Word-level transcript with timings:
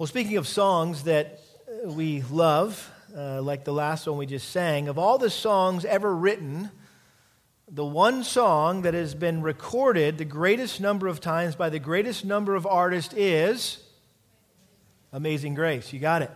Well, 0.00 0.06
speaking 0.06 0.38
of 0.38 0.48
songs 0.48 1.02
that 1.02 1.40
uh, 1.68 1.92
we 1.92 2.22
love, 2.30 2.90
uh, 3.14 3.42
like 3.42 3.64
the 3.64 3.72
last 3.74 4.06
one 4.06 4.16
we 4.16 4.24
just 4.24 4.48
sang, 4.48 4.88
of 4.88 4.98
all 4.98 5.18
the 5.18 5.28
songs 5.28 5.84
ever 5.84 6.16
written, 6.16 6.70
the 7.70 7.84
one 7.84 8.24
song 8.24 8.80
that 8.80 8.94
has 8.94 9.14
been 9.14 9.42
recorded 9.42 10.16
the 10.16 10.24
greatest 10.24 10.80
number 10.80 11.06
of 11.06 11.20
times 11.20 11.54
by 11.54 11.68
the 11.68 11.78
greatest 11.78 12.24
number 12.24 12.54
of 12.54 12.66
artists 12.66 13.12
is 13.12 13.84
Amazing 15.12 15.52
Grace. 15.52 15.92
You 15.92 16.00
got 16.00 16.22
it. 16.22 16.30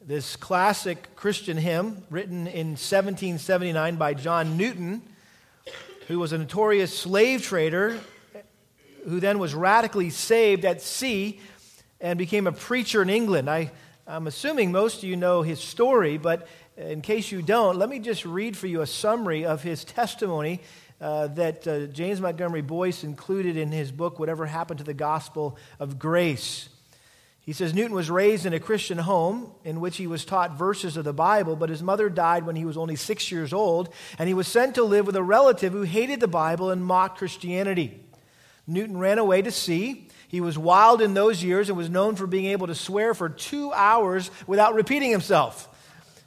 This 0.00 0.36
classic 0.36 1.16
Christian 1.16 1.56
hymn, 1.56 2.04
written 2.08 2.46
in 2.46 2.76
1779 2.76 3.96
by 3.96 4.14
John 4.14 4.56
Newton, 4.56 5.02
who 6.06 6.20
was 6.20 6.32
a 6.32 6.38
notorious 6.38 6.96
slave 6.96 7.42
trader, 7.42 7.98
who 9.08 9.18
then 9.18 9.40
was 9.40 9.56
radically 9.56 10.10
saved 10.10 10.64
at 10.64 10.80
sea 10.80 11.40
and 12.00 12.18
became 12.18 12.46
a 12.46 12.52
preacher 12.52 13.02
in 13.02 13.10
England. 13.10 13.48
I, 13.50 13.70
I'm 14.06 14.26
assuming 14.26 14.72
most 14.72 14.98
of 14.98 15.04
you 15.04 15.16
know 15.16 15.42
his 15.42 15.60
story, 15.60 16.18
but 16.18 16.48
in 16.76 17.02
case 17.02 17.30
you 17.30 17.42
don't, 17.42 17.76
let 17.76 17.88
me 17.88 17.98
just 17.98 18.24
read 18.24 18.56
for 18.56 18.66
you 18.66 18.80
a 18.80 18.86
summary 18.86 19.44
of 19.44 19.62
his 19.62 19.84
testimony 19.84 20.60
uh, 21.00 21.28
that 21.28 21.66
uh, 21.66 21.86
James 21.86 22.20
Montgomery 22.20 22.62
Boice 22.62 23.04
included 23.04 23.56
in 23.56 23.70
his 23.70 23.92
book, 23.92 24.18
Whatever 24.18 24.46
Happened 24.46 24.78
to 24.78 24.84
the 24.84 24.94
Gospel 24.94 25.56
of 25.78 25.98
Grace. 25.98 26.68
He 27.40 27.54
says 27.54 27.74
Newton 27.74 27.94
was 27.94 28.10
raised 28.10 28.46
in 28.46 28.52
a 28.52 28.60
Christian 28.60 28.98
home 28.98 29.50
in 29.64 29.80
which 29.80 29.96
he 29.96 30.06
was 30.06 30.24
taught 30.24 30.58
verses 30.58 30.96
of 30.96 31.04
the 31.04 31.12
Bible, 31.12 31.56
but 31.56 31.70
his 31.70 31.82
mother 31.82 32.08
died 32.08 32.44
when 32.44 32.54
he 32.54 32.64
was 32.64 32.76
only 32.76 32.96
six 32.96 33.32
years 33.32 33.52
old, 33.52 33.88
and 34.18 34.28
he 34.28 34.34
was 34.34 34.46
sent 34.46 34.74
to 34.74 34.84
live 34.84 35.06
with 35.06 35.16
a 35.16 35.22
relative 35.22 35.72
who 35.72 35.82
hated 35.82 36.20
the 36.20 36.28
Bible 36.28 36.70
and 36.70 36.84
mocked 36.84 37.18
Christianity. 37.18 38.04
Newton 38.66 38.98
ran 38.98 39.18
away 39.18 39.42
to 39.42 39.50
sea 39.50 40.06
he 40.30 40.40
was 40.40 40.56
wild 40.56 41.02
in 41.02 41.12
those 41.12 41.42
years 41.42 41.68
and 41.68 41.76
was 41.76 41.90
known 41.90 42.14
for 42.14 42.24
being 42.24 42.44
able 42.46 42.68
to 42.68 42.74
swear 42.76 43.14
for 43.14 43.28
two 43.28 43.72
hours 43.72 44.30
without 44.46 44.74
repeating 44.74 45.10
himself. 45.10 45.68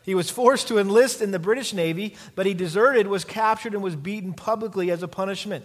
He 0.03 0.13
was 0.13 0.29
forced 0.29 0.67
to 0.67 0.77
enlist 0.77 1.21
in 1.21 1.31
the 1.31 1.39
British 1.39 1.71
Navy, 1.71 2.17
but 2.35 2.45
he 2.45 2.53
deserted, 2.53 3.07
was 3.07 3.23
captured, 3.23 3.73
and 3.73 3.81
was 3.81 3.95
beaten 3.95 4.33
publicly 4.33 4.91
as 4.91 5.03
a 5.03 5.07
punishment. 5.07 5.63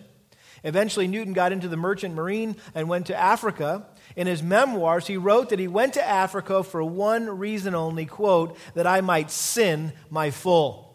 Eventually, 0.62 1.08
Newton 1.08 1.33
got 1.33 1.50
into 1.50 1.67
the 1.67 1.77
merchant 1.77 2.14
marine 2.14 2.55
and 2.77 2.89
went 2.89 3.06
to 3.06 3.17
Africa. 3.17 3.86
In 4.14 4.28
his 4.28 4.41
memoirs, 4.41 5.08
he 5.08 5.17
wrote 5.17 5.48
that 5.48 5.58
he 5.58 5.67
went 5.67 5.95
to 5.95 6.08
Africa 6.08 6.62
for 6.62 6.84
one 6.84 7.41
reason 7.41 7.75
only, 7.75 8.06
quote, 8.06 8.56
that 8.75 8.86
I 8.86 9.00
might 9.00 9.33
sin 9.33 9.92
my 10.11 10.30
full. 10.30 10.88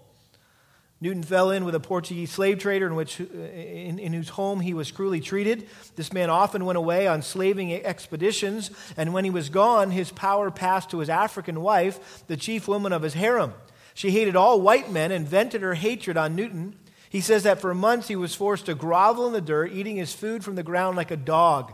Newton 1.03 1.21
fell 1.21 1.51
in 1.51 1.65
with 1.65 1.75
a 1.75 1.81
Portuguese 1.81 2.31
slave 2.31 2.59
trader 2.59 2.87
in, 2.87 2.95
which, 2.95 3.19
in, 3.19 3.99
in, 3.99 4.13
whose 4.13 4.29
home 4.29 4.61
he 4.61 4.73
was 4.73 4.89
cruelly 4.89 5.19
treated. 5.19 5.67
This 5.97 6.13
man 6.13 6.29
often 6.29 6.63
went 6.63 6.77
away 6.77 7.07
on 7.07 7.21
slaving 7.21 7.73
expeditions, 7.73 8.71
and 8.95 9.13
when 9.13 9.25
he 9.25 9.29
was 9.29 9.49
gone, 9.49 9.91
his 9.91 10.11
power 10.11 10.49
passed 10.49 10.91
to 10.91 10.99
his 10.99 11.09
African 11.09 11.59
wife, 11.59 12.25
the 12.27 12.37
chief 12.37 12.69
woman 12.69 12.93
of 12.93 13.01
his 13.01 13.15
harem. 13.15 13.53
She 13.93 14.11
hated 14.11 14.37
all 14.37 14.61
white 14.61 14.93
men 14.93 15.11
and 15.11 15.27
vented 15.27 15.61
her 15.61 15.73
hatred 15.73 16.15
on 16.15 16.37
Newton. 16.37 16.73
He 17.09 17.19
says 17.19 17.43
that 17.43 17.59
for 17.59 17.75
months 17.75 18.07
he 18.07 18.15
was 18.15 18.33
forced 18.33 18.67
to 18.67 18.73
grovel 18.73 19.27
in 19.27 19.33
the 19.33 19.41
dirt, 19.41 19.73
eating 19.73 19.97
his 19.97 20.13
food 20.13 20.41
from 20.41 20.55
the 20.55 20.63
ground 20.63 20.95
like 20.95 21.11
a 21.11 21.17
dog. 21.17 21.73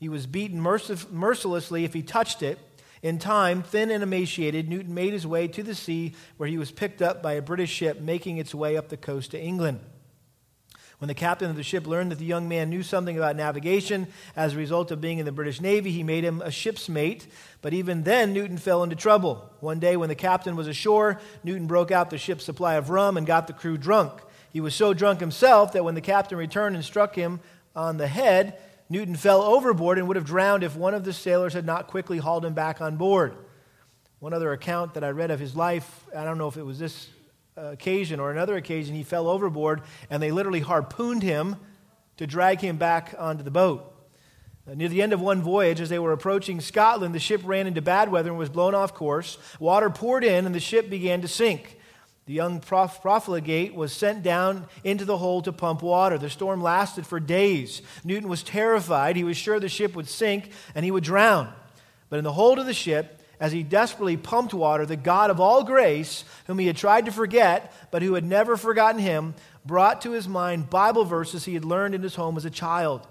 He 0.00 0.08
was 0.08 0.26
beaten 0.26 0.58
mercilessly 0.58 1.84
if 1.84 1.92
he 1.92 2.02
touched 2.02 2.42
it. 2.42 2.58
In 3.04 3.18
time, 3.18 3.62
thin 3.62 3.90
and 3.90 4.02
emaciated, 4.02 4.66
Newton 4.66 4.94
made 4.94 5.12
his 5.12 5.26
way 5.26 5.46
to 5.48 5.62
the 5.62 5.74
sea 5.74 6.14
where 6.38 6.48
he 6.48 6.56
was 6.56 6.72
picked 6.72 7.02
up 7.02 7.22
by 7.22 7.34
a 7.34 7.42
British 7.42 7.70
ship 7.70 8.00
making 8.00 8.38
its 8.38 8.54
way 8.54 8.78
up 8.78 8.88
the 8.88 8.96
coast 8.96 9.32
to 9.32 9.38
England. 9.38 9.80
When 11.00 11.08
the 11.08 11.14
captain 11.14 11.50
of 11.50 11.56
the 11.56 11.62
ship 11.62 11.86
learned 11.86 12.12
that 12.12 12.18
the 12.18 12.24
young 12.24 12.48
man 12.48 12.70
knew 12.70 12.82
something 12.82 13.18
about 13.18 13.36
navigation 13.36 14.06
as 14.34 14.54
a 14.54 14.56
result 14.56 14.90
of 14.90 15.02
being 15.02 15.18
in 15.18 15.26
the 15.26 15.32
British 15.32 15.60
Navy, 15.60 15.90
he 15.90 16.02
made 16.02 16.24
him 16.24 16.40
a 16.40 16.50
ship's 16.50 16.88
mate. 16.88 17.26
But 17.60 17.74
even 17.74 18.04
then, 18.04 18.32
Newton 18.32 18.56
fell 18.56 18.82
into 18.82 18.96
trouble. 18.96 19.50
One 19.60 19.80
day, 19.80 19.98
when 19.98 20.08
the 20.08 20.14
captain 20.14 20.56
was 20.56 20.66
ashore, 20.66 21.20
Newton 21.42 21.66
broke 21.66 21.90
out 21.90 22.08
the 22.08 22.16
ship's 22.16 22.44
supply 22.44 22.76
of 22.76 22.88
rum 22.88 23.18
and 23.18 23.26
got 23.26 23.46
the 23.46 23.52
crew 23.52 23.76
drunk. 23.76 24.12
He 24.50 24.62
was 24.62 24.74
so 24.74 24.94
drunk 24.94 25.20
himself 25.20 25.74
that 25.74 25.84
when 25.84 25.94
the 25.94 26.00
captain 26.00 26.38
returned 26.38 26.74
and 26.74 26.82
struck 26.82 27.14
him 27.14 27.40
on 27.76 27.98
the 27.98 28.08
head, 28.08 28.58
Newton 28.94 29.16
fell 29.16 29.42
overboard 29.42 29.98
and 29.98 30.06
would 30.06 30.14
have 30.14 30.24
drowned 30.24 30.62
if 30.62 30.76
one 30.76 30.94
of 30.94 31.02
the 31.02 31.12
sailors 31.12 31.52
had 31.52 31.66
not 31.66 31.88
quickly 31.88 32.18
hauled 32.18 32.44
him 32.44 32.54
back 32.54 32.80
on 32.80 32.96
board. 32.96 33.34
One 34.20 34.32
other 34.32 34.52
account 34.52 34.94
that 34.94 35.02
I 35.02 35.08
read 35.08 35.32
of 35.32 35.40
his 35.40 35.56
life, 35.56 36.06
I 36.16 36.22
don't 36.22 36.38
know 36.38 36.46
if 36.46 36.56
it 36.56 36.62
was 36.62 36.78
this 36.78 37.08
uh, 37.58 37.72
occasion 37.72 38.20
or 38.20 38.30
another 38.30 38.54
occasion, 38.54 38.94
he 38.94 39.02
fell 39.02 39.26
overboard 39.26 39.82
and 40.10 40.22
they 40.22 40.30
literally 40.30 40.60
harpooned 40.60 41.24
him 41.24 41.56
to 42.18 42.26
drag 42.28 42.60
him 42.60 42.76
back 42.76 43.16
onto 43.18 43.42
the 43.42 43.50
boat. 43.50 43.92
Uh, 44.64 44.74
near 44.74 44.88
the 44.88 45.02
end 45.02 45.12
of 45.12 45.20
one 45.20 45.42
voyage, 45.42 45.80
as 45.80 45.88
they 45.88 45.98
were 45.98 46.12
approaching 46.12 46.60
Scotland, 46.60 47.16
the 47.16 47.18
ship 47.18 47.40
ran 47.44 47.66
into 47.66 47.82
bad 47.82 48.12
weather 48.12 48.30
and 48.30 48.38
was 48.38 48.48
blown 48.48 48.76
off 48.76 48.94
course. 48.94 49.38
Water 49.58 49.90
poured 49.90 50.22
in 50.22 50.46
and 50.46 50.54
the 50.54 50.60
ship 50.60 50.88
began 50.88 51.20
to 51.20 51.26
sink. 51.26 51.80
The 52.26 52.32
young 52.32 52.60
prof- 52.60 53.02
profligate 53.02 53.74
was 53.74 53.92
sent 53.92 54.22
down 54.22 54.66
into 54.82 55.04
the 55.04 55.18
hold 55.18 55.44
to 55.44 55.52
pump 55.52 55.82
water. 55.82 56.16
The 56.16 56.30
storm 56.30 56.62
lasted 56.62 57.06
for 57.06 57.20
days. 57.20 57.82
Newton 58.02 58.28
was 58.30 58.42
terrified. 58.42 59.16
He 59.16 59.24
was 59.24 59.36
sure 59.36 59.60
the 59.60 59.68
ship 59.68 59.94
would 59.94 60.08
sink 60.08 60.50
and 60.74 60.84
he 60.84 60.90
would 60.90 61.04
drown. 61.04 61.52
But 62.08 62.18
in 62.18 62.24
the 62.24 62.32
hold 62.32 62.58
of 62.58 62.66
the 62.66 62.72
ship, 62.72 63.20
as 63.40 63.52
he 63.52 63.62
desperately 63.62 64.16
pumped 64.16 64.54
water, 64.54 64.86
the 64.86 64.96
God 64.96 65.30
of 65.30 65.40
all 65.40 65.64
grace, 65.64 66.24
whom 66.46 66.58
he 66.58 66.66
had 66.66 66.76
tried 66.76 67.04
to 67.06 67.12
forget, 67.12 67.72
but 67.90 68.00
who 68.00 68.14
had 68.14 68.24
never 68.24 68.56
forgotten 68.56 69.00
him, 69.00 69.34
brought 69.66 70.00
to 70.02 70.12
his 70.12 70.28
mind 70.28 70.70
Bible 70.70 71.04
verses 71.04 71.44
he 71.44 71.54
had 71.54 71.64
learned 71.64 71.94
in 71.94 72.02
his 72.02 72.14
home 72.14 72.36
as 72.36 72.44
a 72.44 72.50
child. 72.50 73.06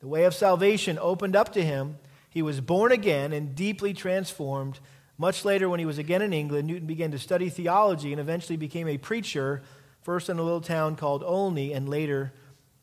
The 0.00 0.08
way 0.08 0.24
of 0.24 0.34
salvation 0.34 0.98
opened 1.00 1.34
up 1.34 1.52
to 1.54 1.64
him. 1.64 1.98
He 2.30 2.42
was 2.42 2.60
born 2.60 2.92
again 2.92 3.32
and 3.32 3.56
deeply 3.56 3.94
transformed 3.94 4.78
much 5.18 5.44
later, 5.44 5.68
when 5.68 5.80
he 5.80 5.86
was 5.86 5.98
again 5.98 6.22
in 6.22 6.32
England, 6.32 6.68
Newton 6.68 6.86
began 6.86 7.10
to 7.10 7.18
study 7.18 7.48
theology 7.48 8.12
and 8.12 8.20
eventually 8.20 8.56
became 8.56 8.86
a 8.86 8.98
preacher, 8.98 9.62
first 10.02 10.28
in 10.28 10.38
a 10.38 10.42
little 10.42 10.60
town 10.60 10.94
called 10.94 11.24
Olney 11.24 11.72
and 11.72 11.88
later 11.88 12.32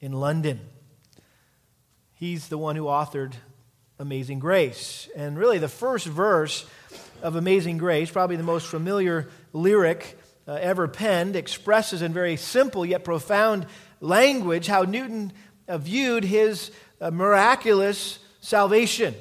in 0.01 0.11
London. 0.11 0.59
He's 2.13 2.49
the 2.49 2.57
one 2.57 2.75
who 2.75 2.83
authored 2.83 3.33
Amazing 3.99 4.39
Grace. 4.39 5.07
And 5.15 5.37
really, 5.37 5.57
the 5.57 5.69
first 5.69 6.05
verse 6.05 6.65
of 7.21 7.37
Amazing 7.37 7.77
Grace, 7.77 8.11
probably 8.11 8.35
the 8.35 8.43
most 8.43 8.67
familiar 8.67 9.29
lyric 9.53 10.19
uh, 10.45 10.53
ever 10.53 10.89
penned, 10.89 11.37
expresses 11.37 12.01
in 12.01 12.13
very 12.13 12.35
simple 12.35 12.85
yet 12.85 13.05
profound 13.05 13.65
language 14.01 14.67
how 14.67 14.83
Newton 14.83 15.31
uh, 15.67 15.77
viewed 15.77 16.25
his 16.25 16.71
uh, 16.99 17.11
miraculous 17.11 18.19
salvation. 18.41 19.15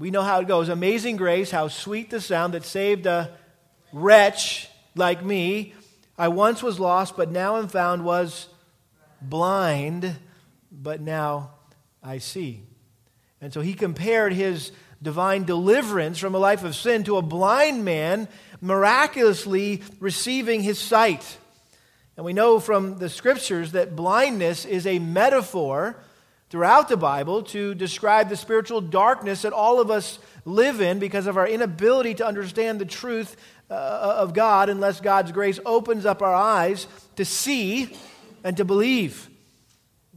We 0.00 0.10
know 0.10 0.22
how 0.22 0.40
it 0.40 0.48
goes. 0.48 0.70
Amazing 0.70 1.18
grace, 1.18 1.50
how 1.50 1.68
sweet 1.68 2.08
the 2.08 2.22
sound 2.22 2.54
that 2.54 2.64
saved 2.64 3.04
a 3.04 3.36
wretch 3.92 4.66
like 4.94 5.22
me. 5.22 5.74
I 6.16 6.28
once 6.28 6.62
was 6.62 6.80
lost, 6.80 7.18
but 7.18 7.30
now 7.30 7.58
am 7.58 7.68
found, 7.68 8.02
was 8.02 8.48
blind, 9.20 10.16
but 10.72 11.02
now 11.02 11.50
I 12.02 12.16
see. 12.16 12.62
And 13.42 13.52
so 13.52 13.60
he 13.60 13.74
compared 13.74 14.32
his 14.32 14.72
divine 15.02 15.44
deliverance 15.44 16.16
from 16.16 16.34
a 16.34 16.38
life 16.38 16.64
of 16.64 16.74
sin 16.74 17.04
to 17.04 17.18
a 17.18 17.22
blind 17.22 17.84
man 17.84 18.26
miraculously 18.62 19.82
receiving 19.98 20.62
his 20.62 20.78
sight. 20.78 21.36
And 22.16 22.24
we 22.24 22.32
know 22.32 22.58
from 22.58 22.96
the 22.96 23.10
scriptures 23.10 23.72
that 23.72 23.96
blindness 23.96 24.64
is 24.64 24.86
a 24.86 24.98
metaphor 24.98 26.02
throughout 26.50 26.88
the 26.88 26.96
Bible 26.96 27.42
to 27.44 27.74
describe 27.74 28.28
the 28.28 28.36
spiritual 28.36 28.80
darkness 28.80 29.42
that 29.42 29.52
all 29.52 29.80
of 29.80 29.90
us 29.90 30.18
live 30.44 30.80
in 30.80 30.98
because 30.98 31.26
of 31.26 31.36
our 31.36 31.46
inability 31.46 32.14
to 32.14 32.26
understand 32.26 32.80
the 32.80 32.84
truth 32.84 33.36
uh, 33.70 33.74
of 34.18 34.34
God 34.34 34.68
unless 34.68 35.00
God's 35.00 35.32
grace 35.32 35.60
opens 35.64 36.04
up 36.04 36.22
our 36.22 36.34
eyes 36.34 36.88
to 37.16 37.24
see 37.24 37.96
and 38.42 38.56
to 38.56 38.64
believe. 38.64 39.28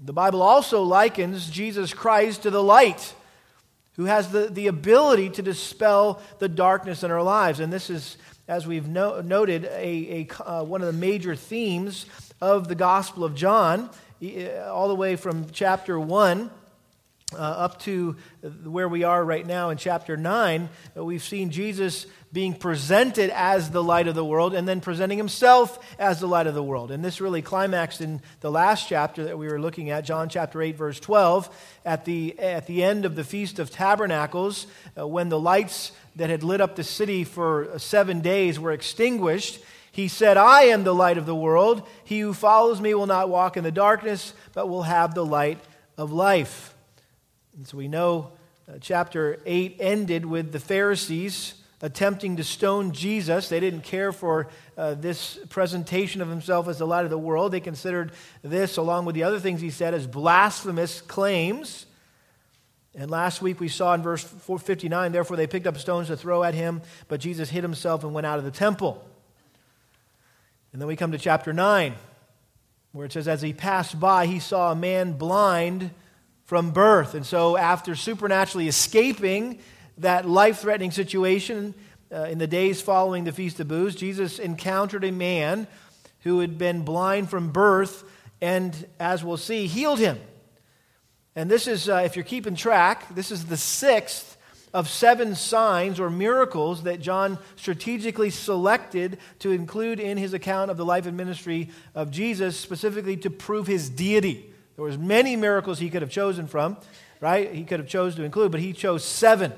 The 0.04 0.14
Bible 0.14 0.42
also 0.42 0.82
likens 0.82 1.50
Jesus 1.50 1.94
Christ 1.94 2.44
to 2.44 2.50
the 2.50 2.64
light 2.64 3.14
who 3.96 4.06
has 4.06 4.32
the, 4.32 4.48
the 4.48 4.68
ability 4.68 5.30
to 5.30 5.42
dispel 5.44 6.20
the 6.40 6.50
darkness 6.50 7.04
in 7.04 7.12
our 7.12 7.22
lives. 7.22 7.60
And 7.60 7.72
this 7.72 7.92
is, 7.92 8.18
as 8.48 8.66
we've 8.66 8.88
no, 8.88 9.22
noted, 9.22 9.66
a, 9.66 10.28
a 10.36 10.44
uh, 10.44 10.64
one 10.64 10.82
of 10.82 10.88
the 10.88 10.94
major 11.00 11.36
themes 11.36 12.08
of 12.42 12.68
the 12.68 12.76
Gospel 12.76 13.24
of 13.24 13.36
John. 13.36 13.90
Uh, 14.24 14.72
all 14.72 14.88
the 14.88 14.96
way 14.96 15.18
from 15.18 15.50
chapter 15.50 16.00
1 16.00 16.50
uh, 17.34 17.38
up 17.38 17.78
to 17.82 18.16
where 18.64 18.88
we 18.88 19.04
are 19.04 19.22
right 19.26 19.46
now 19.46 19.70
in 19.70 19.78
chapter 19.78 20.16
9, 20.16 20.70
uh, 20.96 21.04
we've 21.04 21.24
seen 21.24 21.50
Jesus 21.50 22.06
being 22.32 22.54
presented 22.54 23.32
as 23.32 23.70
the 23.72 23.84
light 23.84 24.08
of 24.08 24.16
the 24.16 24.24
world 24.24 24.54
and 24.54 24.66
then 24.66 24.80
presenting 24.80 25.18
himself 25.18 25.78
as 26.00 26.22
the 26.22 26.28
light 26.28 26.48
of 26.48 26.54
the 26.54 26.64
world. 26.64 26.90
And 26.90 27.04
this 27.04 27.20
really 27.20 27.42
climaxed 27.42 28.00
in 28.00 28.22
the 28.40 28.50
last 28.50 28.88
chapter 28.88 29.26
that 29.26 29.38
we 29.38 29.48
were 29.48 29.60
looking 29.60 29.90
at, 29.90 30.06
John 30.06 30.30
chapter 30.30 30.62
8, 30.62 30.78
verse 30.78 31.02
12, 31.02 31.50
at 31.84 32.06
the, 32.06 32.40
at 32.40 32.66
the 32.66 32.82
end 32.82 33.04
of 33.04 33.16
the 33.16 33.26
Feast 33.26 33.60
of 33.60 33.72
Tabernacles, 33.72 34.68
uh, 34.98 35.06
when 35.06 35.28
the 35.28 35.40
lights 35.40 35.92
that 36.16 36.30
had 36.30 36.44
lit 36.44 36.62
up 36.62 36.78
the 36.78 36.84
city 36.86 37.26
for 37.26 37.78
seven 37.78 38.22
days 38.22 38.58
were 38.58 38.72
extinguished 38.72 39.60
he 39.94 40.10
said, 40.10 40.36
I 40.36 40.64
am 40.64 40.84
the 40.84 40.94
light 40.94 41.18
of 41.18 41.26
the 41.26 41.34
world. 41.34 41.88
He 42.04 42.20
who 42.20 42.34
follows 42.34 42.82
me 42.82 42.94
will 42.94 43.08
not 43.08 43.30
walk 43.30 43.56
in 43.56 43.64
the 43.64 43.72
darkness, 43.72 44.34
but 44.54 44.68
will 44.68 44.84
have 44.84 45.16
the 45.16 45.26
light 45.26 45.60
of 45.98 46.12
life. 46.12 46.76
And 47.56 47.66
so 47.66 47.78
we 47.78 47.88
know 47.88 48.34
Uh, 48.66 48.78
chapter 48.80 49.40
8 49.46 49.76
ended 49.82 50.26
with 50.26 50.54
the 50.54 50.60
Pharisees 50.60 51.56
attempting 51.82 52.38
to 52.38 52.46
stone 52.46 52.94
Jesus. 52.94 53.50
They 53.50 53.60
didn't 53.60 53.84
care 53.84 54.14
for 54.14 54.48
uh, 54.78 54.94
this 54.94 55.38
presentation 55.50 56.22
of 56.22 56.30
himself 56.30 56.70
as 56.70 56.78
the 56.78 56.88
light 56.88 57.04
of 57.04 57.10
the 57.10 57.18
world. 57.18 57.52
They 57.52 57.60
considered 57.60 58.14
this, 58.42 58.78
along 58.78 59.04
with 59.04 59.16
the 59.16 59.24
other 59.24 59.38
things 59.38 59.60
he 59.60 59.70
said, 59.70 59.94
as 59.94 60.08
blasphemous 60.08 61.02
claims. 61.02 61.86
And 62.96 63.12
last 63.12 63.42
week 63.42 63.60
we 63.60 63.68
saw 63.68 63.94
in 63.96 64.02
verse 64.02 64.24
59 64.24 65.12
therefore 65.12 65.36
they 65.36 65.48
picked 65.48 65.68
up 65.68 65.78
stones 65.78 66.08
to 66.08 66.16
throw 66.16 66.44
at 66.44 66.54
him, 66.54 66.82
but 67.10 67.20
Jesus 67.20 67.50
hid 67.50 67.64
himself 67.64 68.06
and 68.06 68.14
went 68.14 68.26
out 68.26 68.40
of 68.40 68.46
the 68.46 68.52
temple. 68.52 69.04
And 70.74 70.82
then 70.82 70.88
we 70.88 70.96
come 70.96 71.12
to 71.12 71.20
chapter 71.20 71.54
9, 71.54 71.94
where 72.94 73.06
it 73.06 73.14
says, 73.14 73.28
As 73.28 73.44
he 73.44 73.54
passed 73.54 74.00
by, 74.00 74.26
he 74.26 74.40
saw 74.40 74.72
a 74.72 74.76
man 74.76 75.14
blind 75.14 75.92
from 76.46 76.72
birth. 76.72 77.14
And 77.14 77.24
so, 77.24 77.56
after 77.56 77.96
supernaturally 77.96 78.68
escaping 78.68 79.60
that 80.00 80.28
life 80.28 80.62
threatening 80.62 80.90
situation 80.90 81.76
uh, 82.12 82.24
in 82.24 82.40
the 82.40 82.48
days 82.48 82.82
following 82.82 83.24
the 83.24 83.32
Feast 83.32 83.60
of 83.60 83.68
Booths, 83.68 83.96
Jesus 83.96 84.40
encountered 84.40 85.04
a 85.04 85.12
man 85.12 85.68
who 86.22 86.40
had 86.40 86.58
been 86.58 86.84
blind 86.84 87.30
from 87.30 87.52
birth 87.52 88.04
and, 88.42 88.88
as 89.00 89.24
we'll 89.24 89.38
see, 89.38 89.68
healed 89.68 90.00
him. 90.00 90.20
And 91.36 91.52
this 91.52 91.68
is, 91.68 91.88
uh, 91.88 92.02
if 92.06 92.16
you're 92.16 92.26
keeping 92.26 92.56
track, 92.56 93.14
this 93.14 93.30
is 93.30 93.46
the 93.46 93.58
sixth 93.58 94.38
of 94.74 94.90
seven 94.90 95.36
signs 95.36 96.00
or 96.00 96.10
miracles 96.10 96.84
that 96.84 97.00
John 97.00 97.38
strategically 97.56 98.30
selected 98.30 99.20
to 99.40 99.52
include 99.52 100.00
in 100.00 100.18
his 100.18 100.34
account 100.34 100.72
of 100.72 100.78
the 100.78 100.86
life 100.86 101.06
and 101.06 101.16
ministry 101.16 101.70
of 101.94 102.10
Jesus, 102.10 102.60
specifically 102.60 103.18
to 103.18 103.30
prove 103.30 103.68
his 103.68 103.90
deity. 103.90 104.52
There 104.76 104.86
was 104.86 104.98
many 104.98 105.36
miracles 105.36 105.78
he 105.78 105.90
could 105.90 106.02
have 106.02 106.12
chosen 106.12 106.48
from, 106.48 106.78
right? 107.22 107.54
He 107.54 107.64
could 107.64 107.80
have 107.80 107.88
chose 107.88 108.16
to 108.16 108.24
include, 108.24 108.52
but 108.52 108.62
he 108.62 108.74
chose 108.74 109.04
seven. 109.06 109.54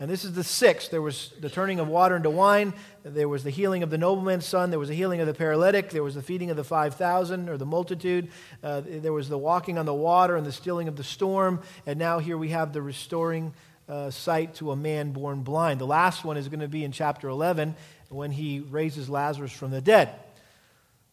And 0.00 0.08
this 0.08 0.24
is 0.24 0.32
the 0.32 0.44
sixth. 0.44 0.92
There 0.92 1.02
was 1.02 1.32
the 1.40 1.50
turning 1.50 1.80
of 1.80 1.88
water 1.88 2.14
into 2.14 2.30
wine. 2.30 2.72
There 3.02 3.28
was 3.28 3.42
the 3.42 3.50
healing 3.50 3.82
of 3.82 3.90
the 3.90 3.98
nobleman's 3.98 4.46
son. 4.46 4.70
There 4.70 4.78
was 4.78 4.88
the 4.88 4.94
healing 4.94 5.20
of 5.20 5.26
the 5.26 5.34
paralytic. 5.34 5.90
There 5.90 6.04
was 6.04 6.14
the 6.14 6.22
feeding 6.22 6.50
of 6.50 6.56
the 6.56 6.62
5,000 6.62 7.48
or 7.48 7.56
the 7.56 7.66
multitude. 7.66 8.30
Uh, 8.62 8.82
there 8.84 9.12
was 9.12 9.28
the 9.28 9.38
walking 9.38 9.76
on 9.76 9.86
the 9.86 9.94
water 9.94 10.36
and 10.36 10.46
the 10.46 10.52
stilling 10.52 10.86
of 10.86 10.94
the 10.94 11.02
storm. 11.02 11.60
And 11.84 11.98
now 11.98 12.20
here 12.20 12.38
we 12.38 12.50
have 12.50 12.72
the 12.72 12.82
restoring 12.82 13.54
uh, 13.88 14.10
sight 14.10 14.54
to 14.56 14.70
a 14.70 14.76
man 14.76 15.12
born 15.12 15.42
blind. 15.42 15.80
The 15.80 15.86
last 15.86 16.24
one 16.24 16.36
is 16.36 16.48
going 16.48 16.60
to 16.60 16.68
be 16.68 16.84
in 16.84 16.92
chapter 16.92 17.28
11 17.28 17.74
when 18.08 18.30
he 18.30 18.60
raises 18.60 19.08
Lazarus 19.08 19.52
from 19.52 19.70
the 19.70 19.80
dead. 19.80 20.10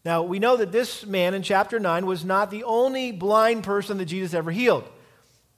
Now, 0.04 0.22
we 0.22 0.38
know 0.38 0.56
that 0.56 0.70
this 0.70 1.04
man 1.04 1.34
in 1.34 1.42
chapter 1.42 1.80
9 1.80 2.06
was 2.06 2.24
not 2.24 2.50
the 2.50 2.64
only 2.64 3.10
blind 3.10 3.64
person 3.64 3.98
that 3.98 4.04
Jesus 4.04 4.34
ever 4.34 4.50
healed. 4.50 4.84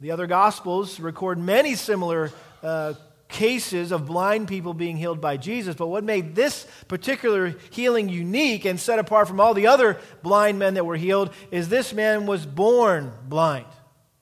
The 0.01 0.13
other 0.13 0.27
Gospels 0.27 0.99
record 1.01 1.39
many 1.39 1.75
similar 1.75 2.33
uh, 2.63 2.95
cases 3.29 3.93
of 3.93 4.07
blind 4.07 4.49
people 4.49 4.73
being 4.73 4.97
healed 4.97 5.21
by 5.21 5.37
Jesus. 5.37 5.75
But 5.75 5.89
what 5.89 6.03
made 6.03 6.35
this 6.35 6.67
particular 6.89 7.55
healing 7.71 8.09
unique 8.09 8.65
and 8.65 8.81
set 8.81 8.99
apart 8.99 9.29
from 9.29 9.41
all 9.41 9.55
the 9.55 9.67
other 9.67 9.99
blind 10.23 10.59
men 10.59 10.75
that 10.75 10.87
were 10.87 10.97
healed 10.97 11.31
is 11.51 11.69
this 11.69 11.93
man 11.93 12.27
was 12.27 12.47
born 12.47 13.13
blind. 13.29 13.67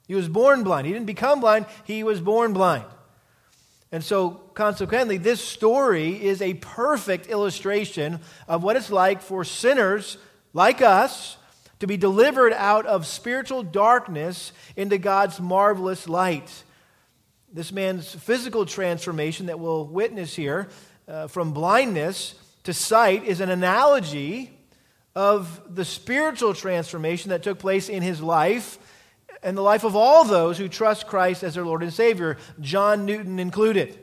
He 0.06 0.14
was 0.14 0.28
born 0.28 0.62
blind. 0.62 0.86
He 0.86 0.92
didn't 0.92 1.06
become 1.06 1.40
blind, 1.40 1.66
he 1.84 2.02
was 2.02 2.20
born 2.20 2.52
blind. 2.52 2.84
And 3.92 4.02
so, 4.02 4.30
consequently, 4.30 5.16
this 5.16 5.40
story 5.40 6.22
is 6.22 6.42
a 6.42 6.54
perfect 6.54 7.28
illustration 7.28 8.20
of 8.48 8.62
what 8.62 8.76
it's 8.76 8.90
like 8.90 9.22
for 9.22 9.44
sinners 9.44 10.18
like 10.52 10.82
us 10.82 11.36
to 11.78 11.86
be 11.86 11.96
delivered 11.96 12.52
out 12.52 12.86
of 12.86 13.06
spiritual 13.06 13.62
darkness 13.62 14.52
into 14.76 14.98
God's 14.98 15.40
marvelous 15.40 16.08
light. 16.08 16.64
This 17.52 17.70
man's 17.70 18.12
physical 18.14 18.66
transformation 18.66 19.46
that 19.46 19.60
we'll 19.60 19.86
witness 19.86 20.34
here 20.34 20.68
uh, 21.06 21.28
from 21.28 21.52
blindness 21.52 22.34
to 22.64 22.74
sight 22.74 23.24
is 23.24 23.40
an 23.40 23.50
analogy 23.50 24.50
of 25.14 25.74
the 25.74 25.84
spiritual 25.84 26.52
transformation 26.52 27.30
that 27.30 27.42
took 27.42 27.58
place 27.58 27.88
in 27.88 28.02
his 28.02 28.20
life 28.20 28.78
and 29.42 29.56
the 29.56 29.62
life 29.62 29.84
of 29.84 29.94
all 29.94 30.24
those 30.24 30.58
who 30.58 30.68
trust 30.68 31.06
Christ 31.06 31.42
as 31.42 31.54
their 31.54 31.64
Lord 31.64 31.82
and 31.82 31.92
Savior, 31.92 32.36
John 32.60 33.04
Newton 33.04 33.38
included. 33.38 33.98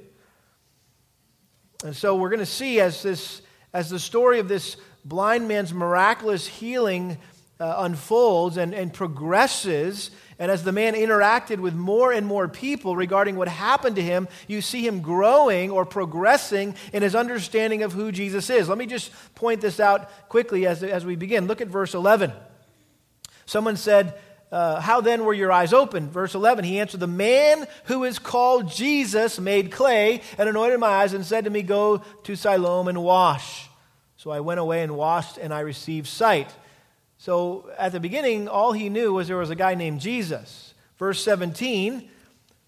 And 1.84 1.96
so 1.96 2.16
we're 2.16 2.30
going 2.30 2.40
to 2.40 2.46
see 2.46 2.80
as, 2.80 3.04
this, 3.04 3.42
as 3.74 3.90
the 3.90 4.00
story 4.00 4.40
of 4.40 4.48
this 4.48 4.78
blind 5.04 5.48
man's 5.48 5.74
miraculous 5.74 6.48
healing 6.48 7.18
uh, 7.60 7.76
unfolds 7.80 8.58
and, 8.58 8.74
and 8.74 8.94
progresses, 8.94 10.12
and 10.40 10.52
as 10.52 10.64
the 10.64 10.72
man 10.72 10.96
interacted 10.96 11.60
with 11.60 11.74
more 11.74 12.12
and 12.12 12.26
more 12.26 12.48
people 12.48 12.96
regarding 12.96 13.36
what 13.36 13.48
happened 13.48 13.96
to 13.98 14.02
him, 14.02 14.28
you 14.48 14.62
see 14.62 14.86
him 14.86 15.02
growing 15.02 15.72
or 15.72 15.86
progressing 15.86 16.76
in 16.92 17.04
his 17.04 17.16
understanding 17.16 17.84
of 17.84 17.94
who 17.94 18.12
Jesus 18.12 18.50
is. 18.50 18.68
Let 18.68 18.78
me 18.78 18.86
just 18.86 19.12
point 19.36 19.62
this 19.62 19.80
out 19.80 20.30
quickly 20.30 20.66
as, 20.66 20.84
as 20.84 21.06
we 21.06 21.16
begin. 21.16 21.48
Look 21.48 21.62
at 21.62 21.68
verse 21.68 21.94
11. 21.94 22.34
Someone 23.46 23.78
said, 23.78 24.20
uh, 24.54 24.80
How 24.80 25.02
then 25.02 25.26
were 25.26 25.34
your 25.34 25.52
eyes 25.52 25.74
opened? 25.74 26.12
Verse 26.12 26.36
11, 26.36 26.64
he 26.64 26.80
answered, 26.80 27.00
The 27.00 27.08
man 27.08 27.66
who 27.86 28.04
is 28.04 28.20
called 28.20 28.70
Jesus 28.70 29.40
made 29.40 29.72
clay 29.72 30.22
and 30.38 30.48
anointed 30.48 30.80
my 30.80 30.88
eyes 30.88 31.14
and 31.14 31.26
said 31.26 31.46
to 31.46 31.50
me, 31.50 31.64
Go 31.64 32.04
to 32.24 32.36
Siloam 32.36 32.88
and 32.88 33.04
wash. 33.04 33.68
So 34.16 34.30
I 34.30 34.42
went 34.42 34.60
away 34.60 34.84
and 34.84 34.96
washed, 34.96 35.40
and 35.40 35.52
I 35.52 35.62
received 35.62 36.06
sight. 36.06 36.54
So 37.18 37.72
at 37.80 37.94
the 37.94 38.00
beginning, 38.00 38.48
all 38.48 38.74
he 38.74 38.90
knew 38.90 39.14
was 39.14 39.28
there 39.28 39.38
was 39.38 39.50
a 39.50 39.56
guy 39.56 39.74
named 39.74 40.02
Jesus. 40.02 40.76
Verse 41.00 41.24
17 41.24 42.08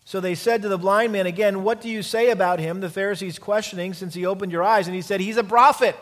So 0.06 0.20
they 0.20 0.34
said 0.34 0.64
to 0.64 0.70
the 0.70 0.80
blind 0.80 1.14
man 1.14 1.28
again, 1.28 1.64
What 1.64 1.82
do 1.82 1.90
you 1.90 2.02
say 2.02 2.32
about 2.32 2.58
him? 2.58 2.82
The 2.82 2.90
Pharisees 2.90 3.38
questioning, 3.38 3.94
since 3.94 4.16
he 4.16 4.26
opened 4.26 4.52
your 4.52 4.64
eyes. 4.64 4.88
And 4.88 4.96
he 4.96 5.04
said, 5.04 5.22
He's 5.22 5.38
a 5.38 5.44
prophet. 5.44 5.96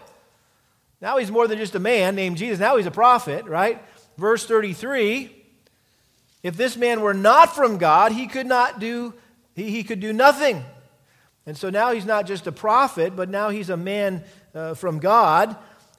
Now 1.02 1.18
he's 1.18 1.30
more 1.30 1.46
than 1.50 1.58
just 1.58 1.76
a 1.76 1.80
man 1.80 2.16
named 2.16 2.38
Jesus. 2.38 2.58
Now 2.58 2.78
he's 2.78 2.86
a 2.86 2.92
prophet, 2.92 3.44
right? 3.44 3.84
Verse 4.18 4.46
33 4.46 5.43
If 6.44 6.58
this 6.58 6.76
man 6.76 7.02
were 7.02 7.14
not 7.14 7.56
from 7.56 7.78
God, 7.78 8.12
he 8.12 8.28
could 8.28 8.46
not 8.46 8.80
do, 8.80 9.14
he, 9.56 9.72
he 9.72 9.84
could 9.84 10.02
do 10.02 10.14
nothing. 10.14 10.64
And 11.46 11.58
so 11.58 11.70
now 11.70 11.92
he's 11.92 12.06
not 12.06 12.28
just 12.28 12.46
a 12.48 12.52
prophet, 12.52 13.16
but 13.16 13.30
now 13.30 13.50
he's 13.50 13.70
a 13.70 13.78
man 13.78 14.24
uh, 14.54 14.76
from 14.76 15.00
God. 15.00 15.56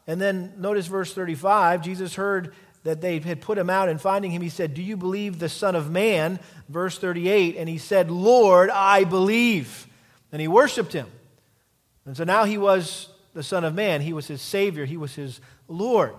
And 0.07 0.21
then 0.21 0.53
notice 0.59 0.87
verse 0.87 1.13
35 1.13 1.83
Jesus 1.83 2.15
heard 2.15 2.55
that 2.85 3.01
they 3.01 3.19
had 3.19 3.41
put 3.41 3.57
him 3.57 3.71
out, 3.71 3.89
and 3.89 3.99
finding 3.99 4.31
him, 4.31 4.43
he 4.43 4.51
said, 4.51 4.75
Do 4.75 4.83
you 4.83 4.97
believe 4.97 5.39
the 5.39 5.49
Son 5.49 5.75
of 5.75 5.91
Man? 5.91 6.39
Verse 6.69 6.99
38, 6.99 7.57
and 7.57 7.67
he 7.69 7.79
said, 7.79 8.11
Lord, 8.11 8.69
I 8.71 9.05
believe. 9.05 9.87
And 10.31 10.41
he 10.41 10.49
worshiped 10.49 10.93
him. 10.93 11.07
And 12.05 12.15
so 12.15 12.25
now 12.25 12.45
he 12.45 12.59
was 12.59 13.09
the 13.33 13.43
Son 13.43 13.65
of 13.65 13.75
Man. 13.75 14.03
He 14.03 14.13
was 14.13 14.27
his 14.27 14.43
Savior, 14.43 14.85
he 14.85 14.99
was 14.99 15.15
his 15.15 15.41
Lord. 15.67 16.15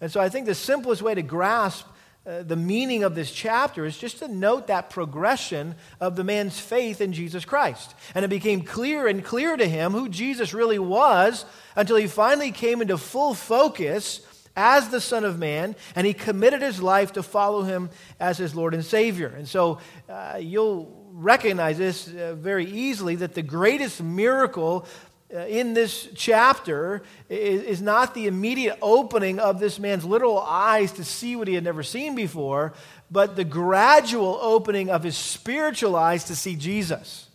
And 0.00 0.10
so 0.10 0.20
I 0.20 0.28
think 0.30 0.46
the 0.46 0.54
simplest 0.54 1.02
way 1.02 1.14
to 1.14 1.22
grasp 1.22 1.86
uh, 2.28 2.42
the 2.42 2.56
meaning 2.56 3.04
of 3.04 3.14
this 3.14 3.32
chapter 3.32 3.86
is 3.86 3.96
just 3.96 4.18
to 4.18 4.28
note 4.28 4.66
that 4.66 4.90
progression 4.90 5.74
of 5.98 6.14
the 6.14 6.24
man's 6.24 6.60
faith 6.60 7.00
in 7.00 7.14
Jesus 7.14 7.46
Christ. 7.46 7.94
And 8.14 8.22
it 8.22 8.28
became 8.28 8.62
clear 8.62 9.06
and 9.06 9.24
clear 9.24 9.56
to 9.56 9.66
him 9.66 9.92
who 9.92 10.10
Jesus 10.10 10.52
really 10.52 10.78
was 10.78 11.46
until 11.74 11.96
he 11.96 12.06
finally 12.06 12.52
came 12.52 12.82
into 12.82 12.98
full 12.98 13.32
focus 13.32 14.20
as 14.54 14.90
the 14.90 15.00
Son 15.00 15.24
of 15.24 15.38
Man 15.38 15.74
and 15.94 16.06
he 16.06 16.12
committed 16.12 16.60
his 16.60 16.82
life 16.82 17.12
to 17.12 17.22
follow 17.22 17.62
him 17.62 17.88
as 18.20 18.36
his 18.36 18.54
Lord 18.54 18.74
and 18.74 18.84
Savior. 18.84 19.28
And 19.28 19.48
so 19.48 19.78
uh, 20.08 20.38
you'll 20.38 21.08
recognize 21.12 21.78
this 21.78 22.08
uh, 22.08 22.34
very 22.34 22.66
easily 22.66 23.16
that 23.16 23.34
the 23.34 23.42
greatest 23.42 24.02
miracle 24.02 24.86
Uh, 25.34 25.40
in 25.40 25.74
this 25.74 26.08
chapter 26.14 27.02
is, 27.28 27.62
is 27.62 27.82
not 27.82 28.14
the 28.14 28.26
immediate 28.26 28.78
opening 28.80 29.38
of 29.38 29.60
this 29.60 29.78
man's 29.78 30.04
literal 30.04 30.38
eyes 30.38 30.92
to 30.92 31.04
see 31.04 31.36
what 31.36 31.46
he 31.46 31.54
had 31.54 31.64
never 31.64 31.82
seen 31.82 32.14
before, 32.14 32.72
but 33.10 33.36
the 33.36 33.44
gradual 33.44 34.38
opening 34.40 34.88
of 34.88 35.02
his 35.02 35.16
spiritual 35.16 35.96
eyes 35.96 36.24
to 36.24 36.34
see 36.34 36.56
Jesus. 36.56 37.28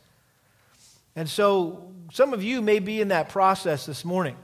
And 1.15 1.29
so 1.29 1.91
some 2.11 2.33
of 2.33 2.43
you 2.43 2.63
may 2.63 2.79
be 2.79 2.99
in 2.99 3.09
that 3.09 3.29
process 3.29 3.85
this 3.85 4.03
morning, 4.03 4.37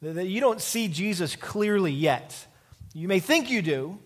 that 0.00 0.26
you 0.26 0.40
don't 0.40 0.60
see 0.60 0.86
Jesus 0.86 1.34
clearly 1.34 1.92
yet. 1.92 2.46
You 2.94 3.08
may 3.08 3.18
think 3.18 3.50
you 3.50 3.60
do, 3.60 3.98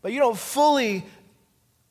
but 0.00 0.12
you 0.12 0.18
don't 0.18 0.38
fully 0.38 1.04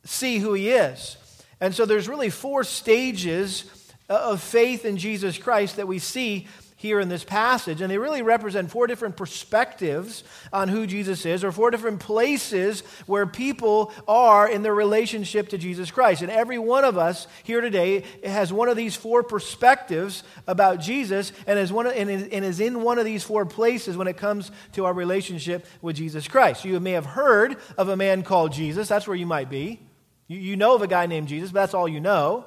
see 0.03 0.39
who 0.39 0.53
he 0.53 0.71
is. 0.71 1.17
And 1.61 1.75
so 1.75 1.85
there's 1.85 2.09
really 2.09 2.31
four 2.31 2.63
stages 2.63 3.65
Uh, 4.09 4.15
of 4.15 4.41
faith 4.41 4.83
in 4.83 4.97
Jesus 4.97 5.37
Christ 5.37 5.77
that 5.77 5.87
we 5.87 5.97
see 5.97 6.45
here 6.75 6.99
in 6.99 7.07
this 7.07 7.23
passage. 7.23 7.79
And 7.79 7.89
they 7.89 7.97
really 7.97 8.21
represent 8.21 8.69
four 8.69 8.85
different 8.85 9.15
perspectives 9.15 10.25
on 10.51 10.67
who 10.67 10.85
Jesus 10.85 11.25
is, 11.25 11.45
or 11.45 11.53
four 11.53 11.71
different 11.71 12.01
places 12.01 12.81
where 13.05 13.25
people 13.25 13.93
are 14.05 14.49
in 14.49 14.61
their 14.61 14.75
relationship 14.75 15.47
to 15.49 15.57
Jesus 15.57 15.89
Christ. 15.89 16.21
And 16.21 16.29
every 16.29 16.59
one 16.59 16.83
of 16.83 16.97
us 16.97 17.27
here 17.43 17.61
today 17.61 18.03
has 18.25 18.51
one 18.51 18.67
of 18.67 18.75
these 18.75 18.97
four 18.97 19.23
perspectives 19.23 20.23
about 20.47 20.81
Jesus 20.81 21.31
and 21.47 21.57
is, 21.57 21.71
one 21.71 21.87
of, 21.87 21.93
and 21.93 22.09
is 22.09 22.59
in 22.59 22.81
one 22.81 22.99
of 22.99 23.05
these 23.05 23.23
four 23.23 23.45
places 23.45 23.95
when 23.95 24.09
it 24.09 24.17
comes 24.17 24.51
to 24.73 24.83
our 24.83 24.93
relationship 24.93 25.65
with 25.81 25.95
Jesus 25.95 26.27
Christ. 26.27 26.65
You 26.65 26.77
may 26.81 26.91
have 26.91 27.05
heard 27.05 27.55
of 27.77 27.87
a 27.87 27.95
man 27.95 28.23
called 28.23 28.51
Jesus, 28.51 28.89
that's 28.89 29.07
where 29.07 29.15
you 29.15 29.25
might 29.25 29.49
be. 29.49 29.79
You, 30.27 30.39
you 30.39 30.57
know 30.57 30.75
of 30.75 30.81
a 30.81 30.87
guy 30.87 31.05
named 31.05 31.29
Jesus, 31.29 31.53
but 31.53 31.61
that's 31.61 31.73
all 31.73 31.87
you 31.87 32.01
know. 32.01 32.43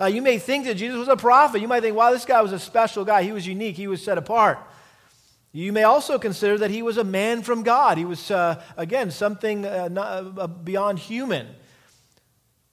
Uh, 0.00 0.06
you 0.06 0.20
may 0.20 0.38
think 0.38 0.66
that 0.66 0.74
Jesus 0.74 0.98
was 0.98 1.08
a 1.08 1.16
prophet. 1.16 1.60
You 1.60 1.68
might 1.68 1.80
think, 1.80 1.96
wow, 1.96 2.10
this 2.10 2.24
guy 2.24 2.42
was 2.42 2.52
a 2.52 2.58
special 2.58 3.04
guy. 3.04 3.22
He 3.22 3.32
was 3.32 3.46
unique. 3.46 3.76
He 3.76 3.86
was 3.86 4.02
set 4.02 4.18
apart. 4.18 4.58
You 5.52 5.72
may 5.72 5.84
also 5.84 6.18
consider 6.18 6.58
that 6.58 6.70
he 6.70 6.82
was 6.82 6.98
a 6.98 7.04
man 7.04 7.42
from 7.42 7.62
God. 7.62 7.96
He 7.96 8.04
was, 8.04 8.30
uh, 8.30 8.62
again, 8.76 9.10
something 9.10 9.64
uh, 9.64 9.88
not, 9.88 10.38
uh, 10.38 10.46
beyond 10.46 10.98
human. 10.98 11.48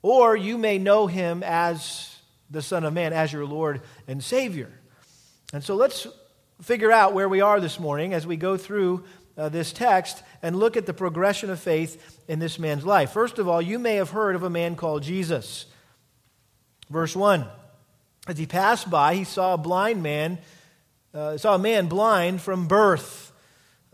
Or 0.01 0.35
you 0.35 0.57
may 0.57 0.77
know 0.79 1.07
him 1.07 1.43
as 1.43 2.13
the 2.49 2.61
Son 2.61 2.83
of 2.83 2.93
Man, 2.93 3.13
as 3.13 3.31
your 3.31 3.45
Lord 3.45 3.81
and 4.05 4.21
Savior. 4.21 4.69
And 5.53 5.63
so 5.63 5.75
let's 5.75 6.07
figure 6.61 6.91
out 6.91 7.13
where 7.13 7.29
we 7.29 7.39
are 7.39 7.61
this 7.61 7.79
morning 7.79 8.13
as 8.13 8.27
we 8.27 8.35
go 8.35 8.57
through 8.57 9.05
uh, 9.37 9.47
this 9.47 9.71
text 9.71 10.21
and 10.41 10.57
look 10.57 10.75
at 10.75 10.85
the 10.85 10.93
progression 10.93 11.49
of 11.49 11.59
faith 11.59 12.19
in 12.27 12.39
this 12.39 12.59
man's 12.59 12.85
life. 12.85 13.11
First 13.11 13.39
of 13.39 13.47
all, 13.47 13.61
you 13.61 13.79
may 13.79 13.95
have 13.95 14.09
heard 14.09 14.35
of 14.35 14.43
a 14.43 14.49
man 14.49 14.75
called 14.75 15.03
Jesus. 15.03 15.67
Verse 16.89 17.15
1 17.15 17.45
As 18.27 18.37
he 18.37 18.45
passed 18.45 18.89
by, 18.89 19.15
he 19.15 19.23
saw 19.23 19.53
a 19.53 19.57
blind 19.57 20.03
man, 20.03 20.37
uh, 21.13 21.37
saw 21.37 21.55
a 21.55 21.59
man 21.59 21.87
blind 21.87 22.41
from 22.41 22.67
birth. 22.67 23.31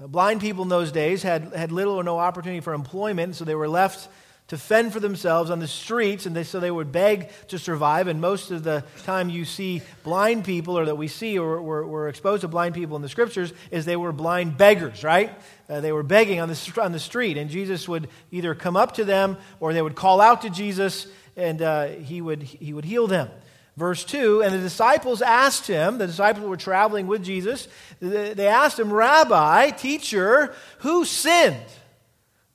Uh, 0.02 0.08
blind 0.08 0.42
people 0.42 0.64
in 0.64 0.70
those 0.70 0.92
days 0.92 1.24
had, 1.24 1.54
had 1.54 1.72
little 1.72 1.96
or 1.96 2.04
no 2.04 2.20
opportunity 2.20 2.62
for 2.62 2.74
employment, 2.74 3.36
so 3.36 3.46
they 3.46 3.56
were 3.56 3.68
left 3.68 4.08
to 4.50 4.58
fend 4.58 4.92
for 4.92 5.00
themselves 5.00 5.52
on 5.52 5.60
the 5.60 5.68
streets, 5.68 6.26
and 6.26 6.36
they, 6.36 6.44
so 6.44 6.60
they 6.60 6.72
would 6.72 6.92
beg 6.92 7.30
to 7.50 7.60
survive. 7.60 8.08
And 8.08 8.20
most 8.20 8.50
of 8.50 8.64
the 8.64 8.84
time, 9.04 9.30
you 9.30 9.46
see 9.46 9.84
blind 10.04 10.44
people, 10.44 10.78
or 10.78 10.86
that 10.86 10.96
we 10.96 11.08
see, 11.08 11.38
or 11.38 11.62
we're, 11.62 12.08
exposed 12.08 12.42
to 12.42 12.48
blind 12.48 12.74
people 12.74 12.96
in 12.96 13.04
the 13.04 13.10
scriptures, 13.10 13.54
is 13.70 13.86
they 13.86 13.96
were 13.96 14.12
blind 14.12 14.58
beggars, 14.58 15.04
right? 15.04 15.32
Uh, 15.70 15.82
they 15.82 15.92
were 15.92 16.02
begging 16.02 16.40
on 16.40 16.50
the, 16.50 16.82
on 16.82 16.92
the 16.92 17.00
street, 17.00 17.38
and 17.38 17.52
Jesus 17.52 17.88
would 17.88 18.10
either 18.32 18.56
come 18.56 18.76
up 18.76 18.96
to 18.96 19.06
them 19.06 19.38
or 19.60 19.72
they 19.74 19.84
would 19.84 19.96
call 19.96 20.20
out 20.20 20.42
to 20.42 20.50
Jesus, 20.50 21.06
and 21.40 21.62
uh, 21.62 21.88
he, 21.88 22.22
would, 22.22 22.44
he 22.44 22.74
would 22.74 22.86
heal 22.86 23.08
them. 23.08 23.30
Verse 23.78 24.04
2 24.04 24.44
And 24.44 24.54
the 24.54 24.60
disciples 24.60 25.22
asked 25.22 25.68
him, 25.68 25.98
the 25.98 26.08
disciples 26.08 26.46
were 26.46 26.58
traveling 26.58 27.08
with 27.08 27.24
Jesus, 27.24 27.68
they 28.00 28.48
asked 28.48 28.80
him, 28.80 28.92
Rabbi, 28.92 29.72
teacher, 29.72 30.54
who 30.80 31.06
sinned, 31.06 31.58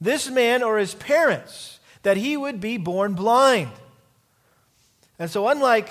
this 0.00 0.30
man 0.30 0.62
or 0.62 0.78
his 0.78 0.94
parents? 0.94 1.74
that 2.04 2.16
he 2.16 2.36
would 2.36 2.60
be 2.60 2.76
born 2.76 3.14
blind. 3.14 3.70
And 5.18 5.30
so, 5.30 5.48
unlike 5.48 5.90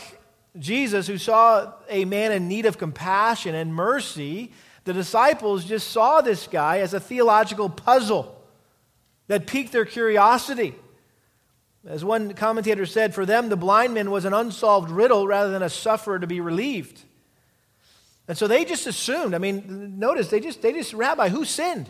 Jesus, 0.57 1.07
who 1.07 1.17
saw 1.17 1.73
a 1.89 2.05
man 2.05 2.31
in 2.31 2.47
need 2.47 2.65
of 2.65 2.77
compassion 2.77 3.53
and 3.53 3.73
mercy, 3.73 4.51
the 4.85 4.93
disciples 4.93 5.65
just 5.65 5.89
saw 5.89 6.21
this 6.21 6.47
guy 6.47 6.79
as 6.79 6.93
a 6.93 6.99
theological 6.99 7.69
puzzle 7.69 8.39
that 9.27 9.47
piqued 9.47 9.71
their 9.71 9.85
curiosity. 9.85 10.75
As 11.85 12.03
one 12.03 12.33
commentator 12.33 12.85
said, 12.85 13.13
for 13.13 13.25
them, 13.25 13.49
the 13.49 13.57
blind 13.57 13.93
man 13.93 14.09
was 14.09 14.25
an 14.25 14.33
unsolved 14.33 14.89
riddle 14.89 15.27
rather 15.27 15.51
than 15.51 15.61
a 15.61 15.69
sufferer 15.69 16.17
to 16.17 16.27
be 16.27 16.39
relieved. 16.39 17.01
And 18.27 18.37
so 18.37 18.47
they 18.47 18.63
just 18.63 18.87
assumed, 18.87 19.33
I 19.33 19.37
mean, 19.37 19.99
notice, 19.99 20.29
they 20.29 20.39
just, 20.39 20.61
they 20.61 20.71
just, 20.71 20.93
Rabbi, 20.93 21.27
who 21.27 21.43
sinned? 21.43 21.89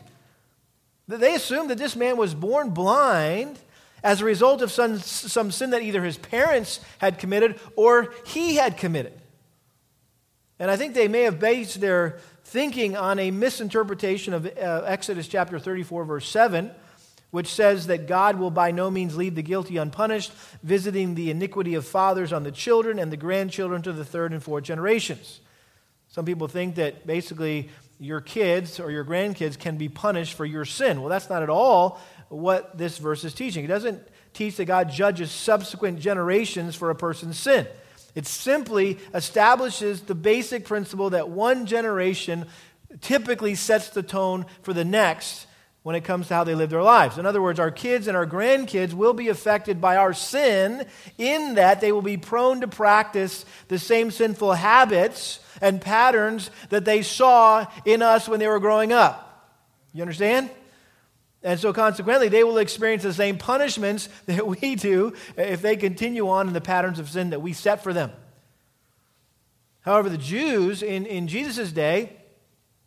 They 1.07 1.35
assumed 1.35 1.69
that 1.69 1.77
this 1.77 1.95
man 1.95 2.17
was 2.17 2.33
born 2.33 2.71
blind 2.71 3.59
as 4.03 4.21
a 4.21 4.25
result 4.25 4.61
of 4.61 4.71
some, 4.71 4.97
some 4.99 5.51
sin 5.51 5.69
that 5.69 5.83
either 5.83 6.03
his 6.03 6.17
parents 6.17 6.79
had 6.97 7.19
committed 7.19 7.59
or 7.75 8.13
he 8.25 8.55
had 8.55 8.77
committed. 8.77 9.13
And 10.59 10.71
I 10.71 10.75
think 10.75 10.93
they 10.93 11.07
may 11.07 11.23
have 11.23 11.39
based 11.39 11.81
their 11.81 12.19
thinking 12.45 12.95
on 12.95 13.19
a 13.19 13.31
misinterpretation 13.31 14.33
of 14.33 14.45
uh, 14.45 14.83
Exodus 14.85 15.27
chapter 15.27 15.59
34, 15.59 16.05
verse 16.05 16.27
7, 16.27 16.71
which 17.33 17.47
says 17.47 17.87
that 17.87 18.05
God 18.05 18.37
will 18.37 18.51
by 18.51 18.69
no 18.69 18.91
means 18.91 19.17
leave 19.17 19.33
the 19.33 19.41
guilty 19.41 19.77
unpunished, 19.77 20.31
visiting 20.61 21.15
the 21.15 21.31
iniquity 21.31 21.73
of 21.73 21.83
fathers 21.83 22.31
on 22.31 22.43
the 22.43 22.51
children 22.51 22.99
and 22.99 23.11
the 23.11 23.17
grandchildren 23.17 23.81
to 23.81 23.91
the 23.91 24.05
third 24.05 24.33
and 24.33 24.43
fourth 24.43 24.63
generations. 24.63 25.39
Some 26.09 26.25
people 26.25 26.47
think 26.47 26.75
that 26.75 27.07
basically 27.07 27.71
your 27.99 28.21
kids 28.21 28.79
or 28.79 28.91
your 28.91 29.03
grandkids 29.03 29.57
can 29.57 29.77
be 29.77 29.89
punished 29.89 30.35
for 30.35 30.45
your 30.45 30.63
sin. 30.63 31.01
Well, 31.01 31.09
that's 31.09 31.27
not 31.27 31.41
at 31.41 31.49
all 31.49 31.99
what 32.29 32.77
this 32.77 32.99
verse 32.99 33.23
is 33.23 33.33
teaching. 33.33 33.65
It 33.65 33.69
doesn't 33.69 34.07
teach 34.35 34.57
that 34.57 34.65
God 34.65 34.91
judges 34.91 35.31
subsequent 35.31 35.99
generations 35.99 36.75
for 36.75 36.91
a 36.91 36.95
person's 36.95 37.39
sin. 37.39 37.65
It 38.13 38.27
simply 38.27 38.99
establishes 39.11 40.01
the 40.01 40.13
basic 40.13 40.65
principle 40.65 41.09
that 41.09 41.29
one 41.29 41.65
generation 41.65 42.45
typically 43.01 43.55
sets 43.55 43.89
the 43.89 44.03
tone 44.03 44.45
for 44.61 44.71
the 44.71 44.85
next 44.85 45.47
when 45.83 45.97
it 45.97 46.05
comes 46.05 46.29
to 46.29 46.33
how 46.33 46.45
they 46.45 46.55
live 46.55 46.69
their 46.69 46.81
lives. 46.81 47.17
In 47.17 47.25
other 47.25 47.41
words, 47.41 47.59
our 47.59 47.69
kids 47.69 48.07
and 48.07 48.15
our 48.15 48.25
grandkids 48.25 48.93
will 48.93 49.13
be 49.13 49.27
affected 49.27 49.81
by 49.81 49.97
our 49.97 50.13
sin 50.13 50.85
in 51.17 51.55
that 51.55 51.81
they 51.81 51.91
will 51.91 52.01
be 52.01 52.17
prone 52.17 52.61
to 52.61 52.67
practice 52.67 53.45
the 53.67 53.77
same 53.77 54.09
sinful 54.09 54.53
habits 54.53 55.39
and 55.61 55.81
patterns 55.81 56.49
that 56.69 56.85
they 56.85 57.01
saw 57.01 57.65
in 57.85 58.01
us 58.01 58.29
when 58.29 58.39
they 58.39 58.47
were 58.47 58.61
growing 58.61 58.93
up. 58.93 59.29
You 59.93 60.01
understand? 60.01 60.49
And 61.43 61.59
so, 61.59 61.73
consequently, 61.73 62.29
they 62.29 62.45
will 62.45 62.57
experience 62.57 63.03
the 63.03 63.13
same 63.13 63.37
punishments 63.37 64.07
that 64.25 64.47
we 64.47 64.75
do 64.75 65.13
if 65.35 65.61
they 65.61 65.75
continue 65.75 66.29
on 66.29 66.47
in 66.47 66.53
the 66.53 66.61
patterns 66.61 66.97
of 66.97 67.09
sin 67.09 67.31
that 67.31 67.41
we 67.41 67.51
set 67.51 67.83
for 67.83 67.91
them. 67.91 68.11
However, 69.81 70.07
the 70.07 70.17
Jews 70.17 70.81
in, 70.81 71.05
in 71.05 71.27
Jesus' 71.27 71.73
day 71.73 72.15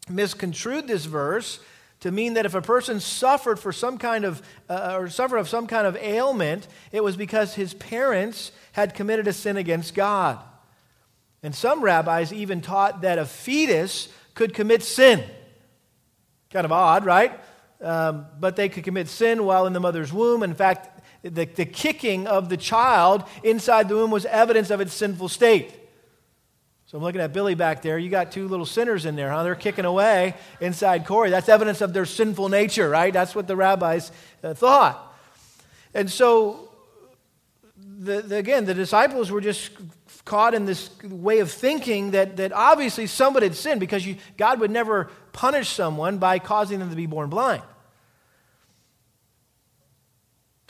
misconstrued 0.09 0.89
this 0.89 1.05
verse 1.05 1.61
to 2.01 2.11
mean 2.11 2.35
that 2.35 2.47
if 2.47 2.55
a 2.55 2.63
person 2.63 3.01
suffered 3.01 3.59
for 3.59 3.73
some 3.73 3.99
kind 3.99 4.25
of 4.25 4.43
uh, 4.69 4.97
or 4.99 5.09
suffered 5.09 5.39
of 5.39 5.49
some 5.49 5.67
kind 5.67 5.87
of 5.87 5.97
ailment, 5.97 6.69
it 6.93 7.03
was 7.03 7.17
because 7.17 7.55
his 7.55 7.75
parents 7.75 8.53
had 8.73 8.95
committed 8.95 9.27
a 9.27 9.33
sin 9.33 9.57
against 9.57 9.95
God. 9.95 10.39
And 11.43 11.55
some 11.55 11.83
rabbis 11.83 12.33
even 12.33 12.61
taught 12.61 13.03
that 13.03 13.19
a 13.19 13.25
fetus 13.25 14.09
could 14.35 14.53
commit 14.55 14.83
sin. 14.83 15.23
Kind 16.51 16.65
of 16.65 16.73
odd, 16.73 17.05
right? 17.05 17.39
um, 17.81 18.27
but 18.39 18.57
they 18.57 18.69
could 18.69 18.85
commit 18.85 19.09
sin 19.09 19.45
while 19.45 19.67
in 19.67 19.73
the 19.73 19.81
mother's 19.81 20.13
womb. 20.13 20.43
In 20.43 20.55
fact, 20.55 21.05
the, 21.23 21.45
the 21.45 21.67
kicking 21.67 22.27
of 22.27 22.49
the 22.49 22.57
child 22.57 23.25
inside 23.43 23.89
the 23.89 23.97
womb 23.97 24.11
was 24.11 24.25
evidence 24.27 24.71
of 24.71 24.81
its 24.81 24.95
sinful 24.95 25.29
state. 25.29 25.75
So 26.87 26.97
I'm 26.97 27.03
looking 27.03 27.21
at 27.21 27.33
Billy 27.33 27.57
back 27.57 27.83
there. 27.83 27.99
You 27.99 28.09
got 28.09 28.31
two 28.31 28.47
little 28.47 28.65
sinners 28.65 29.07
in 29.07 29.17
there, 29.17 29.31
huh? 29.31 29.43
They're 29.43 29.57
kicking 29.57 29.85
away 29.85 30.35
inside 30.61 31.05
Corey. 31.05 31.31
That's 31.31 31.49
evidence 31.49 31.81
of 31.81 31.93
their 31.93 32.07
sinful 32.07 32.49
nature, 32.49 32.89
right? 32.89 33.13
That's 33.13 33.35
what 33.35 33.49
the 33.49 33.57
rabbis 33.57 34.13
uh, 34.45 34.55
thought. 34.55 35.15
And 35.95 36.09
so, 36.09 36.69
the, 37.77 38.23
the, 38.23 38.37
again, 38.37 38.67
the 38.67 38.75
disciples 38.75 39.33
were 39.33 39.41
just 39.41 39.73
caught 40.25 40.55
in 40.55 40.65
this 40.65 40.91
way 41.03 41.41
of 41.41 41.51
thinking 41.51 42.13
that, 42.13 42.37
that 42.37 42.53
obviously 42.53 43.09
somebody 43.09 43.47
had 43.47 43.57
sinned 43.57 43.81
because 43.81 44.07
you, 44.07 44.17
God 44.37 44.61
would 44.61 44.71
never 44.71 45.11
punish 45.33 45.71
someone 45.71 46.19
by 46.19 46.39
causing 46.39 46.79
them 46.79 46.91
to 46.91 46.97
be 46.97 47.07
born 47.07 47.31
blind. 47.31 47.63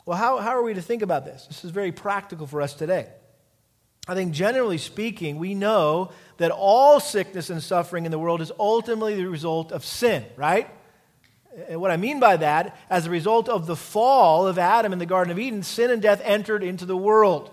Well, 0.06 0.16
how, 0.16 0.38
how 0.38 0.50
are 0.50 0.62
we 0.62 0.72
to 0.72 0.82
think 0.82 1.02
about 1.02 1.26
this? 1.26 1.46
This 1.46 1.64
is 1.64 1.72
very 1.72 1.92
practical 1.92 2.46
for 2.46 2.62
us 2.62 2.72
today. 2.72 3.08
I 4.08 4.14
think 4.14 4.32
generally 4.32 4.78
speaking, 4.78 5.38
we 5.38 5.54
know 5.54 6.10
that 6.36 6.50
all 6.50 7.00
sickness 7.00 7.50
and 7.50 7.62
suffering 7.62 8.04
in 8.04 8.12
the 8.12 8.18
world 8.18 8.40
is 8.40 8.52
ultimately 8.58 9.16
the 9.16 9.26
result 9.26 9.72
of 9.72 9.84
sin, 9.84 10.24
right? 10.36 10.68
And 11.68 11.80
what 11.80 11.90
I 11.90 11.96
mean 11.96 12.20
by 12.20 12.36
that, 12.36 12.78
as 12.88 13.06
a 13.06 13.10
result 13.10 13.48
of 13.48 13.66
the 13.66 13.76
fall 13.76 14.46
of 14.46 14.58
Adam 14.58 14.92
in 14.92 14.98
the 14.98 15.06
Garden 15.06 15.32
of 15.32 15.38
Eden, 15.38 15.62
sin 15.62 15.90
and 15.90 16.02
death 16.02 16.20
entered 16.22 16.62
into 16.62 16.84
the 16.84 16.96
world. 16.96 17.50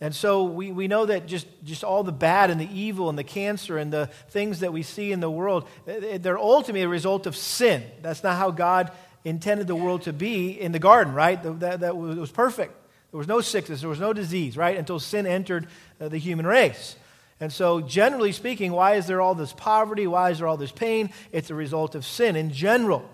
And 0.00 0.14
so 0.14 0.44
we, 0.44 0.70
we 0.70 0.88
know 0.88 1.06
that 1.06 1.26
just, 1.26 1.46
just 1.64 1.82
all 1.82 2.02
the 2.02 2.12
bad 2.12 2.50
and 2.50 2.60
the 2.60 2.72
evil 2.72 3.08
and 3.08 3.18
the 3.18 3.24
cancer 3.24 3.78
and 3.78 3.92
the 3.92 4.06
things 4.28 4.60
that 4.60 4.72
we 4.72 4.82
see 4.82 5.12
in 5.12 5.20
the 5.20 5.30
world, 5.30 5.68
they're 5.86 6.38
ultimately 6.38 6.82
a 6.82 6.88
result 6.88 7.26
of 7.26 7.36
sin. 7.36 7.82
That's 8.02 8.22
not 8.22 8.36
how 8.36 8.50
God 8.50 8.92
intended 9.24 9.66
the 9.66 9.74
world 9.74 10.02
to 10.02 10.12
be 10.12 10.50
in 10.50 10.72
the 10.72 10.78
garden, 10.78 11.14
right? 11.14 11.42
That, 11.60 11.80
that 11.80 11.96
was 11.96 12.30
perfect. 12.30 12.74
There 13.14 13.18
was 13.18 13.28
no 13.28 13.40
sickness, 13.40 13.78
there 13.78 13.88
was 13.88 14.00
no 14.00 14.12
disease, 14.12 14.56
right? 14.56 14.76
Until 14.76 14.98
sin 14.98 15.24
entered 15.24 15.68
uh, 16.00 16.08
the 16.08 16.18
human 16.18 16.48
race. 16.48 16.96
And 17.38 17.52
so, 17.52 17.80
generally 17.80 18.32
speaking, 18.32 18.72
why 18.72 18.96
is 18.96 19.06
there 19.06 19.20
all 19.20 19.36
this 19.36 19.52
poverty? 19.52 20.08
Why 20.08 20.30
is 20.30 20.38
there 20.38 20.48
all 20.48 20.56
this 20.56 20.72
pain? 20.72 21.10
It's 21.30 21.48
a 21.48 21.54
result 21.54 21.94
of 21.94 22.04
sin 22.04 22.34
in 22.34 22.50
general. 22.50 23.08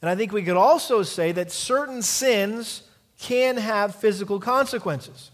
And 0.00 0.08
I 0.08 0.14
think 0.14 0.32
we 0.32 0.42
could 0.42 0.56
also 0.56 1.02
say 1.02 1.32
that 1.32 1.52
certain 1.52 2.00
sins 2.00 2.84
can 3.20 3.58
have 3.58 3.96
physical 3.96 4.40
consequences. 4.40 5.30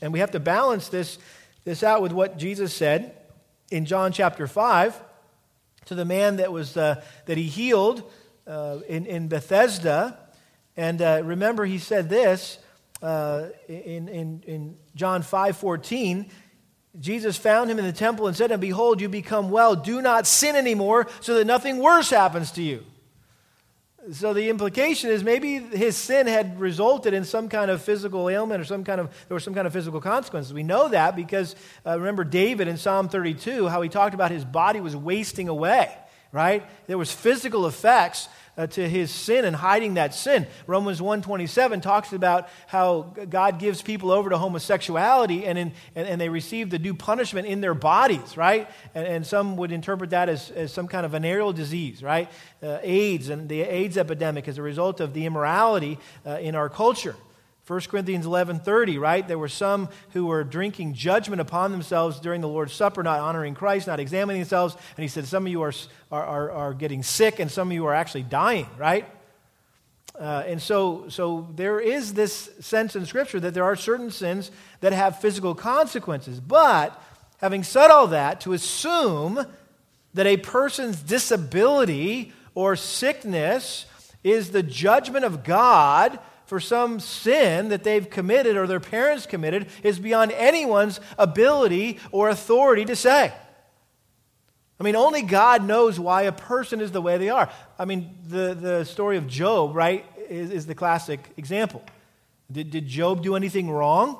And 0.00 0.14
we 0.14 0.20
have 0.20 0.30
to 0.30 0.40
balance 0.40 0.88
this, 0.88 1.18
this 1.64 1.82
out 1.82 2.00
with 2.00 2.12
what 2.12 2.38
Jesus 2.38 2.72
said 2.72 3.14
in 3.70 3.84
John 3.84 4.12
chapter 4.12 4.46
5 4.46 4.98
to 5.84 5.94
the 5.94 6.06
man 6.06 6.36
that, 6.36 6.52
was, 6.52 6.74
uh, 6.74 7.04
that 7.26 7.36
he 7.36 7.44
healed 7.44 8.02
uh, 8.46 8.78
in, 8.88 9.04
in 9.04 9.28
Bethesda. 9.28 10.18
And 10.74 11.02
uh, 11.02 11.20
remember, 11.22 11.66
he 11.66 11.76
said 11.76 12.08
this 12.08 12.56
uh, 13.02 13.46
in, 13.68 14.08
in, 14.08 14.42
in 14.46 14.76
John 14.94 15.22
5 15.22 15.56
14. 15.56 16.30
Jesus 16.98 17.36
found 17.36 17.70
him 17.70 17.78
in 17.78 17.84
the 17.84 17.92
temple 17.92 18.26
and 18.26 18.36
said 18.36 18.48
to 18.48 18.54
him, 18.54 18.60
Behold, 18.60 19.00
you 19.00 19.08
become 19.08 19.50
well. 19.50 19.76
Do 19.76 20.02
not 20.02 20.26
sin 20.26 20.56
anymore 20.56 21.06
so 21.20 21.34
that 21.34 21.46
nothing 21.46 21.78
worse 21.78 22.10
happens 22.10 22.50
to 22.52 22.62
you. 22.62 22.84
so 24.12 24.32
the 24.32 24.48
implication 24.48 25.10
is 25.10 25.22
maybe 25.22 25.58
his 25.58 25.96
sin 25.96 26.26
had 26.26 26.58
resulted 26.58 27.14
in 27.14 27.24
some 27.24 27.48
kind 27.48 27.70
of 27.70 27.80
physical 27.80 28.28
ailment 28.28 28.60
or 28.60 28.64
some 28.64 28.82
kind 28.82 29.00
of 29.00 29.08
there 29.28 29.34
was 29.34 29.44
some 29.44 29.54
kind 29.54 29.68
of 29.68 29.72
physical 29.72 30.00
consequences. 30.00 30.52
We 30.52 30.64
know 30.64 30.88
that 30.88 31.14
because 31.14 31.54
uh, 31.86 31.96
remember 31.96 32.24
David 32.24 32.66
in 32.66 32.76
Psalm 32.76 33.08
32 33.08 33.68
how 33.68 33.82
he 33.82 33.88
talked 33.88 34.14
about 34.14 34.32
his 34.32 34.44
body 34.44 34.80
was 34.80 34.96
wasting 34.96 35.48
away, 35.48 35.94
right? 36.32 36.64
There 36.86 36.98
was 36.98 37.12
physical 37.12 37.66
effects 37.66 38.28
uh, 38.56 38.66
to 38.66 38.88
his 38.88 39.10
sin 39.10 39.44
and 39.44 39.56
hiding 39.56 39.94
that 39.94 40.14
sin. 40.14 40.46
Romans 40.66 41.00
1.27 41.00 41.80
talks 41.80 42.12
about 42.12 42.48
how 42.66 43.02
God 43.28 43.58
gives 43.58 43.80
people 43.80 44.10
over 44.10 44.28
to 44.30 44.38
homosexuality 44.38 45.46
and, 45.46 45.58
in, 45.58 45.72
and, 45.94 46.06
and, 46.06 46.20
they 46.20 46.28
receive 46.28 46.68
the 46.68 46.78
due 46.78 46.92
punishment 46.92 47.46
in 47.46 47.60
their 47.60 47.74
bodies, 47.74 48.36
right? 48.36 48.68
And, 48.94 49.06
and 49.06 49.26
some 49.26 49.56
would 49.56 49.72
interpret 49.72 50.10
that 50.10 50.28
as, 50.28 50.50
as 50.50 50.72
some 50.72 50.88
kind 50.88 51.06
of 51.06 51.12
venereal 51.12 51.52
disease, 51.52 52.02
right? 52.02 52.28
Uh, 52.62 52.78
AIDS 52.82 53.30
and 53.30 53.48
the 53.48 53.62
AIDS 53.62 53.96
epidemic 53.96 54.46
as 54.46 54.58
a 54.58 54.62
result 54.62 55.00
of 55.00 55.14
the 55.14 55.24
immorality 55.24 55.98
uh, 56.26 56.32
in 56.32 56.54
our 56.54 56.68
culture. 56.68 57.16
1 57.70 57.82
Corinthians 57.82 58.26
11:30, 58.26 58.98
right? 58.98 59.28
There 59.28 59.38
were 59.38 59.46
some 59.48 59.90
who 60.12 60.26
were 60.26 60.42
drinking 60.42 60.94
judgment 60.94 61.40
upon 61.40 61.70
themselves 61.70 62.18
during 62.18 62.40
the 62.40 62.48
Lord's 62.48 62.72
Supper, 62.72 63.00
not 63.04 63.20
honoring 63.20 63.54
Christ, 63.54 63.86
not 63.86 64.00
examining 64.00 64.40
themselves. 64.40 64.74
And 64.96 65.04
he 65.04 65.08
said, 65.08 65.24
Some 65.24 65.46
of 65.46 65.52
you 65.52 65.62
are, 65.62 65.72
are, 66.10 66.50
are, 66.50 66.74
getting 66.74 67.04
sick, 67.04 67.38
and 67.38 67.48
some 67.48 67.68
of 67.68 67.72
you 67.72 67.86
are 67.86 67.94
actually 67.94 68.24
dying, 68.24 68.66
right? 68.76 69.08
Uh, 70.18 70.42
and 70.48 70.60
so, 70.60 71.08
so 71.10 71.46
there 71.54 71.78
is 71.78 72.14
this 72.14 72.50
sense 72.58 72.96
in 72.96 73.06
Scripture 73.06 73.38
that 73.38 73.54
there 73.54 73.62
are 73.62 73.76
certain 73.76 74.10
sins 74.10 74.50
that 74.80 74.92
have 74.92 75.20
physical 75.20 75.54
consequences. 75.54 76.40
But 76.40 77.00
having 77.36 77.62
said 77.62 77.92
all 77.92 78.08
that, 78.08 78.40
to 78.40 78.52
assume 78.52 79.46
that 80.14 80.26
a 80.26 80.38
person's 80.38 81.00
disability 81.00 82.32
or 82.56 82.74
sickness 82.74 83.86
is 84.24 84.50
the 84.50 84.64
judgment 84.64 85.24
of 85.24 85.44
God 85.44 86.18
for 86.50 86.58
some 86.58 86.98
sin 86.98 87.68
that 87.68 87.84
they've 87.84 88.10
committed 88.10 88.56
or 88.56 88.66
their 88.66 88.80
parents 88.80 89.24
committed 89.24 89.68
is 89.84 90.00
beyond 90.00 90.32
anyone's 90.32 90.98
ability 91.16 92.00
or 92.10 92.28
authority 92.28 92.84
to 92.84 92.96
say. 92.96 93.32
I 94.80 94.82
mean, 94.82 94.96
only 94.96 95.22
God 95.22 95.62
knows 95.62 96.00
why 96.00 96.22
a 96.22 96.32
person 96.32 96.80
is 96.80 96.90
the 96.90 97.00
way 97.00 97.18
they 97.18 97.28
are. 97.28 97.48
I 97.78 97.84
mean, 97.84 98.16
the, 98.26 98.54
the 98.54 98.84
story 98.84 99.16
of 99.16 99.28
Job, 99.28 99.76
right, 99.76 100.04
is, 100.28 100.50
is 100.50 100.66
the 100.66 100.74
classic 100.74 101.20
example. 101.36 101.84
Did, 102.50 102.72
did 102.72 102.88
Job 102.88 103.22
do 103.22 103.36
anything 103.36 103.70
wrong? 103.70 104.18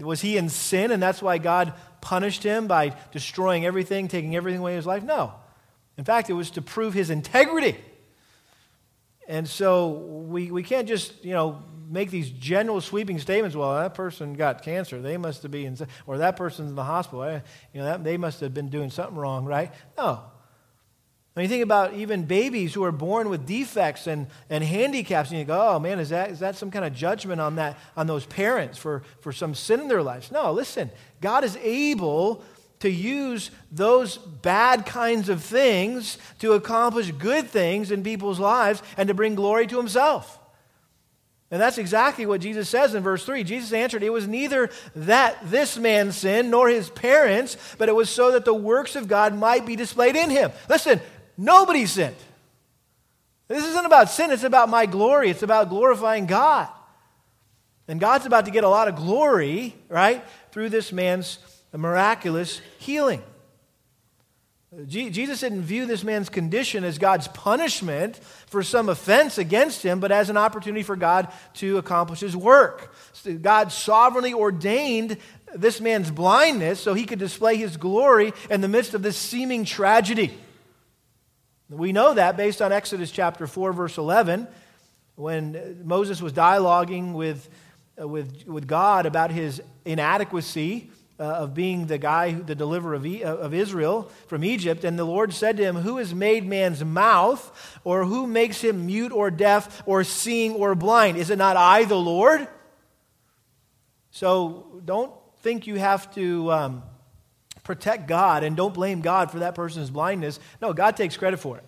Was 0.00 0.20
he 0.20 0.36
in 0.36 0.48
sin 0.48 0.90
and 0.90 1.00
that's 1.00 1.22
why 1.22 1.38
God 1.38 1.74
punished 2.00 2.42
him 2.42 2.66
by 2.66 2.96
destroying 3.12 3.64
everything, 3.64 4.08
taking 4.08 4.34
everything 4.34 4.58
away 4.58 4.72
in 4.72 4.78
his 4.78 4.86
life? 4.86 5.04
No. 5.04 5.32
In 5.96 6.02
fact, 6.02 6.28
it 6.28 6.32
was 6.32 6.50
to 6.50 6.60
prove 6.60 6.92
his 6.92 7.08
integrity. 7.08 7.76
And 9.28 9.48
so 9.48 9.88
we, 9.88 10.50
we 10.50 10.62
can't 10.62 10.86
just, 10.86 11.24
you 11.24 11.34
know, 11.34 11.62
make 11.88 12.10
these 12.10 12.30
general 12.30 12.80
sweeping 12.80 13.18
statements. 13.18 13.56
Well, 13.56 13.74
that 13.74 13.94
person 13.94 14.34
got 14.34 14.62
cancer. 14.62 15.00
They 15.00 15.16
must 15.16 15.42
have 15.42 15.50
been, 15.50 15.76
or 16.06 16.18
that 16.18 16.36
person's 16.36 16.70
in 16.70 16.76
the 16.76 16.84
hospital. 16.84 17.24
Eh, 17.24 17.40
you 17.72 17.80
know, 17.80 17.86
that, 17.86 18.04
they 18.04 18.16
must 18.16 18.40
have 18.40 18.54
been 18.54 18.68
doing 18.68 18.90
something 18.90 19.16
wrong, 19.16 19.44
right? 19.44 19.72
No. 19.96 20.22
When 21.34 21.42
you 21.42 21.50
think 21.50 21.62
about 21.62 21.92
even 21.92 22.24
babies 22.24 22.72
who 22.72 22.82
are 22.84 22.92
born 22.92 23.28
with 23.28 23.44
defects 23.44 24.06
and, 24.06 24.26
and 24.48 24.64
handicaps, 24.64 25.30
and 25.30 25.38
you 25.38 25.44
go, 25.44 25.74
oh 25.74 25.78
man, 25.78 25.98
is 25.98 26.08
that, 26.08 26.30
is 26.30 26.38
that 26.38 26.56
some 26.56 26.70
kind 26.70 26.84
of 26.84 26.94
judgment 26.94 27.42
on, 27.42 27.56
that, 27.56 27.78
on 27.94 28.06
those 28.06 28.24
parents 28.24 28.78
for, 28.78 29.02
for 29.20 29.32
some 29.32 29.54
sin 29.54 29.80
in 29.80 29.88
their 29.88 30.02
lives? 30.02 30.32
No, 30.32 30.50
listen, 30.52 30.90
God 31.20 31.44
is 31.44 31.58
able 31.58 32.42
to 32.80 32.90
use 32.90 33.50
those 33.72 34.18
bad 34.18 34.86
kinds 34.86 35.28
of 35.28 35.42
things 35.42 36.18
to 36.40 36.52
accomplish 36.52 37.10
good 37.12 37.48
things 37.48 37.90
in 37.90 38.02
people's 38.02 38.38
lives 38.38 38.82
and 38.96 39.08
to 39.08 39.14
bring 39.14 39.34
glory 39.34 39.66
to 39.66 39.76
himself. 39.76 40.38
And 41.50 41.62
that's 41.62 41.78
exactly 41.78 42.26
what 42.26 42.40
Jesus 42.40 42.68
says 42.68 42.94
in 42.94 43.02
verse 43.02 43.24
3. 43.24 43.44
Jesus 43.44 43.72
answered, 43.72 44.02
It 44.02 44.12
was 44.12 44.26
neither 44.26 44.68
that 44.96 45.38
this 45.44 45.78
man 45.78 46.10
sinned 46.10 46.50
nor 46.50 46.68
his 46.68 46.90
parents, 46.90 47.56
but 47.78 47.88
it 47.88 47.94
was 47.94 48.10
so 48.10 48.32
that 48.32 48.44
the 48.44 48.54
works 48.54 48.96
of 48.96 49.06
God 49.06 49.32
might 49.34 49.64
be 49.64 49.76
displayed 49.76 50.16
in 50.16 50.28
him. 50.28 50.50
Listen, 50.68 51.00
nobody 51.36 51.86
sinned. 51.86 52.16
This 53.48 53.64
isn't 53.64 53.86
about 53.86 54.10
sin, 54.10 54.32
it's 54.32 54.42
about 54.42 54.68
my 54.68 54.86
glory. 54.86 55.30
It's 55.30 55.44
about 55.44 55.68
glorifying 55.68 56.26
God. 56.26 56.68
And 57.86 58.00
God's 58.00 58.26
about 58.26 58.46
to 58.46 58.50
get 58.50 58.64
a 58.64 58.68
lot 58.68 58.88
of 58.88 58.96
glory, 58.96 59.76
right, 59.88 60.24
through 60.50 60.70
this 60.70 60.92
man's 60.92 61.38
a 61.76 61.78
miraculous 61.78 62.62
healing. 62.78 63.22
Jesus 64.86 65.40
didn't 65.40 65.60
view 65.60 65.84
this 65.84 66.02
man's 66.02 66.30
condition 66.30 66.84
as 66.84 66.96
God's 66.96 67.28
punishment 67.28 68.16
for 68.46 68.62
some 68.62 68.88
offense 68.88 69.36
against 69.36 69.82
him, 69.82 70.00
but 70.00 70.10
as 70.10 70.30
an 70.30 70.38
opportunity 70.38 70.82
for 70.82 70.96
God 70.96 71.30
to 71.54 71.76
accomplish 71.76 72.20
his 72.20 72.34
work. 72.34 72.94
God 73.42 73.72
sovereignly 73.72 74.32
ordained 74.32 75.18
this 75.54 75.78
man's 75.78 76.10
blindness 76.10 76.80
so 76.80 76.94
he 76.94 77.04
could 77.04 77.18
display 77.18 77.56
his 77.56 77.76
glory 77.76 78.32
in 78.48 78.62
the 78.62 78.68
midst 78.68 78.94
of 78.94 79.02
this 79.02 79.18
seeming 79.18 79.66
tragedy. 79.66 80.32
We 81.68 81.92
know 81.92 82.14
that 82.14 82.38
based 82.38 82.62
on 82.62 82.72
Exodus 82.72 83.10
chapter 83.10 83.46
4, 83.46 83.74
verse 83.74 83.98
11, 83.98 84.48
when 85.14 85.82
Moses 85.84 86.22
was 86.22 86.32
dialoguing 86.32 87.12
with, 87.12 87.46
uh, 88.00 88.08
with, 88.08 88.46
with 88.46 88.66
God 88.66 89.04
about 89.04 89.30
his 89.30 89.60
inadequacy 89.84 90.90
uh, 91.18 91.24
of 91.24 91.54
being 91.54 91.86
the 91.86 91.98
guy, 91.98 92.32
the 92.32 92.54
deliverer 92.54 92.94
of, 92.94 93.06
e- 93.06 93.24
of 93.24 93.54
Israel 93.54 94.10
from 94.26 94.44
Egypt. 94.44 94.84
And 94.84 94.98
the 94.98 95.04
Lord 95.04 95.32
said 95.32 95.56
to 95.56 95.62
him, 95.62 95.76
Who 95.76 95.96
has 95.96 96.14
made 96.14 96.46
man's 96.46 96.84
mouth, 96.84 97.80
or 97.84 98.04
who 98.04 98.26
makes 98.26 98.60
him 98.60 98.86
mute 98.86 99.12
or 99.12 99.30
deaf, 99.30 99.82
or 99.86 100.04
seeing 100.04 100.54
or 100.54 100.74
blind? 100.74 101.16
Is 101.16 101.30
it 101.30 101.38
not 101.38 101.56
I, 101.56 101.84
the 101.84 101.96
Lord? 101.96 102.46
So 104.10 104.80
don't 104.84 105.12
think 105.40 105.66
you 105.66 105.76
have 105.76 106.12
to 106.14 106.52
um, 106.52 106.82
protect 107.62 108.08
God 108.08 108.44
and 108.44 108.56
don't 108.56 108.74
blame 108.74 109.00
God 109.00 109.30
for 109.30 109.40
that 109.40 109.54
person's 109.54 109.90
blindness. 109.90 110.38
No, 110.60 110.72
God 110.72 110.96
takes 110.96 111.16
credit 111.16 111.38
for 111.38 111.58
it. 111.58 111.64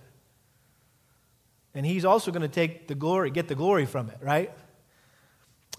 And 1.74 1.84
He's 1.84 2.04
also 2.04 2.30
going 2.30 2.42
to 2.42 2.48
take 2.48 2.88
the 2.88 2.94
glory, 2.94 3.30
get 3.30 3.48
the 3.48 3.54
glory 3.54 3.86
from 3.86 4.10
it, 4.10 4.18
right? 4.20 4.50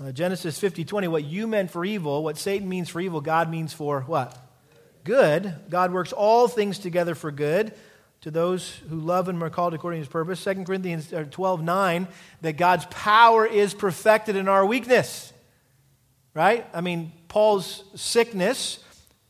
Uh, 0.01 0.13
Genesis 0.13 0.57
50 0.57 0.85
20, 0.85 1.09
what 1.09 1.25
you 1.25 1.45
meant 1.45 1.71
for 1.71 1.83
evil, 1.83 2.23
what 2.23 2.37
Satan 2.37 2.69
means 2.69 2.87
for 2.87 3.01
evil, 3.01 3.19
God 3.19 3.51
means 3.51 3.73
for 3.73 4.01
what? 4.01 4.37
Good. 5.03 5.53
God 5.69 5.91
works 5.91 6.13
all 6.13 6.47
things 6.47 6.79
together 6.79 7.15
for 7.15 7.31
good 7.31 7.73
to 8.21 8.31
those 8.31 8.75
who 8.89 8.97
love 8.97 9.27
and 9.27 9.41
are 9.43 9.49
called 9.49 9.73
according 9.73 9.97
to 9.97 10.05
his 10.05 10.11
purpose. 10.11 10.41
2 10.41 10.63
Corinthians 10.63 11.11
uh, 11.11 11.25
12 11.29 11.63
9, 11.63 12.07
that 12.41 12.53
God's 12.55 12.85
power 12.85 13.45
is 13.45 13.73
perfected 13.73 14.37
in 14.37 14.47
our 14.47 14.65
weakness. 14.65 15.33
Right? 16.33 16.65
I 16.73 16.79
mean, 16.79 17.11
Paul's 17.27 17.83
sickness 17.95 18.81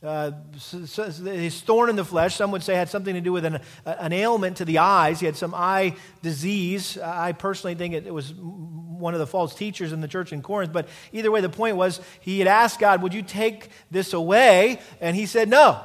uh, 0.02 0.30
his 0.54 1.60
thorn 1.60 1.90
in 1.90 1.96
the 1.96 2.04
flesh, 2.04 2.36
some 2.36 2.52
would 2.52 2.62
say, 2.62 2.74
had 2.74 2.88
something 2.88 3.14
to 3.14 3.20
do 3.20 3.32
with 3.32 3.44
an, 3.44 3.60
an 3.84 4.14
ailment 4.14 4.56
to 4.56 4.64
the 4.64 4.78
eyes. 4.78 5.20
He 5.20 5.26
had 5.26 5.36
some 5.36 5.54
eye 5.54 5.94
disease. 6.22 6.96
I 6.96 7.32
personally 7.32 7.74
think 7.74 7.92
it, 7.92 8.06
it 8.06 8.14
was 8.14 8.32
one 8.32 9.12
of 9.12 9.20
the 9.20 9.26
false 9.26 9.54
teachers 9.54 9.92
in 9.92 10.00
the 10.00 10.08
church 10.08 10.32
in 10.32 10.40
Corinth. 10.40 10.72
But 10.72 10.88
either 11.12 11.30
way, 11.30 11.42
the 11.42 11.50
point 11.50 11.76
was 11.76 12.00
he 12.20 12.38
had 12.38 12.48
asked 12.48 12.80
God, 12.80 13.02
Would 13.02 13.12
you 13.12 13.22
take 13.22 13.68
this 13.90 14.14
away? 14.14 14.80
And 15.02 15.14
he 15.14 15.26
said, 15.26 15.50
No. 15.50 15.82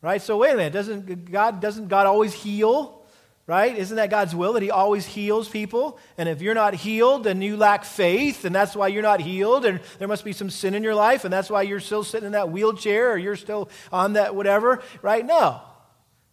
Right? 0.00 0.22
So 0.22 0.36
wait 0.36 0.52
a 0.52 0.56
minute. 0.56 0.72
Doesn't 0.72 1.30
God, 1.32 1.60
doesn't 1.60 1.88
God 1.88 2.06
always 2.06 2.34
heal? 2.34 3.02
Right? 3.48 3.78
Isn't 3.78 3.96
that 3.96 4.10
God's 4.10 4.34
will 4.34 4.54
that 4.54 4.62
He 4.62 4.72
always 4.72 5.06
heals 5.06 5.48
people? 5.48 6.00
And 6.18 6.28
if 6.28 6.42
you're 6.42 6.54
not 6.54 6.74
healed, 6.74 7.22
then 7.22 7.40
you 7.42 7.56
lack 7.56 7.84
faith, 7.84 8.44
and 8.44 8.52
that's 8.52 8.74
why 8.74 8.88
you're 8.88 9.02
not 9.02 9.20
healed, 9.20 9.64
and 9.64 9.80
there 10.00 10.08
must 10.08 10.24
be 10.24 10.32
some 10.32 10.50
sin 10.50 10.74
in 10.74 10.82
your 10.82 10.96
life, 10.96 11.24
and 11.24 11.32
that's 11.32 11.48
why 11.48 11.62
you're 11.62 11.78
still 11.78 12.02
sitting 12.02 12.26
in 12.26 12.32
that 12.32 12.50
wheelchair 12.50 13.12
or 13.12 13.18
you're 13.18 13.36
still 13.36 13.68
on 13.92 14.14
that 14.14 14.34
whatever, 14.34 14.82
right? 15.00 15.24
No, 15.24 15.60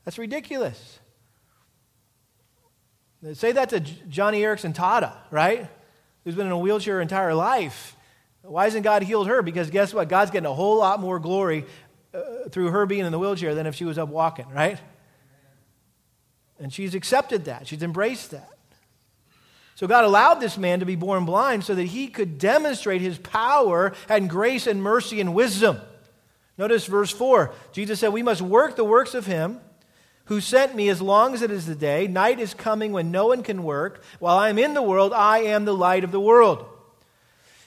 that's 0.05 0.17
ridiculous. 0.17 0.99
Say 3.33 3.53
that 3.53 3.69
to 3.69 3.79
Joni 3.79 4.41
Eareckson 4.41 4.73
Tada, 4.75 5.13
right? 5.31 5.69
Who's 6.23 6.35
been 6.35 6.47
in 6.47 6.51
a 6.51 6.57
wheelchair 6.57 6.95
her 6.95 7.01
entire 7.01 7.33
life. 7.33 7.95
Why 8.41 8.65
hasn't 8.65 8.83
God 8.83 9.03
healed 9.03 9.27
her? 9.27 9.41
Because 9.41 9.69
guess 9.69 9.93
what? 9.93 10.09
God's 10.09 10.31
getting 10.31 10.47
a 10.47 10.53
whole 10.53 10.77
lot 10.77 10.99
more 10.99 11.19
glory 11.19 11.65
uh, 12.13 12.49
through 12.49 12.71
her 12.71 12.85
being 12.85 13.05
in 13.05 13.11
the 13.11 13.19
wheelchair 13.19 13.55
than 13.55 13.65
if 13.65 13.75
she 13.75 13.85
was 13.85 13.97
up 13.97 14.09
walking, 14.09 14.49
right? 14.49 14.79
And 16.59 16.71
she's 16.71 16.95
accepted 16.95 17.45
that, 17.45 17.67
she's 17.67 17.83
embraced 17.83 18.31
that. 18.31 18.49
So 19.75 19.87
God 19.87 20.05
allowed 20.05 20.35
this 20.35 20.57
man 20.57 20.79
to 20.79 20.85
be 20.85 20.95
born 20.95 21.25
blind 21.25 21.63
so 21.63 21.73
that 21.75 21.83
he 21.83 22.07
could 22.07 22.37
demonstrate 22.37 23.01
his 23.01 23.17
power 23.17 23.93
and 24.07 24.29
grace 24.29 24.67
and 24.67 24.81
mercy 24.81 25.19
and 25.19 25.33
wisdom. 25.33 25.79
Notice 26.57 26.85
verse 26.85 27.11
4. 27.11 27.51
Jesus 27.71 27.99
said, 27.99 28.09
We 28.09 28.23
must 28.23 28.41
work 28.41 28.75
the 28.75 28.83
works 28.83 29.15
of 29.15 29.25
him 29.25 29.59
who 30.25 30.39
sent 30.39 30.75
me 30.75 30.89
as 30.89 31.01
long 31.01 31.33
as 31.33 31.41
it 31.41 31.51
is 31.51 31.65
the 31.65 31.75
day. 31.75 32.07
Night 32.07 32.39
is 32.39 32.53
coming 32.53 32.91
when 32.91 33.11
no 33.11 33.27
one 33.27 33.43
can 33.43 33.63
work. 33.63 34.03
While 34.19 34.37
I 34.37 34.49
am 34.49 34.59
in 34.59 34.73
the 34.73 34.81
world, 34.81 35.11
I 35.11 35.39
am 35.39 35.65
the 35.65 35.73
light 35.73 36.03
of 36.03 36.11
the 36.11 36.19
world. 36.19 36.65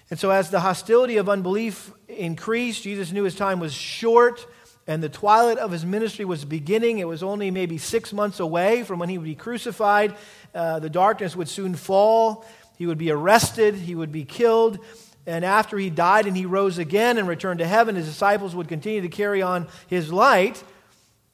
And 0.08 0.18
so, 0.18 0.30
as 0.30 0.50
the 0.50 0.60
hostility 0.60 1.16
of 1.16 1.28
unbelief 1.28 1.90
increased, 2.06 2.84
Jesus 2.84 3.10
knew 3.10 3.24
his 3.24 3.34
time 3.34 3.58
was 3.58 3.74
short 3.74 4.46
and 4.86 5.02
the 5.02 5.08
twilight 5.08 5.58
of 5.58 5.72
his 5.72 5.84
ministry 5.84 6.24
was 6.24 6.44
beginning. 6.44 6.98
It 6.98 7.08
was 7.08 7.22
only 7.22 7.50
maybe 7.50 7.76
six 7.76 8.12
months 8.12 8.38
away 8.38 8.84
from 8.84 8.98
when 8.98 9.08
he 9.08 9.18
would 9.18 9.24
be 9.24 9.34
crucified. 9.34 10.14
Uh, 10.54 10.78
the 10.78 10.90
darkness 10.90 11.34
would 11.34 11.48
soon 11.48 11.74
fall. 11.74 12.46
He 12.78 12.86
would 12.86 12.98
be 12.98 13.10
arrested. 13.10 13.74
He 13.74 13.94
would 13.94 14.12
be 14.12 14.24
killed. 14.24 14.78
And 15.26 15.44
after 15.44 15.76
he 15.76 15.90
died 15.90 16.26
and 16.26 16.36
he 16.36 16.46
rose 16.46 16.78
again 16.78 17.18
and 17.18 17.26
returned 17.26 17.58
to 17.58 17.66
heaven, 17.66 17.96
his 17.96 18.06
disciples 18.06 18.54
would 18.54 18.68
continue 18.68 19.00
to 19.00 19.08
carry 19.08 19.42
on 19.42 19.66
his 19.88 20.12
light, 20.12 20.62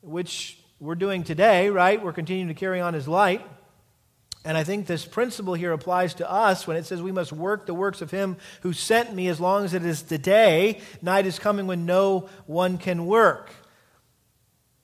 which 0.01 0.59
we're 0.81 0.95
doing 0.95 1.23
today, 1.23 1.69
right? 1.69 2.03
We're 2.03 2.15
continuing 2.15 2.49
to 2.49 2.55
carry 2.55 2.81
on 2.81 2.95
his 2.95 3.07
light. 3.07 3.47
And 4.44 4.57
I 4.57 4.64
think 4.64 4.87
this 4.87 5.05
principle 5.05 5.55
here 5.55 5.72
applies 5.72 6.14
to 6.14 6.28
us 6.28 6.66
when 6.66 6.76
it 6.76 6.85
says 6.85 7.00
we 7.00 7.12
must 7.12 7.33
work 7.33 7.66
the 7.66 7.74
works 7.74 8.02
of 8.02 8.11
him 8.11 8.37
who 8.62 8.72
sent 8.72 9.14
me 9.14 9.28
as 9.28 9.38
long 9.38 9.64
as 9.64 9.72
it 9.72 9.85
is 9.85 10.02
the 10.02 10.18
day. 10.18 10.81
Night 11.00 11.26
is 11.26 11.38
coming 11.38 11.68
when 11.68 11.87
no 11.87 12.28
one 12.46 12.76
can 12.76 13.07
work. 13.07 13.50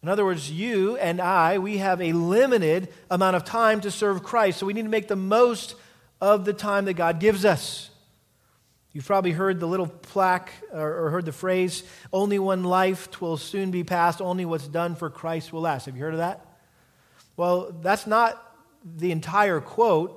In 0.01 0.09
other 0.09 0.25
words, 0.25 0.49
you 0.49 0.97
and 0.99 1.21
I, 1.21 1.59
we 1.59 1.79
have 1.79 2.01
a 2.01 2.13
limited 2.13 2.89
amount 3.11 3.35
of 3.35 3.45
time 3.45 3.81
to 3.81 3.91
serve 3.91 4.23
Christ. 4.23 4.59
So 4.59 4.67
we 4.67 4.75
need 4.75 4.85
to 4.85 4.89
make 4.89 5.09
the 5.09 5.17
most 5.17 5.75
of 6.21 6.45
the 6.45 6.53
time 6.53 6.85
that 6.85 6.95
God 6.95 7.19
gives 7.19 7.45
us. 7.45 7.91
You've 8.93 9.07
probably 9.07 9.33
heard 9.33 9.59
the 9.59 9.67
little 9.67 9.89
plaque 9.89 10.53
or, 10.73 11.11
heard 11.11 11.25
the 11.25 11.33
phrase, 11.33 11.83
only 12.13 12.39
one 12.39 12.63
life 12.65 13.21
will 13.21 13.37
soon 13.37 13.73
be 13.73 13.85
past, 13.85 14.21
only 14.21 14.45
what's 14.45 14.67
done 14.69 14.95
for 14.95 15.11
Christ 15.11 15.53
will 15.53 15.61
last. 15.63 15.87
Have 15.87 15.97
you 15.97 16.03
heard 16.03 16.15
of 16.15 16.19
that? 16.19 16.47
Well, 17.37 17.73
that's 17.83 18.07
not 18.07 18.48
the 18.85 19.13
entire 19.13 19.61
quote. 19.61 20.15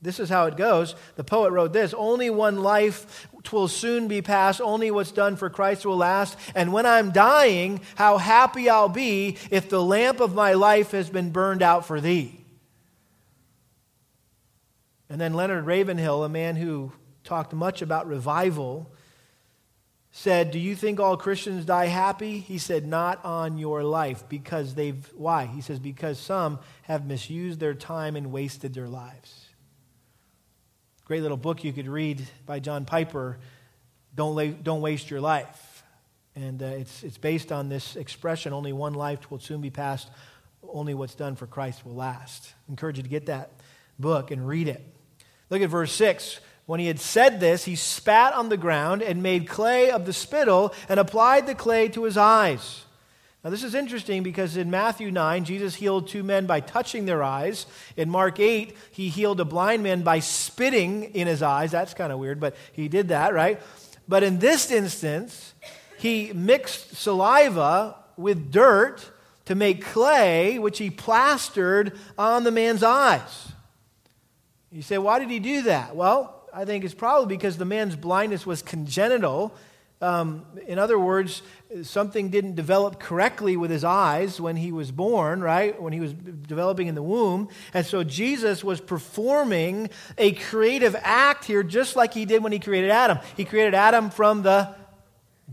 This 0.00 0.18
is 0.18 0.28
how 0.28 0.46
it 0.46 0.56
goes. 0.56 0.96
The 1.14 1.24
poet 1.24 1.52
wrote 1.52 1.72
this 1.72 1.94
Only 1.94 2.28
one 2.28 2.62
life 2.62 3.28
will 3.52 3.68
soon 3.68 4.08
be 4.08 4.22
past, 4.22 4.60
only 4.60 4.90
what's 4.90 5.12
done 5.12 5.36
for 5.36 5.48
Christ 5.50 5.86
will 5.86 5.96
last. 5.96 6.38
And 6.54 6.72
when 6.72 6.86
I'm 6.86 7.12
dying, 7.12 7.80
how 7.94 8.18
happy 8.18 8.68
I'll 8.68 8.88
be 8.88 9.36
if 9.50 9.68
the 9.68 9.82
lamp 9.82 10.20
of 10.20 10.34
my 10.34 10.54
life 10.54 10.90
has 10.92 11.10
been 11.10 11.30
burned 11.30 11.62
out 11.62 11.86
for 11.86 12.00
thee. 12.00 12.38
And 15.08 15.20
then 15.20 15.34
Leonard 15.34 15.66
Ravenhill, 15.66 16.24
a 16.24 16.28
man 16.28 16.56
who 16.56 16.92
talked 17.22 17.52
much 17.52 17.82
about 17.82 18.06
revival, 18.06 18.90
said, 20.12 20.50
Do 20.50 20.58
you 20.58 20.76
think 20.76 21.00
all 21.00 21.16
Christians 21.16 21.64
die 21.64 21.86
happy? 21.86 22.38
He 22.38 22.58
said, 22.58 22.86
Not 22.86 23.24
on 23.24 23.58
your 23.58 23.82
life. 23.82 24.28
Because 24.28 24.74
they've, 24.74 25.10
why? 25.16 25.46
He 25.46 25.62
says, 25.62 25.78
Because 25.78 26.20
some 26.20 26.60
have 26.82 27.06
misused 27.06 27.58
their 27.58 27.74
time 27.74 28.14
and 28.14 28.30
wasted 28.30 28.74
their 28.74 28.88
lives. 28.88 29.46
Great 31.06 31.22
little 31.22 31.36
book 31.36 31.64
you 31.64 31.72
could 31.72 31.88
read 31.88 32.24
by 32.46 32.60
John 32.60 32.84
Piper, 32.84 33.38
Don't, 34.14 34.36
La- 34.36 34.54
don't 34.62 34.82
Waste 34.82 35.10
Your 35.10 35.20
Life. 35.20 35.82
And 36.36 36.62
uh, 36.62 36.66
it's, 36.66 37.02
it's 37.02 37.18
based 37.18 37.50
on 37.50 37.68
this 37.68 37.96
expression 37.96 38.52
only 38.52 38.72
one 38.72 38.94
life 38.94 39.30
will 39.30 39.40
soon 39.40 39.60
be 39.60 39.70
passed, 39.70 40.08
only 40.66 40.94
what's 40.94 41.14
done 41.14 41.36
for 41.36 41.46
Christ 41.46 41.84
will 41.84 41.94
last. 41.94 42.54
I 42.68 42.72
encourage 42.72 42.96
you 42.98 43.02
to 43.02 43.08
get 43.08 43.26
that 43.26 43.50
book 43.98 44.30
and 44.30 44.46
read 44.46 44.68
it. 44.68 44.82
Look 45.50 45.60
at 45.60 45.68
verse 45.68 45.92
6. 45.92 46.40
When 46.66 46.80
he 46.80 46.86
had 46.86 47.00
said 47.00 47.40
this, 47.40 47.64
he 47.64 47.76
spat 47.76 48.34
on 48.34 48.48
the 48.48 48.56
ground 48.56 49.02
and 49.02 49.22
made 49.22 49.48
clay 49.48 49.90
of 49.90 50.06
the 50.06 50.12
spittle 50.12 50.72
and 50.88 51.00
applied 51.00 51.46
the 51.46 51.54
clay 51.54 51.88
to 51.88 52.04
his 52.04 52.16
eyes. 52.16 52.84
Now, 53.42 53.50
this 53.50 53.64
is 53.64 53.74
interesting 53.74 54.22
because 54.22 54.56
in 54.56 54.70
Matthew 54.70 55.10
9, 55.10 55.44
Jesus 55.44 55.74
healed 55.74 56.06
two 56.06 56.22
men 56.22 56.46
by 56.46 56.60
touching 56.60 57.06
their 57.06 57.24
eyes. 57.24 57.66
In 57.96 58.08
Mark 58.08 58.38
8, 58.38 58.76
he 58.92 59.08
healed 59.08 59.40
a 59.40 59.44
blind 59.44 59.82
man 59.82 60.02
by 60.02 60.20
spitting 60.20 61.02
in 61.14 61.26
his 61.26 61.42
eyes. 61.42 61.72
That's 61.72 61.94
kind 61.94 62.12
of 62.12 62.20
weird, 62.20 62.38
but 62.38 62.54
he 62.72 62.86
did 62.86 63.08
that, 63.08 63.34
right? 63.34 63.60
But 64.06 64.22
in 64.22 64.38
this 64.38 64.70
instance, 64.70 65.54
he 65.98 66.32
mixed 66.32 66.94
saliva 66.94 67.96
with 68.16 68.52
dirt 68.52 69.10
to 69.46 69.56
make 69.56 69.84
clay, 69.84 70.60
which 70.60 70.78
he 70.78 70.90
plastered 70.90 71.98
on 72.16 72.44
the 72.44 72.52
man's 72.52 72.84
eyes. 72.84 73.48
You 74.70 74.82
say, 74.82 74.98
why 74.98 75.18
did 75.18 75.30
he 75.30 75.40
do 75.40 75.62
that? 75.62 75.96
Well, 75.96 76.41
I 76.54 76.66
think 76.66 76.84
it's 76.84 76.94
probably 76.94 77.34
because 77.34 77.56
the 77.56 77.64
man's 77.64 77.96
blindness 77.96 78.44
was 78.44 78.60
congenital. 78.60 79.54
Um, 80.02 80.44
in 80.66 80.78
other 80.78 80.98
words, 80.98 81.42
something 81.82 82.28
didn't 82.28 82.56
develop 82.56 83.00
correctly 83.00 83.56
with 83.56 83.70
his 83.70 83.84
eyes 83.84 84.40
when 84.40 84.56
he 84.56 84.70
was 84.70 84.90
born, 84.90 85.40
right? 85.40 85.80
When 85.80 85.92
he 85.92 86.00
was 86.00 86.12
developing 86.12 86.88
in 86.88 86.94
the 86.94 87.02
womb. 87.02 87.48
And 87.72 87.86
so 87.86 88.04
Jesus 88.04 88.62
was 88.62 88.80
performing 88.80 89.88
a 90.18 90.32
creative 90.32 90.94
act 91.00 91.44
here, 91.44 91.62
just 91.62 91.96
like 91.96 92.12
he 92.12 92.26
did 92.26 92.42
when 92.42 92.52
he 92.52 92.58
created 92.58 92.90
Adam. 92.90 93.18
He 93.36 93.44
created 93.44 93.74
Adam 93.74 94.10
from 94.10 94.42
the 94.42 94.74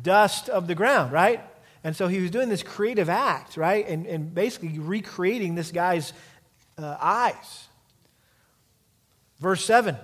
dust 0.01 0.49
of 0.49 0.67
the 0.67 0.75
ground, 0.75 1.13
right? 1.13 1.41
And 1.83 1.95
so 1.95 2.07
he 2.07 2.19
was 2.19 2.31
doing 2.31 2.49
this 2.49 2.63
creative 2.63 3.07
act, 3.07 3.55
right? 3.55 3.87
And, 3.87 4.05
and 4.05 4.33
basically 4.33 4.79
recreating 4.79 5.55
this 5.55 5.71
guy's 5.71 6.11
uh, 6.77 6.97
eyes. 6.99 7.67
Verse 9.39 9.63
7 9.63 9.95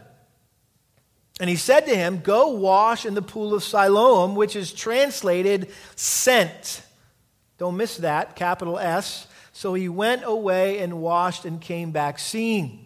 and 1.40 1.50
he 1.50 1.56
said 1.56 1.86
to 1.88 1.96
him, 1.96 2.20
Go 2.20 2.50
wash 2.50 3.06
in 3.06 3.14
the 3.14 3.22
pool 3.22 3.54
of 3.54 3.64
Siloam, 3.64 4.36
which 4.36 4.56
is 4.56 4.72
translated 4.72 5.70
sent. 5.96 6.82
Don't 7.58 7.78
miss 7.78 7.98
that, 7.98 8.36
capital 8.36 8.80
S. 8.80 9.28
So 9.52 9.74
he 9.74 9.88
went 9.90 10.24
away 10.26 10.80
and 10.80 11.02
washed 11.02 11.46
and 11.46 11.60
came 11.60 11.92
back 11.92 12.20
seeing. 12.20 12.86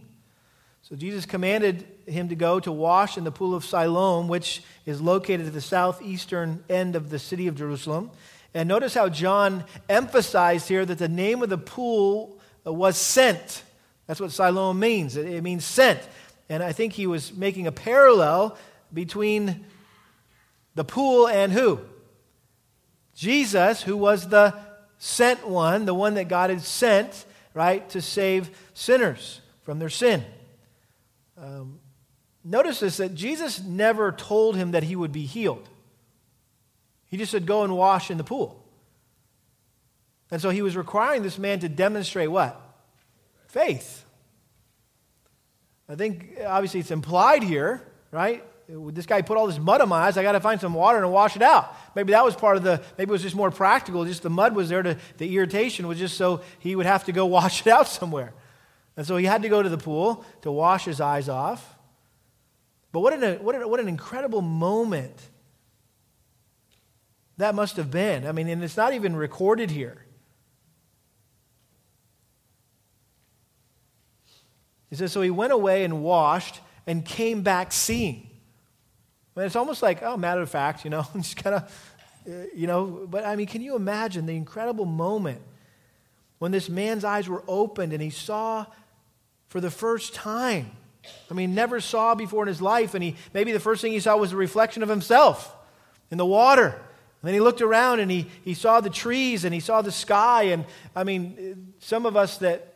So 0.83 0.95
Jesus 0.95 1.25
commanded 1.25 1.87
him 2.07 2.29
to 2.29 2.35
go 2.35 2.59
to 2.59 2.71
wash 2.71 3.17
in 3.17 3.23
the 3.23 3.31
pool 3.31 3.53
of 3.53 3.63
Siloam, 3.63 4.27
which 4.27 4.63
is 4.85 4.99
located 4.99 5.47
at 5.47 5.53
the 5.53 5.61
southeastern 5.61 6.63
end 6.69 6.95
of 6.95 7.09
the 7.11 7.19
city 7.19 7.47
of 7.47 7.55
Jerusalem. 7.55 8.09
And 8.55 8.67
notice 8.67 8.95
how 8.95 9.09
John 9.09 9.63
emphasized 9.87 10.67
here 10.67 10.85
that 10.85 10.97
the 10.97 11.07
name 11.07 11.43
of 11.43 11.49
the 11.49 11.57
pool 11.59 12.39
was 12.65 12.97
sent. 12.97 13.63
That's 14.07 14.19
what 14.19 14.31
Siloam 14.31 14.79
means. 14.79 15.15
It 15.15 15.43
means 15.43 15.63
sent. 15.63 15.99
And 16.49 16.63
I 16.63 16.71
think 16.71 16.93
he 16.93 17.07
was 17.07 17.33
making 17.33 17.67
a 17.67 17.71
parallel 17.71 18.57
between 18.91 19.65
the 20.75 20.83
pool 20.83 21.27
and 21.27 21.51
who? 21.51 21.79
Jesus, 23.13 23.83
who 23.83 23.95
was 23.95 24.29
the 24.29 24.55
sent 24.97 25.47
one, 25.47 25.85
the 25.85 25.93
one 25.93 26.15
that 26.15 26.27
God 26.27 26.49
had 26.49 26.61
sent, 26.61 27.25
right, 27.53 27.87
to 27.89 28.01
save 28.01 28.49
sinners 28.73 29.41
from 29.61 29.79
their 29.79 29.89
sin. 29.89 30.23
Um, 31.37 31.79
notice 32.43 32.79
this 32.79 32.97
that 32.97 33.15
Jesus 33.15 33.61
never 33.61 34.11
told 34.11 34.55
him 34.55 34.71
that 34.71 34.83
he 34.83 34.95
would 34.95 35.11
be 35.11 35.25
healed. 35.25 35.67
He 37.09 37.17
just 37.17 37.31
said, 37.31 37.45
Go 37.45 37.63
and 37.63 37.75
wash 37.75 38.11
in 38.11 38.17
the 38.17 38.23
pool. 38.23 38.63
And 40.31 40.41
so 40.41 40.49
he 40.49 40.61
was 40.61 40.77
requiring 40.77 41.23
this 41.23 41.37
man 41.37 41.59
to 41.59 41.69
demonstrate 41.69 42.29
what? 42.29 42.59
Faith. 43.47 43.98
I 45.89 45.95
think 45.95 46.37
obviously 46.45 46.79
it's 46.79 46.91
implied 46.91 47.41
here, 47.41 47.81
right? 48.11 48.45
This 48.67 49.07
guy 49.07 49.23
put 49.23 49.37
all 49.37 49.47
this 49.47 49.57
mud 49.57 49.81
on 49.81 49.89
my 49.89 50.01
eyes. 50.01 50.17
I 50.17 50.21
got 50.21 50.33
to 50.33 50.39
find 50.39 50.61
some 50.61 50.75
water 50.75 50.99
and 50.99 51.11
wash 51.11 51.35
it 51.35 51.41
out. 51.41 51.75
Maybe 51.95 52.11
that 52.11 52.23
was 52.23 52.35
part 52.35 52.55
of 52.55 52.61
the, 52.61 52.79
maybe 52.99 53.09
it 53.09 53.11
was 53.11 53.23
just 53.23 53.35
more 53.35 53.49
practical. 53.49 54.05
Just 54.05 54.21
the 54.21 54.29
mud 54.29 54.55
was 54.55 54.69
there 54.69 54.83
to, 54.83 54.97
the 55.17 55.35
irritation 55.35 55.87
was 55.87 55.97
just 55.97 56.15
so 56.15 56.41
he 56.59 56.75
would 56.75 56.85
have 56.85 57.05
to 57.05 57.11
go 57.11 57.25
wash 57.39 57.65
it 57.65 57.67
out 57.67 57.87
somewhere. 57.87 58.33
And 58.95 59.07
so 59.07 59.17
he 59.17 59.25
had 59.25 59.41
to 59.41 59.49
go 59.49 59.63
to 59.63 59.69
the 59.69 59.77
pool 59.77 60.23
to 60.43 60.51
wash 60.51 60.85
his 60.85 61.01
eyes 61.01 61.27
off. 61.27 61.75
But 62.91 62.99
what 62.99 63.13
an, 63.13 63.43
what 63.43 63.55
an, 63.55 63.67
what 63.67 63.79
an 63.79 63.87
incredible 63.87 64.41
moment 64.41 65.15
that 67.37 67.55
must 67.55 67.77
have 67.77 67.89
been. 67.89 68.27
I 68.27 68.33
mean, 68.33 68.49
and 68.49 68.63
it's 68.63 68.77
not 68.77 68.93
even 68.93 69.15
recorded 69.15 69.71
here. 69.71 70.05
He 74.89 74.95
says, 74.95 75.11
So 75.11 75.21
he 75.21 75.29
went 75.29 75.53
away 75.53 75.83
and 75.83 76.03
washed 76.03 76.59
and 76.87 77.05
came 77.05 77.41
back 77.41 77.71
seeing. 77.71 78.29
Mean, 79.39 79.45
it's 79.45 79.55
almost 79.55 79.81
like, 79.81 80.03
oh, 80.03 80.17
matter 80.17 80.41
of 80.41 80.49
fact, 80.49 80.83
you 80.83 80.89
know, 80.89 81.07
just 81.15 81.37
kind 81.37 81.55
of, 81.55 81.93
uh, 82.27 82.31
you 82.53 82.67
know, 82.67 83.07
but 83.09 83.25
I 83.25 83.37
mean, 83.37 83.47
can 83.47 83.61
you 83.61 83.75
imagine 83.75 84.25
the 84.25 84.35
incredible 84.35 84.85
moment 84.85 85.41
when 86.39 86.51
this 86.51 86.67
man's 86.67 87.05
eyes 87.05 87.29
were 87.29 87.43
opened 87.47 87.93
and 87.93 88.01
he 88.01 88.09
saw 88.09 88.65
for 89.47 89.61
the 89.61 89.71
first 89.71 90.13
time? 90.13 90.71
I 91.31 91.33
mean, 91.33 91.55
never 91.55 91.79
saw 91.79 92.15
before 92.15 92.43
in 92.43 92.49
his 92.49 92.61
life, 92.61 92.93
and 92.93 93.01
he 93.01 93.15
maybe 93.33 93.53
the 93.53 93.61
first 93.61 93.81
thing 93.81 93.93
he 93.93 94.01
saw 94.01 94.17
was 94.17 94.33
a 94.33 94.35
reflection 94.35 94.83
of 94.83 94.89
himself 94.89 95.55
in 96.11 96.17
the 96.17 96.25
water. 96.25 96.67
And 96.67 97.27
then 97.27 97.33
he 97.33 97.39
looked 97.39 97.61
around 97.61 97.99
and 98.01 98.11
he, 98.11 98.27
he 98.43 98.53
saw 98.53 98.81
the 98.81 98.89
trees 98.89 99.43
and 99.43 99.53
he 99.53 99.59
saw 99.59 99.81
the 99.81 99.91
sky. 99.91 100.43
And 100.43 100.65
I 100.95 101.03
mean, 101.03 101.73
some 101.79 102.05
of 102.05 102.15
us 102.15 102.37
that 102.39 102.68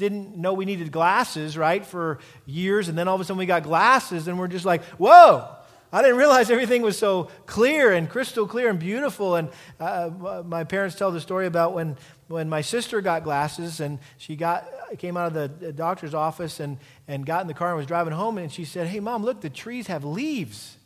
didn't 0.00 0.36
know 0.36 0.54
we 0.54 0.64
needed 0.64 0.90
glasses, 0.90 1.56
right, 1.56 1.86
for 1.86 2.18
years, 2.46 2.88
and 2.88 2.98
then 2.98 3.06
all 3.06 3.14
of 3.14 3.20
a 3.20 3.24
sudden 3.24 3.38
we 3.38 3.46
got 3.46 3.62
glasses, 3.62 4.26
and 4.26 4.38
we're 4.38 4.48
just 4.48 4.64
like, 4.64 4.82
whoa, 4.98 5.48
I 5.92 6.02
didn't 6.02 6.16
realize 6.16 6.50
everything 6.50 6.82
was 6.82 6.96
so 6.96 7.30
clear 7.46 7.92
and 7.92 8.08
crystal 8.08 8.46
clear 8.46 8.70
and 8.70 8.78
beautiful. 8.78 9.34
And 9.34 9.50
uh, 9.78 10.42
my 10.46 10.64
parents 10.64 10.96
tell 10.96 11.10
the 11.10 11.20
story 11.20 11.46
about 11.46 11.74
when, 11.74 11.96
when 12.28 12.48
my 12.48 12.60
sister 12.60 13.00
got 13.00 13.24
glasses 13.24 13.80
and 13.80 13.98
she 14.16 14.36
got, 14.36 14.68
came 14.98 15.16
out 15.16 15.34
of 15.36 15.60
the 15.60 15.72
doctor's 15.72 16.14
office 16.14 16.60
and, 16.60 16.78
and 17.08 17.26
got 17.26 17.42
in 17.42 17.48
the 17.48 17.54
car 17.54 17.68
and 17.68 17.76
was 17.76 17.86
driving 17.86 18.12
home, 18.12 18.38
and 18.38 18.52
she 18.52 18.64
said, 18.64 18.86
Hey, 18.86 19.00
mom, 19.00 19.24
look, 19.24 19.40
the 19.40 19.50
trees 19.50 19.88
have 19.88 20.04
leaves. 20.04 20.76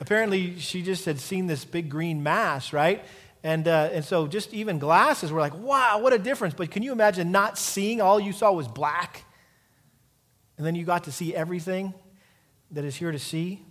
Apparently, 0.00 0.58
she 0.58 0.82
just 0.82 1.04
had 1.06 1.18
seen 1.20 1.46
this 1.46 1.64
big 1.64 1.88
green 1.88 2.22
mass, 2.22 2.72
right? 2.72 3.04
And, 3.46 3.68
uh, 3.68 3.90
and 3.92 4.04
so 4.04 4.26
just 4.26 4.52
even 4.52 4.80
glasses 4.80 5.30
were 5.30 5.38
like, 5.38 5.56
wow, 5.56 6.00
what 6.00 6.12
a 6.12 6.18
difference. 6.18 6.52
But 6.52 6.72
can 6.72 6.82
you 6.82 6.90
imagine 6.90 7.30
not 7.30 7.56
seeing? 7.58 8.00
All 8.00 8.18
you 8.18 8.32
saw 8.32 8.50
was 8.50 8.66
black. 8.66 9.24
And 10.58 10.66
then 10.66 10.74
you 10.74 10.84
got 10.84 11.04
to 11.04 11.12
see 11.12 11.32
everything 11.32 11.94
that 12.72 12.84
is 12.84 12.96
here 12.96 13.12
to 13.12 13.20
see. 13.20 13.62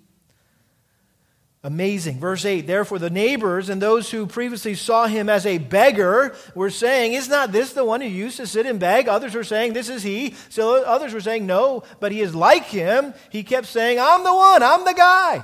Amazing. 1.62 2.22
Verse 2.22 2.46
8 2.46 2.62
Therefore, 2.62 3.00
the 3.00 3.10
neighbors 3.10 3.68
and 3.68 3.82
those 3.82 4.10
who 4.10 4.28
previously 4.28 4.76
saw 4.76 5.08
him 5.08 5.28
as 5.28 5.46
a 5.46 5.58
beggar 5.58 6.34
were 6.56 6.70
saying, 6.70 7.12
Is 7.12 7.28
not 7.28 7.52
this 7.52 7.74
the 7.74 7.84
one 7.84 8.00
who 8.00 8.08
used 8.08 8.38
to 8.38 8.48
sit 8.48 8.66
and 8.66 8.80
beg? 8.80 9.10
Others 9.10 9.36
were 9.36 9.44
saying, 9.44 9.74
This 9.74 9.90
is 9.90 10.04
he. 10.04 10.36
So 10.48 10.86
others 10.86 11.14
were 11.14 11.20
saying, 11.20 11.46
No, 11.46 11.84
but 12.00 12.14
he 12.14 12.22
is 12.22 12.34
like 12.34 12.64
him. 12.64 13.14
He 13.30 13.44
kept 13.44 13.68
saying, 13.68 14.00
I'm 14.00 14.24
the 14.24 14.34
one, 14.34 14.64
I'm 14.64 14.86
the 14.86 14.94
guy. 14.94 15.44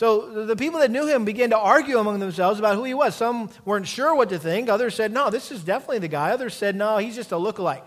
So 0.00 0.46
the 0.46 0.56
people 0.56 0.80
that 0.80 0.90
knew 0.90 1.06
him 1.06 1.26
began 1.26 1.50
to 1.50 1.58
argue 1.58 1.98
among 1.98 2.20
themselves 2.20 2.58
about 2.58 2.74
who 2.74 2.84
he 2.84 2.94
was. 2.94 3.14
Some 3.14 3.50
weren't 3.66 3.86
sure 3.86 4.14
what 4.14 4.30
to 4.30 4.38
think. 4.38 4.70
Others 4.70 4.94
said, 4.94 5.12
No, 5.12 5.28
this 5.28 5.52
is 5.52 5.62
definitely 5.62 5.98
the 5.98 6.08
guy. 6.08 6.30
Others 6.30 6.54
said, 6.54 6.74
No, 6.74 6.96
he's 6.96 7.14
just 7.14 7.32
a 7.32 7.36
look-alike. 7.36 7.84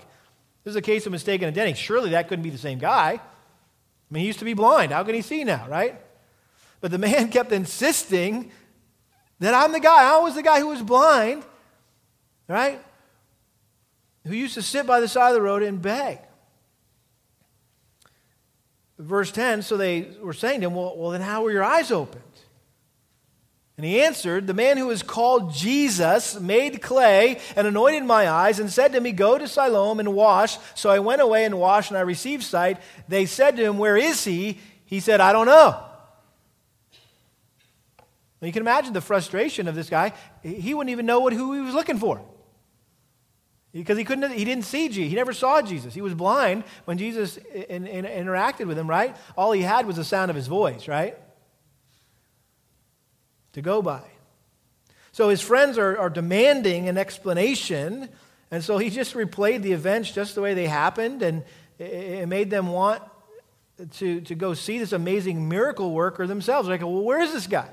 This 0.64 0.74
is 0.74 0.76
a 0.76 0.82
case 0.84 1.08
of 1.08 1.12
mistaken 1.12 1.48
identity. 1.48 1.76
Surely 1.76 2.12
that 2.12 2.28
couldn't 2.28 2.44
be 2.44 2.52
the 2.52 2.60
same 2.60 2.78
guy. 2.78 3.14
I 3.14 3.20
mean, 4.12 4.22
he 4.22 4.28
used 4.28 4.38
to 4.38 4.46
be 4.46 4.54
blind. 4.54 4.92
How 4.92 5.04
can 5.04 5.16
he 5.16 5.24
see 5.24 5.44
now, 5.44 5.68
right? 5.68 6.00
But 6.82 6.92
the 6.92 7.00
man 7.00 7.30
kept 7.32 7.52
insisting 7.52 8.52
that 9.40 9.56
I'm 9.56 9.72
the 9.72 9.80
guy. 9.80 10.16
I 10.16 10.20
was 10.20 10.36
the 10.36 10.44
guy 10.44 10.60
who 10.60 10.68
was 10.68 10.84
blind, 10.84 11.44
right? 12.48 12.80
Who 14.28 14.36
used 14.36 14.54
to 14.54 14.62
sit 14.62 14.86
by 14.86 15.00
the 15.00 15.08
side 15.08 15.30
of 15.30 15.34
the 15.34 15.42
road 15.42 15.64
and 15.64 15.82
beg. 15.82 16.20
Verse 19.00 19.32
10 19.32 19.64
so 19.64 19.78
they 19.78 20.08
were 20.22 20.34
saying 20.34 20.62
to 20.62 20.68
him, 20.68 20.76
Well, 20.76 20.96
well 20.98 21.12
then 21.12 21.22
how 21.22 21.44
were 21.44 21.52
your 21.52 21.64
eyes 21.64 21.92
opened? 21.92 22.22
And 23.76 23.86
he 23.86 24.02
answered, 24.02 24.46
The 24.46 24.54
man 24.54 24.78
who 24.78 24.92
is 24.92 25.02
called 25.02 25.54
Jesus 25.54 26.40
made 26.40 26.82
clay 26.82 27.40
and 27.56 27.66
anointed 27.66 28.04
my 28.04 28.30
eyes 28.30 28.60
and 28.60 28.72
said 28.72 28.94
to 28.94 29.02
me, 29.02 29.12
Go 29.12 29.38
to 29.38 29.48
Siloam 29.48 30.00
and 30.00 30.14
wash. 30.14 30.58
So 30.76 30.90
I 30.90 31.00
went 31.00 31.22
away 31.22 31.46
and 31.46 31.60
washed 31.60 31.90
and 31.90 31.98
I 31.98 32.02
received 32.02 32.44
sight. 32.44 32.78
They 33.08 33.26
said 33.26 33.58
to 33.58 33.64
him, 33.64 33.78
Where 33.78 33.98
is 33.98 34.24
he? 34.24 34.60
He 34.86 35.00
said, 35.00 35.22
I 35.22 35.32
don't 35.32 35.48
know. 35.48 35.84
you 38.42 38.52
can 38.52 38.62
imagine 38.62 38.94
the 38.94 39.02
frustration 39.02 39.68
of 39.68 39.74
this 39.74 39.90
guy. 39.90 40.14
He 40.44 40.76
wouldn't 40.76 40.92
even 40.92 41.08
know 41.08 41.22
what, 41.22 41.34
who 41.34 41.54
he 41.54 41.62
was 41.62 41.74
looking 41.74 41.98
for. 41.98 42.22
Because 43.74 43.98
he 43.98 44.04
couldn't, 44.04 44.32
he 44.32 44.46
didn't 44.46 44.66
see 44.66 44.88
Jesus. 44.88 45.10
He 45.10 45.16
never 45.16 45.34
saw 45.34 45.62
Jesus. 45.62 45.94
He 45.96 46.02
was 46.02 46.14
blind 46.14 46.64
when 46.86 46.98
Jesus 47.00 47.38
in, 47.38 47.88
in, 47.88 48.06
interacted 48.06 48.68
with 48.68 48.78
him, 48.78 48.88
right? 48.88 49.16
All 49.36 49.52
he 49.52 49.64
had 49.64 49.88
was 49.88 49.96
the 49.96 50.04
sound 50.04 50.30
of 50.30 50.36
his 50.36 50.48
voice, 50.48 50.88
right? 50.88 51.18
to 53.54 53.62
go 53.62 53.82
by. 53.82 54.02
So 55.12 55.30
his 55.30 55.42
friends 55.42 55.78
are, 55.78 55.98
are 55.98 56.10
demanding 56.10 56.90
an 56.90 56.98
explanation, 56.98 58.10
and 58.52 58.64
so 58.64 58.78
he 58.78 58.90
just 58.90 59.14
replayed 59.14 59.62
the 59.62 59.72
events 59.72 60.12
just 60.12 60.36
the 60.36 60.42
way 60.42 60.54
they 60.54 60.68
happened, 60.68 61.22
and 61.22 61.44
it, 61.80 62.28
made 62.28 62.50
them 62.50 62.68
want 62.68 63.02
to, 63.94 64.22
to 64.22 64.36
go 64.36 64.54
see 64.54 64.80
this 64.80 64.92
amazing 64.92 65.48
miracle 65.48 65.92
worker 65.92 66.28
themselves. 66.28 66.68
Like, 66.68 66.82
well, 66.82 67.04
where 67.04 67.22
is 67.22 67.32
this 67.32 67.48
guy? 67.48 67.70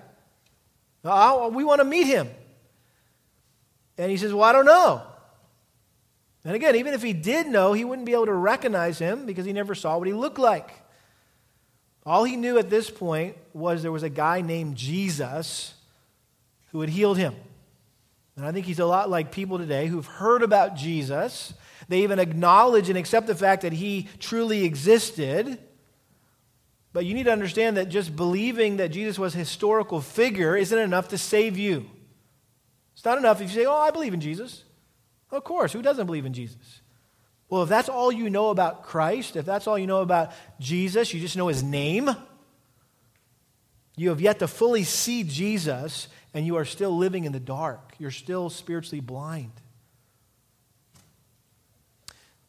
Oh, 1.04 1.48
we 1.48 1.64
want 1.64 1.80
to 1.80 1.84
meet 1.84 2.06
him. 2.06 2.28
And 3.96 4.10
he 4.10 4.16
says, 4.18 4.32
Well, 4.32 4.44
I 4.44 4.52
don't 4.52 4.66
know. 4.66 5.02
And 6.44 6.54
again, 6.54 6.76
even 6.76 6.94
if 6.94 7.02
he 7.02 7.12
did 7.12 7.46
know, 7.46 7.72
he 7.72 7.84
wouldn't 7.84 8.06
be 8.06 8.14
able 8.14 8.26
to 8.26 8.32
recognize 8.32 8.98
him 8.98 9.26
because 9.26 9.44
he 9.44 9.52
never 9.52 9.74
saw 9.74 9.98
what 9.98 10.06
he 10.06 10.14
looked 10.14 10.38
like. 10.38 10.72
All 12.06 12.24
he 12.24 12.36
knew 12.36 12.58
at 12.58 12.70
this 12.70 12.90
point 12.90 13.36
was 13.52 13.82
there 13.82 13.92
was 13.92 14.02
a 14.02 14.08
guy 14.08 14.40
named 14.40 14.76
Jesus 14.76 15.74
who 16.72 16.80
had 16.80 16.90
healed 16.90 17.18
him. 17.18 17.34
And 18.36 18.46
I 18.46 18.52
think 18.52 18.64
he's 18.64 18.78
a 18.78 18.86
lot 18.86 19.10
like 19.10 19.32
people 19.32 19.58
today 19.58 19.86
who've 19.86 20.06
heard 20.06 20.42
about 20.42 20.76
Jesus. 20.76 21.52
They 21.88 22.02
even 22.02 22.18
acknowledge 22.18 22.88
and 22.88 22.96
accept 22.96 23.26
the 23.26 23.34
fact 23.34 23.62
that 23.62 23.74
he 23.74 24.08
truly 24.18 24.64
existed. 24.64 25.58
But 26.94 27.04
you 27.04 27.12
need 27.12 27.24
to 27.24 27.32
understand 27.32 27.76
that 27.76 27.90
just 27.90 28.16
believing 28.16 28.78
that 28.78 28.88
Jesus 28.88 29.18
was 29.18 29.34
a 29.34 29.38
historical 29.38 30.00
figure 30.00 30.56
isn't 30.56 30.78
enough 30.78 31.08
to 31.08 31.18
save 31.18 31.58
you. 31.58 31.90
It's 32.94 33.04
not 33.04 33.18
enough 33.18 33.42
if 33.42 33.50
you 33.50 33.54
say, 33.54 33.66
Oh, 33.66 33.76
I 33.76 33.90
believe 33.90 34.14
in 34.14 34.20
Jesus. 34.20 34.64
Of 35.30 35.44
course, 35.44 35.72
who 35.72 35.82
doesn't 35.82 36.06
believe 36.06 36.26
in 36.26 36.32
Jesus? 36.32 36.80
Well, 37.48 37.62
if 37.64 37.68
that's 37.68 37.88
all 37.88 38.12
you 38.12 38.30
know 38.30 38.50
about 38.50 38.84
Christ, 38.84 39.36
if 39.36 39.44
that's 39.44 39.66
all 39.66 39.78
you 39.78 39.86
know 39.86 40.02
about 40.02 40.32
Jesus, 40.60 41.12
you 41.12 41.20
just 41.20 41.36
know 41.36 41.48
his 41.48 41.62
name, 41.62 42.10
you 43.96 44.08
have 44.10 44.20
yet 44.20 44.38
to 44.38 44.48
fully 44.48 44.84
see 44.84 45.24
Jesus 45.24 46.08
and 46.32 46.46
you 46.46 46.56
are 46.56 46.64
still 46.64 46.96
living 46.96 47.24
in 47.24 47.32
the 47.32 47.40
dark. 47.40 47.94
You're 47.98 48.10
still 48.12 48.50
spiritually 48.50 49.00
blind. 49.00 49.52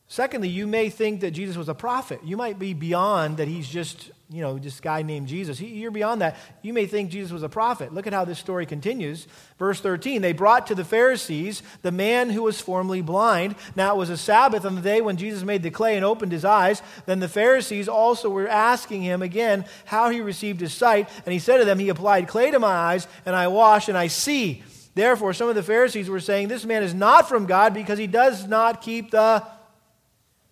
Secondly, 0.07 0.49
you 0.49 0.67
may 0.67 0.89
think 0.89 1.21
that 1.21 1.31
Jesus 1.31 1.57
was 1.57 1.69
a 1.69 1.73
prophet. 1.73 2.19
You 2.23 2.37
might 2.37 2.59
be 2.59 2.73
beyond 2.73 3.37
that 3.37 3.47
he's 3.47 3.67
just, 3.67 4.11
you 4.31 4.39
know, 4.39 4.57
this 4.57 4.79
guy 4.79 5.01
named 5.01 5.27
Jesus. 5.27 5.59
You're 5.59 5.91
beyond 5.91 6.21
that. 6.21 6.37
You 6.61 6.71
may 6.71 6.85
think 6.85 7.11
Jesus 7.11 7.33
was 7.33 7.43
a 7.43 7.49
prophet. 7.49 7.93
Look 7.93 8.07
at 8.07 8.13
how 8.13 8.23
this 8.23 8.39
story 8.39 8.65
continues. 8.65 9.27
Verse 9.59 9.81
13 9.81 10.21
They 10.21 10.31
brought 10.31 10.67
to 10.67 10.75
the 10.75 10.85
Pharisees 10.85 11.61
the 11.81 11.91
man 11.91 12.29
who 12.29 12.43
was 12.43 12.61
formerly 12.61 13.01
blind. 13.01 13.55
Now 13.75 13.93
it 13.93 13.97
was 13.97 14.09
a 14.09 14.15
Sabbath 14.15 14.63
on 14.63 14.75
the 14.75 14.81
day 14.81 15.01
when 15.01 15.17
Jesus 15.17 15.43
made 15.43 15.63
the 15.63 15.69
clay 15.69 15.97
and 15.97 16.05
opened 16.05 16.31
his 16.31 16.45
eyes. 16.45 16.81
Then 17.05 17.19
the 17.19 17.27
Pharisees 17.27 17.89
also 17.89 18.29
were 18.29 18.47
asking 18.47 19.01
him 19.01 19.21
again 19.21 19.65
how 19.83 20.09
he 20.09 20.21
received 20.21 20.61
his 20.61 20.73
sight. 20.73 21.09
And 21.25 21.33
he 21.33 21.39
said 21.39 21.57
to 21.57 21.65
them, 21.65 21.79
He 21.79 21.89
applied 21.89 22.29
clay 22.29 22.51
to 22.51 22.59
my 22.59 22.67
eyes, 22.67 23.07
and 23.25 23.35
I 23.35 23.49
wash, 23.49 23.89
and 23.89 23.97
I 23.97 24.07
see. 24.07 24.63
Therefore, 24.95 25.33
some 25.33 25.49
of 25.49 25.55
the 25.55 25.63
Pharisees 25.63 26.09
were 26.09 26.21
saying, 26.21 26.47
This 26.47 26.63
man 26.63 26.83
is 26.83 26.93
not 26.93 27.27
from 27.27 27.47
God 27.47 27.73
because 27.73 27.99
he 27.99 28.07
does 28.07 28.47
not 28.47 28.81
keep 28.81 29.11
the 29.11 29.45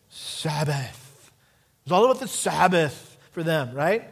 Sabbath. 0.10 1.32
It's 1.86 1.94
all 1.94 2.04
about 2.04 2.20
the 2.20 2.28
Sabbath 2.28 3.09
for 3.40 3.44
them, 3.44 3.74
right? 3.74 4.04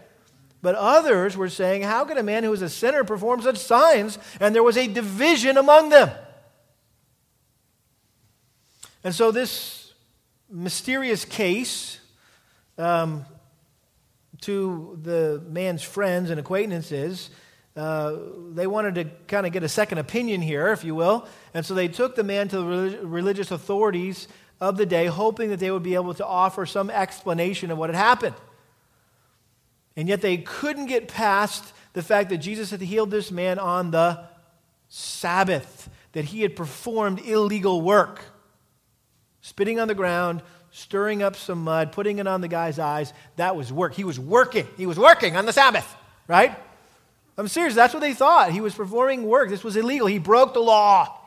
But 0.62 0.76
others 0.76 1.36
were 1.36 1.50
saying, 1.50 1.82
How 1.82 2.06
could 2.06 2.18
a 2.18 2.24
man 2.24 2.46
who 2.46 2.54
is 2.54 2.62
a 2.62 2.70
sinner 2.70 3.04
perform 3.04 3.42
such 3.42 3.58
signs? 3.58 4.18
And 4.40 4.56
there 4.56 4.63
was 4.63 4.78
a 4.78 4.88
division 4.88 5.58
among 5.58 5.90
them. 5.90 6.10
And 9.04 9.13
so, 9.13 9.32
this 9.32 9.94
mysterious 10.50 11.26
case 11.26 12.00
um, 12.78 13.26
to 14.44 14.98
the 15.04 15.44
man's 15.50 15.84
friends 15.84 16.30
and 16.30 16.40
acquaintances, 16.40 17.30
uh, 17.76 18.16
they 18.54 18.66
wanted 18.66 18.96
to 18.96 19.04
kind 19.28 19.46
of 19.46 19.52
get 19.52 19.63
a 19.63 19.70
second 19.70 19.98
opinion 19.98 20.42
here, 20.42 20.72
if 20.72 20.86
you 20.86 20.96
will. 20.96 21.28
And 21.54 21.66
so 21.66 21.74
they 21.74 21.90
took 21.90 22.16
the 22.16 22.24
man 22.24 22.48
to 22.48 22.58
the 22.60 23.06
religious 23.06 23.52
authorities 23.52 24.30
of 24.62 24.78
the 24.78 24.86
day, 24.86 25.08
hoping 25.08 25.50
that 25.50 25.60
they 25.60 25.70
would 25.70 25.84
be 25.84 25.96
able 25.96 26.13
to 26.13 26.26
offer 26.26 26.66
some 26.66 26.90
explanation 26.90 27.72
of 27.72 27.78
what 27.78 27.90
had 27.90 27.98
happened. 27.98 28.36
And 29.98 30.08
yet 30.08 30.22
they 30.22 30.38
couldn't 30.38 30.86
get 30.86 31.08
past 31.08 31.74
the 31.94 32.04
fact 32.04 32.30
that 32.30 32.38
Jesus 32.38 32.70
had 32.70 32.80
healed 32.80 33.10
this 33.10 33.32
man 33.32 33.58
on 33.58 33.90
the 33.90 34.24
Sabbath, 34.88 35.90
that 36.14 36.26
he 36.26 36.44
had 36.44 36.56
performed 36.56 37.20
illegal 37.20 37.82
work. 37.82 38.22
Spitting 39.42 39.80
on 39.80 39.88
the 39.88 39.96
ground, 39.96 40.44
stirring 40.70 41.24
up 41.24 41.36
some 41.36 41.64
mud, 41.64 41.92
putting 41.92 42.20
it 42.20 42.28
on 42.28 42.42
the 42.42 42.48
guy's 42.48 42.78
eyes, 42.78 43.12
that 43.38 43.56
was 43.56 43.74
work. 43.74 43.96
He 43.96 44.04
was 44.04 44.20
working. 44.20 44.68
He 44.78 44.86
was 44.86 45.00
working 45.00 45.36
on 45.36 45.48
the 45.48 45.54
Sabbath, 45.54 45.96
right? 46.28 46.56
I'm 47.36 47.48
serious. 47.48 47.74
That's 47.74 47.94
what 47.94 48.02
they 48.02 48.14
thought. 48.14 48.52
He 48.52 48.62
was 48.62 48.76
performing 48.76 49.24
work. 49.24 49.50
This 49.50 49.64
was 49.64 49.76
illegal. 49.76 50.06
He 50.08 50.20
broke 50.20 50.54
the 50.54 50.60
law. 50.60 51.20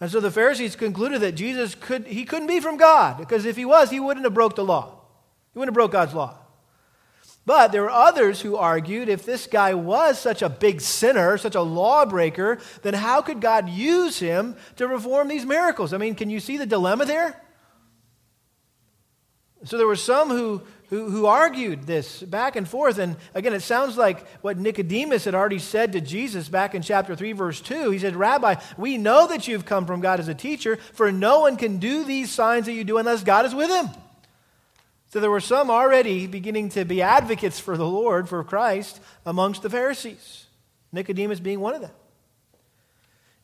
And 0.00 0.10
so 0.10 0.20
the 0.20 0.30
Pharisees 0.30 0.76
concluded 0.76 1.22
that 1.22 1.32
Jesus 1.32 1.74
could 1.74 2.06
he 2.06 2.24
couldn't 2.24 2.46
be 2.46 2.60
from 2.60 2.76
God 2.76 3.18
because 3.18 3.44
if 3.44 3.56
he 3.56 3.64
was, 3.64 3.90
he 3.90 4.00
wouldn't 4.00 4.24
have 4.24 4.34
broke 4.34 4.56
the 4.56 4.64
law. 4.64 4.99
He 5.52 5.58
wouldn't 5.58 5.70
have 5.70 5.74
broke 5.74 5.92
God's 5.92 6.14
law. 6.14 6.36
But 7.46 7.72
there 7.72 7.82
were 7.82 7.90
others 7.90 8.40
who 8.40 8.56
argued 8.56 9.08
if 9.08 9.24
this 9.24 9.46
guy 9.46 9.74
was 9.74 10.18
such 10.18 10.42
a 10.42 10.48
big 10.48 10.80
sinner, 10.80 11.38
such 11.38 11.54
a 11.54 11.62
lawbreaker, 11.62 12.58
then 12.82 12.94
how 12.94 13.22
could 13.22 13.40
God 13.40 13.68
use 13.68 14.18
him 14.18 14.56
to 14.76 14.86
perform 14.86 15.28
these 15.28 15.46
miracles? 15.46 15.92
I 15.92 15.98
mean, 15.98 16.14
can 16.14 16.30
you 16.30 16.38
see 16.38 16.58
the 16.58 16.66
dilemma 16.66 17.06
there? 17.06 17.40
So 19.64 19.78
there 19.78 19.86
were 19.86 19.96
some 19.96 20.28
who 20.28 20.62
who, 20.90 21.08
who 21.08 21.26
argued 21.26 21.84
this 21.84 22.20
back 22.20 22.56
and 22.56 22.68
forth. 22.68 22.98
And 22.98 23.16
again, 23.32 23.54
it 23.54 23.62
sounds 23.62 23.96
like 23.96 24.26
what 24.42 24.58
Nicodemus 24.58 25.24
had 25.24 25.36
already 25.36 25.60
said 25.60 25.92
to 25.92 26.00
Jesus 26.00 26.48
back 26.48 26.74
in 26.74 26.82
chapter 26.82 27.14
3, 27.14 27.32
verse 27.32 27.60
2. 27.60 27.90
He 27.90 27.98
said, 28.00 28.16
Rabbi, 28.16 28.56
we 28.76 28.98
know 28.98 29.28
that 29.28 29.46
you've 29.46 29.64
come 29.64 29.86
from 29.86 30.00
God 30.00 30.18
as 30.18 30.26
a 30.26 30.34
teacher, 30.34 30.76
for 30.92 31.12
no 31.12 31.40
one 31.40 31.56
can 31.56 31.78
do 31.78 32.04
these 32.04 32.30
signs 32.30 32.66
that 32.66 32.72
you 32.72 32.82
do 32.82 32.98
unless 32.98 33.22
God 33.22 33.46
is 33.46 33.54
with 33.54 33.70
him. 33.70 33.88
So 35.10 35.18
there 35.18 35.30
were 35.30 35.40
some 35.40 35.70
already 35.70 36.28
beginning 36.28 36.68
to 36.70 36.84
be 36.84 37.02
advocates 37.02 37.58
for 37.58 37.76
the 37.76 37.86
Lord, 37.86 38.28
for 38.28 38.42
Christ, 38.44 39.00
amongst 39.26 39.62
the 39.62 39.68
Pharisees, 39.70 40.46
Nicodemus 40.92 41.40
being 41.40 41.58
one 41.58 41.74
of 41.74 41.80
them. 41.80 41.90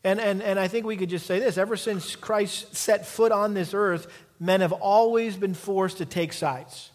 And, 0.05 0.21
and, 0.21 0.41
and 0.41 0.61
I 0.61 0.69
think 0.69 0.87
we 0.87 0.97
could 0.97 1.11
just 1.11 1.27
say 1.27 1.41
this 1.41 1.59
ever 1.59 1.77
since 1.77 2.15
Christ 2.15 2.77
set 2.77 3.05
foot 3.05 3.33
on 3.33 3.55
this 3.55 3.75
earth, 3.75 4.07
men 4.39 4.61
have 4.61 4.73
always 4.73 5.37
been 5.37 5.55
forced 5.55 5.99
to 5.99 6.07
take 6.07 6.33
sides. 6.33 6.91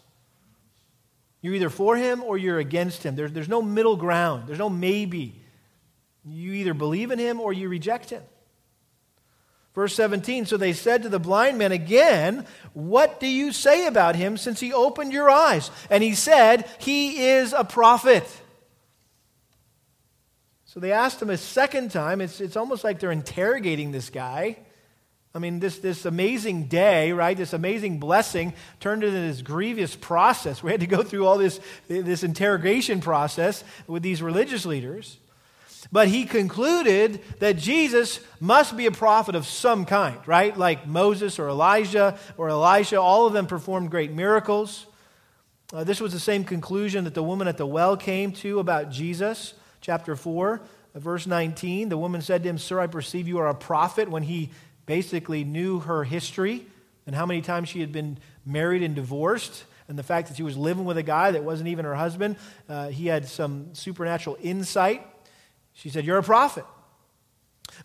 You're 1.42 1.54
either 1.54 1.68
for 1.68 1.94
him 1.94 2.22
or 2.22 2.38
you're 2.38 2.58
against 2.58 3.02
him. 3.02 3.14
There's, 3.14 3.32
there's 3.32 3.50
no 3.50 3.60
middle 3.60 3.96
ground, 3.96 4.48
there's 4.48 4.58
no 4.58 4.70
maybe. 4.70 5.38
You 6.24 6.52
either 6.52 6.72
believe 6.72 7.10
in 7.10 7.18
him 7.18 7.40
or 7.40 7.52
you 7.52 7.68
reject 7.68 8.08
him. 8.08 8.22
Verse 9.74 9.94
17 9.94 10.46
So 10.46 10.56
they 10.56 10.72
said 10.72 11.02
to 11.02 11.08
the 11.08 11.18
blind 11.18 11.58
man 11.58 11.72
again, 11.72 12.46
What 12.74 13.20
do 13.20 13.26
you 13.26 13.52
say 13.52 13.86
about 13.86 14.16
him 14.16 14.36
since 14.36 14.60
he 14.60 14.72
opened 14.72 15.12
your 15.12 15.30
eyes? 15.30 15.70
And 15.90 16.02
he 16.02 16.14
said, 16.14 16.68
He 16.78 17.26
is 17.26 17.52
a 17.52 17.64
prophet. 17.64 18.24
So 20.66 20.80
they 20.80 20.92
asked 20.92 21.20
him 21.20 21.28
a 21.30 21.36
second 21.36 21.90
time. 21.90 22.20
It's, 22.22 22.40
it's 22.40 22.56
almost 22.56 22.82
like 22.82 22.98
they're 22.98 23.12
interrogating 23.12 23.92
this 23.92 24.08
guy. 24.08 24.56
I 25.34 25.38
mean, 25.38 25.60
this, 25.60 25.78
this 25.78 26.04
amazing 26.04 26.64
day, 26.64 27.12
right, 27.12 27.36
this 27.36 27.54
amazing 27.54 27.98
blessing 27.98 28.52
turned 28.80 29.02
into 29.02 29.18
this 29.18 29.40
grievous 29.40 29.96
process. 29.96 30.62
We 30.62 30.70
had 30.70 30.80
to 30.80 30.86
go 30.86 31.02
through 31.02 31.26
all 31.26 31.38
this, 31.38 31.58
this 31.88 32.22
interrogation 32.22 33.00
process 33.00 33.64
with 33.86 34.02
these 34.02 34.22
religious 34.22 34.66
leaders. 34.66 35.18
But 35.90 36.08
he 36.08 36.24
concluded 36.24 37.20
that 37.40 37.56
Jesus 37.56 38.20
must 38.40 38.76
be 38.76 38.86
a 38.86 38.92
prophet 38.92 39.34
of 39.34 39.46
some 39.46 39.84
kind, 39.84 40.16
right? 40.26 40.56
Like 40.56 40.86
Moses 40.86 41.38
or 41.38 41.48
Elijah 41.48 42.18
or 42.36 42.48
Elisha. 42.48 43.00
All 43.00 43.26
of 43.26 43.32
them 43.32 43.46
performed 43.46 43.90
great 43.90 44.12
miracles. 44.12 44.86
Uh, 45.72 45.84
this 45.84 46.00
was 46.00 46.12
the 46.12 46.20
same 46.20 46.44
conclusion 46.44 47.04
that 47.04 47.14
the 47.14 47.22
woman 47.22 47.48
at 47.48 47.56
the 47.56 47.66
well 47.66 47.96
came 47.96 48.32
to 48.32 48.58
about 48.58 48.90
Jesus. 48.90 49.54
Chapter 49.80 50.14
4, 50.14 50.60
verse 50.94 51.26
19. 51.26 51.88
The 51.88 51.98
woman 51.98 52.22
said 52.22 52.42
to 52.42 52.48
him, 52.48 52.58
Sir, 52.58 52.78
I 52.78 52.86
perceive 52.86 53.26
you 53.26 53.38
are 53.38 53.48
a 53.48 53.54
prophet 53.54 54.08
when 54.08 54.22
he 54.22 54.50
basically 54.86 55.44
knew 55.44 55.80
her 55.80 56.04
history 56.04 56.66
and 57.06 57.16
how 57.16 57.26
many 57.26 57.40
times 57.40 57.68
she 57.68 57.80
had 57.80 57.90
been 57.90 58.18
married 58.46 58.82
and 58.82 58.94
divorced, 58.94 59.64
and 59.88 59.98
the 59.98 60.02
fact 60.02 60.28
that 60.28 60.36
she 60.36 60.42
was 60.42 60.56
living 60.56 60.84
with 60.84 60.96
a 60.96 61.02
guy 61.02 61.32
that 61.32 61.42
wasn't 61.42 61.68
even 61.68 61.84
her 61.84 61.94
husband. 61.94 62.36
Uh, 62.68 62.88
he 62.88 63.08
had 63.08 63.26
some 63.26 63.74
supernatural 63.74 64.38
insight. 64.40 65.04
She 65.74 65.90
said, 65.90 66.04
You're 66.04 66.18
a 66.18 66.22
prophet. 66.22 66.64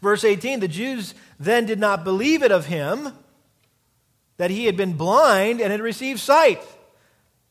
Verse 0.02 0.24
18 0.24 0.60
The 0.60 0.68
Jews 0.68 1.14
then 1.40 1.66
did 1.66 1.80
not 1.80 2.04
believe 2.04 2.44
it 2.44 2.52
of 2.52 2.66
him 2.66 3.10
that 4.38 4.52
he 4.52 4.66
had 4.66 4.78
been 4.78 4.94
blind 4.94 5.62
and 5.62 5.72
had 5.72 5.82
received 5.82 6.20
sight 6.20 6.62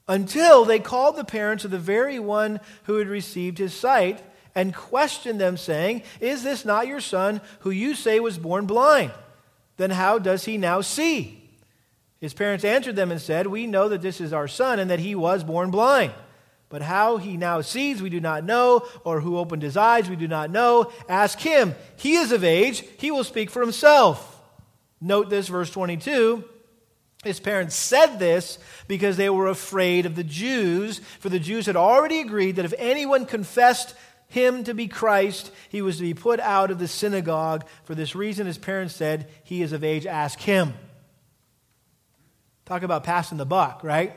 until 0.08 0.64
they 0.64 0.78
called 0.78 1.16
the 1.16 1.24
parents 1.24 1.64
of 1.64 1.70
the 1.70 1.78
very 1.78 2.18
one 2.18 2.60
who 2.84 2.96
had 2.96 3.08
received 3.08 3.58
his 3.58 3.74
sight 3.74 4.22
and 4.54 4.74
questioned 4.74 5.40
them, 5.40 5.56
saying, 5.56 6.02
Is 6.20 6.42
this 6.42 6.64
not 6.64 6.86
your 6.86 7.00
son 7.00 7.40
who 7.60 7.70
you 7.70 7.94
say 7.94 8.20
was 8.20 8.38
born 8.38 8.66
blind? 8.66 9.12
then 9.76 9.90
how 9.90 10.18
does 10.18 10.44
he 10.44 10.58
now 10.58 10.80
see? 10.80 11.42
His 12.20 12.32
parents 12.32 12.64
answered 12.64 12.96
them 12.96 13.10
and 13.10 13.20
said, 13.20 13.46
We 13.46 13.66
know 13.66 13.88
that 13.88 14.02
this 14.02 14.20
is 14.20 14.32
our 14.32 14.48
son 14.48 14.78
and 14.78 14.90
that 14.90 15.00
he 15.00 15.14
was 15.14 15.44
born 15.44 15.70
blind. 15.70 16.12
But 16.68 16.82
how 16.82 17.16
he 17.16 17.36
now 17.36 17.60
sees, 17.60 18.02
we 18.02 18.10
do 18.10 18.20
not 18.20 18.44
know, 18.44 18.86
or 19.04 19.20
who 19.20 19.38
opened 19.38 19.62
his 19.62 19.76
eyes, 19.76 20.10
we 20.10 20.16
do 20.16 20.26
not 20.26 20.50
know. 20.50 20.90
Ask 21.08 21.38
him. 21.38 21.74
He 21.96 22.16
is 22.16 22.32
of 22.32 22.42
age, 22.42 22.84
he 22.98 23.10
will 23.10 23.24
speak 23.24 23.50
for 23.50 23.60
himself. 23.60 24.40
Note 25.00 25.30
this, 25.30 25.48
verse 25.48 25.70
22. 25.70 26.44
His 27.22 27.40
parents 27.40 27.74
said 27.74 28.18
this 28.18 28.58
because 28.88 29.16
they 29.16 29.30
were 29.30 29.48
afraid 29.48 30.06
of 30.06 30.16
the 30.16 30.24
Jews, 30.24 30.98
for 31.20 31.28
the 31.28 31.38
Jews 31.38 31.66
had 31.66 31.76
already 31.76 32.20
agreed 32.20 32.56
that 32.56 32.64
if 32.64 32.74
anyone 32.78 33.26
confessed 33.26 33.94
him 34.28 34.64
to 34.64 34.74
be 34.74 34.88
Christ, 34.88 35.52
he 35.68 35.82
was 35.82 35.96
to 35.96 36.02
be 36.02 36.14
put 36.14 36.40
out 36.40 36.70
of 36.70 36.78
the 36.78 36.88
synagogue. 36.88 37.66
For 37.84 37.94
this 37.94 38.14
reason, 38.14 38.46
his 38.46 38.58
parents 38.58 38.94
said, 38.94 39.28
He 39.44 39.62
is 39.62 39.72
of 39.72 39.84
age, 39.84 40.06
ask 40.06 40.40
him. 40.40 40.74
Talk 42.64 42.82
about 42.82 43.04
passing 43.04 43.38
the 43.38 43.46
buck, 43.46 43.84
right? 43.84 44.12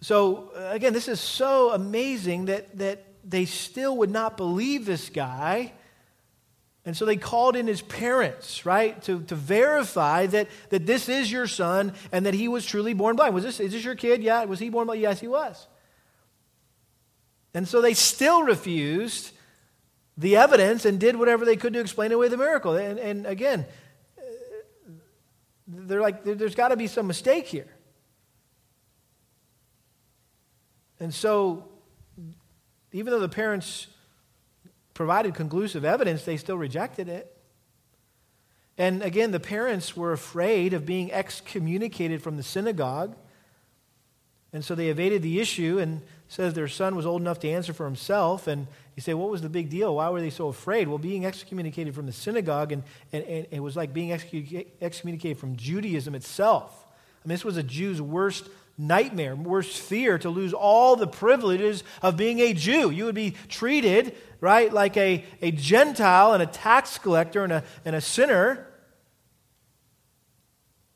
So, 0.00 0.52
uh, 0.56 0.70
again, 0.70 0.92
this 0.92 1.08
is 1.08 1.20
so 1.20 1.72
amazing 1.72 2.46
that, 2.46 2.78
that 2.78 3.04
they 3.24 3.44
still 3.44 3.98
would 3.98 4.10
not 4.10 4.36
believe 4.36 4.86
this 4.86 5.10
guy. 5.10 5.72
And 6.86 6.96
so 6.96 7.04
they 7.04 7.16
called 7.16 7.56
in 7.56 7.66
his 7.66 7.82
parents, 7.82 8.64
right, 8.64 9.00
to, 9.02 9.22
to 9.24 9.34
verify 9.34 10.26
that, 10.26 10.48
that 10.70 10.86
this 10.86 11.08
is 11.10 11.30
your 11.30 11.46
son 11.46 11.92
and 12.10 12.24
that 12.24 12.32
he 12.32 12.48
was 12.48 12.64
truly 12.64 12.94
born 12.94 13.16
blind. 13.16 13.34
Was 13.34 13.44
this, 13.44 13.60
is 13.60 13.72
this 13.72 13.84
your 13.84 13.94
kid? 13.94 14.22
Yeah. 14.22 14.44
Was 14.44 14.58
he 14.58 14.70
born 14.70 14.86
blind? 14.86 15.02
Yes, 15.02 15.20
he 15.20 15.28
was. 15.28 15.66
And 17.52 17.68
so 17.68 17.82
they 17.82 17.94
still 17.94 18.42
refused 18.42 19.32
the 20.16 20.36
evidence 20.36 20.86
and 20.86 20.98
did 20.98 21.16
whatever 21.16 21.44
they 21.44 21.56
could 21.56 21.74
to 21.74 21.80
explain 21.80 22.12
away 22.12 22.28
the 22.28 22.36
miracle. 22.38 22.76
And, 22.76 22.98
and 22.98 23.26
again, 23.26 23.66
they're 25.66 26.00
like, 26.00 26.24
there's 26.24 26.54
got 26.54 26.68
to 26.68 26.76
be 26.76 26.86
some 26.86 27.06
mistake 27.06 27.46
here. 27.46 27.68
And 31.00 31.12
so, 31.14 31.64
even 32.92 33.12
though 33.12 33.20
the 33.20 33.28
parents 33.28 33.86
provided 34.92 35.34
conclusive 35.34 35.84
evidence, 35.84 36.24
they 36.24 36.36
still 36.36 36.58
rejected 36.58 37.08
it. 37.08 37.34
And 38.76 39.02
again, 39.02 39.30
the 39.30 39.40
parents 39.40 39.96
were 39.96 40.12
afraid 40.12 40.74
of 40.74 40.86
being 40.86 41.12
excommunicated 41.12 42.22
from 42.22 42.36
the 42.36 42.42
synagogue. 42.42 43.16
And 44.52 44.64
so 44.64 44.74
they 44.74 44.88
evaded 44.88 45.22
the 45.22 45.40
issue 45.40 45.78
and 45.78 46.02
says 46.28 46.54
their 46.54 46.68
son 46.68 46.96
was 46.96 47.06
old 47.06 47.20
enough 47.20 47.40
to 47.40 47.48
answer 47.48 47.72
for 47.72 47.84
himself. 47.84 48.46
And 48.46 48.66
you 48.96 49.02
say, 49.02 49.14
what 49.14 49.30
was 49.30 49.42
the 49.42 49.48
big 49.48 49.68
deal? 49.68 49.96
Why 49.96 50.08
were 50.10 50.20
they 50.20 50.30
so 50.30 50.48
afraid? 50.48 50.88
Well, 50.88 50.98
being 50.98 51.24
excommunicated 51.24 51.94
from 51.94 52.06
the 52.06 52.12
synagogue, 52.12 52.72
and, 52.72 52.82
and, 53.12 53.24
and 53.24 53.46
it 53.50 53.60
was 53.60 53.76
like 53.76 53.92
being 53.92 54.12
excommunicated 54.12 55.38
from 55.38 55.56
Judaism 55.56 56.14
itself. 56.14 56.86
I 57.24 57.28
mean, 57.28 57.34
this 57.34 57.44
was 57.44 57.56
a 57.56 57.62
Jew's 57.62 58.00
worst 58.00 58.48
nightmare, 58.80 59.36
worst 59.36 59.78
fear 59.78 60.18
to 60.18 60.30
lose 60.30 60.54
all 60.54 60.96
the 60.96 61.06
privileges 61.06 61.84
of 62.02 62.16
being 62.16 62.40
a 62.40 62.54
Jew. 62.54 62.90
You 62.90 63.04
would 63.04 63.14
be 63.14 63.34
treated, 63.48 64.16
right, 64.40 64.72
like 64.72 64.96
a, 64.96 65.24
a 65.42 65.50
Gentile 65.50 66.32
and 66.32 66.42
a 66.42 66.46
tax 66.46 66.98
collector 66.98 67.44
and 67.44 67.52
a, 67.52 67.64
and 67.84 67.94
a 67.94 68.00
sinner. 68.00 68.66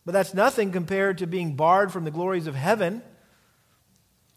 But 0.06 0.12
that's 0.12 0.34
nothing 0.34 0.72
compared 0.72 1.18
to 1.18 1.26
being 1.26 1.56
barred 1.56 1.92
from 1.92 2.04
the 2.04 2.10
glories 2.10 2.46
of 2.46 2.54
heaven 2.54 3.02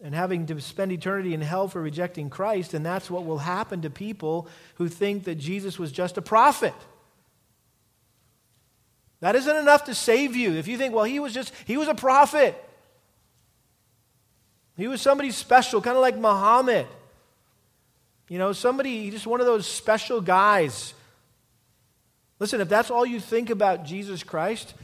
and 0.01 0.13
having 0.13 0.45
to 0.45 0.61
spend 0.61 0.91
eternity 0.91 1.33
in 1.33 1.41
hell 1.41 1.67
for 1.67 1.81
rejecting 1.81 2.29
Christ. 2.29 2.73
And 2.73 2.85
that's 2.85 3.09
what 3.09 3.25
will 3.25 3.39
happen 3.39 3.81
to 3.81 3.89
people 3.89 4.47
who 4.75 4.89
think 4.89 5.23
that 5.23 5.35
Jesus 5.35 5.79
was 5.79 5.91
just 5.91 6.17
a 6.17 6.21
prophet. 6.21 6.75
That 9.19 9.35
isn't 9.35 9.55
enough 9.55 9.85
to 9.85 9.95
save 9.95 10.35
you. 10.35 10.53
If 10.53 10.67
you 10.67 10.77
think, 10.77 10.93
well, 10.93 11.05
he 11.05 11.19
was 11.19 11.33
just, 11.33 11.51
he 11.65 11.77
was 11.77 11.87
a 11.87 11.95
prophet. 11.95 12.63
He 14.77 14.87
was 14.87 15.01
somebody 15.01 15.31
special, 15.31 15.81
kind 15.81 15.97
of 15.97 16.01
like 16.01 16.17
Muhammad. 16.17 16.87
You 18.29 18.37
know, 18.37 18.53
somebody, 18.53 19.09
just 19.09 19.25
one 19.25 19.39
of 19.39 19.47
those 19.47 19.65
special 19.65 20.21
guys. 20.21 20.93
Listen, 22.39 22.61
if 22.61 22.69
that's 22.69 22.91
all 22.91 23.05
you 23.05 23.19
think 23.19 23.49
about 23.49 23.85
Jesus 23.85 24.23
Christ, 24.23 24.75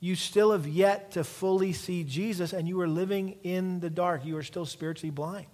you 0.00 0.16
still 0.16 0.50
have 0.52 0.66
yet 0.66 1.12
to 1.12 1.22
fully 1.22 1.72
see 1.72 2.02
Jesus 2.04 2.52
and 2.52 2.66
you 2.66 2.80
are 2.80 2.88
living 2.88 3.36
in 3.44 3.80
the 3.80 3.90
dark. 3.90 4.24
You 4.24 4.36
are 4.38 4.42
still 4.42 4.66
spiritually 4.66 5.10
blind. 5.10 5.46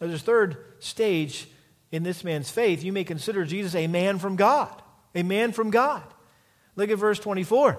There's 0.00 0.14
a 0.14 0.18
third 0.18 0.56
stage 0.78 1.46
in 1.92 2.02
this 2.02 2.24
man's 2.24 2.50
faith. 2.50 2.82
You 2.82 2.92
may 2.92 3.04
consider 3.04 3.44
Jesus 3.44 3.74
a 3.74 3.86
man 3.86 4.18
from 4.18 4.36
God. 4.36 4.82
A 5.14 5.22
man 5.22 5.52
from 5.52 5.70
God. 5.70 6.02
Look 6.74 6.90
at 6.90 6.98
verse 6.98 7.18
24. 7.18 7.78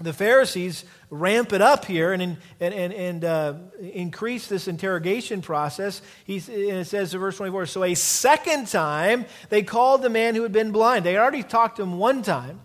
The 0.00 0.12
Pharisees 0.12 0.84
ramp 1.10 1.52
it 1.52 1.60
up 1.60 1.84
here 1.84 2.12
and, 2.12 2.22
and, 2.22 2.38
and, 2.60 2.92
and 2.92 3.24
uh, 3.24 3.54
increase 3.80 4.46
this 4.46 4.68
interrogation 4.68 5.42
process. 5.42 6.02
He's, 6.24 6.48
and 6.48 6.56
it 6.56 6.86
says 6.86 7.12
in 7.12 7.20
verse 7.20 7.36
24 7.36 7.66
So 7.66 7.82
a 7.82 7.94
second 7.94 8.68
time 8.68 9.26
they 9.48 9.62
called 9.62 10.02
the 10.02 10.08
man 10.08 10.36
who 10.36 10.42
had 10.44 10.52
been 10.52 10.70
blind. 10.70 11.04
They 11.04 11.16
already 11.16 11.42
talked 11.42 11.76
to 11.76 11.82
him 11.82 11.98
one 11.98 12.22
time. 12.22 12.60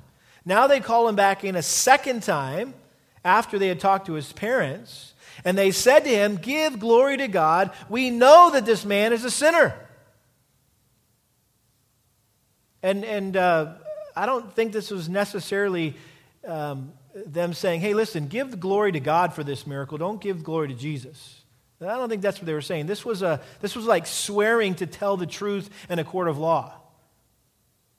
Now 0.45 0.67
they 0.67 0.79
call 0.79 1.07
him 1.07 1.15
back 1.15 1.43
in 1.43 1.55
a 1.55 1.63
second 1.63 2.21
time 2.21 2.75
after 3.25 3.57
they 3.57 3.67
had 3.67 3.79
talked 3.79 4.05
to 4.07 4.13
his 4.13 4.31
parents. 4.33 5.13
And 5.43 5.57
they 5.57 5.71
said 5.71 6.01
to 6.01 6.09
him, 6.09 6.35
Give 6.35 6.79
glory 6.79 7.17
to 7.17 7.27
God. 7.27 7.71
We 7.89 8.11
know 8.11 8.51
that 8.51 8.65
this 8.65 8.85
man 8.85 9.11
is 9.11 9.25
a 9.25 9.31
sinner. 9.31 9.73
And, 12.83 13.03
and 13.05 13.35
uh, 13.35 13.73
I 14.15 14.25
don't 14.25 14.53
think 14.53 14.73
this 14.73 14.91
was 14.91 15.09
necessarily 15.09 15.95
um, 16.45 16.91
them 17.13 17.53
saying, 17.53 17.81
Hey, 17.81 17.93
listen, 17.93 18.27
give 18.27 18.51
the 18.51 18.57
glory 18.57 18.91
to 18.91 18.99
God 18.99 19.33
for 19.33 19.43
this 19.43 19.67
miracle. 19.67 19.97
Don't 19.97 20.21
give 20.21 20.43
glory 20.43 20.69
to 20.69 20.73
Jesus. 20.73 21.41
I 21.81 21.97
don't 21.97 22.09
think 22.09 22.21
that's 22.21 22.39
what 22.39 22.45
they 22.45 22.53
were 22.53 22.61
saying. 22.61 22.85
This 22.85 23.03
was, 23.03 23.21
a, 23.21 23.41
this 23.59 23.75
was 23.75 23.85
like 23.85 24.07
swearing 24.07 24.75
to 24.75 24.85
tell 24.85 25.17
the 25.17 25.25
truth 25.25 25.69
in 25.89 25.99
a 25.99 26.03
court 26.03 26.27
of 26.27 26.37
law. 26.37 26.73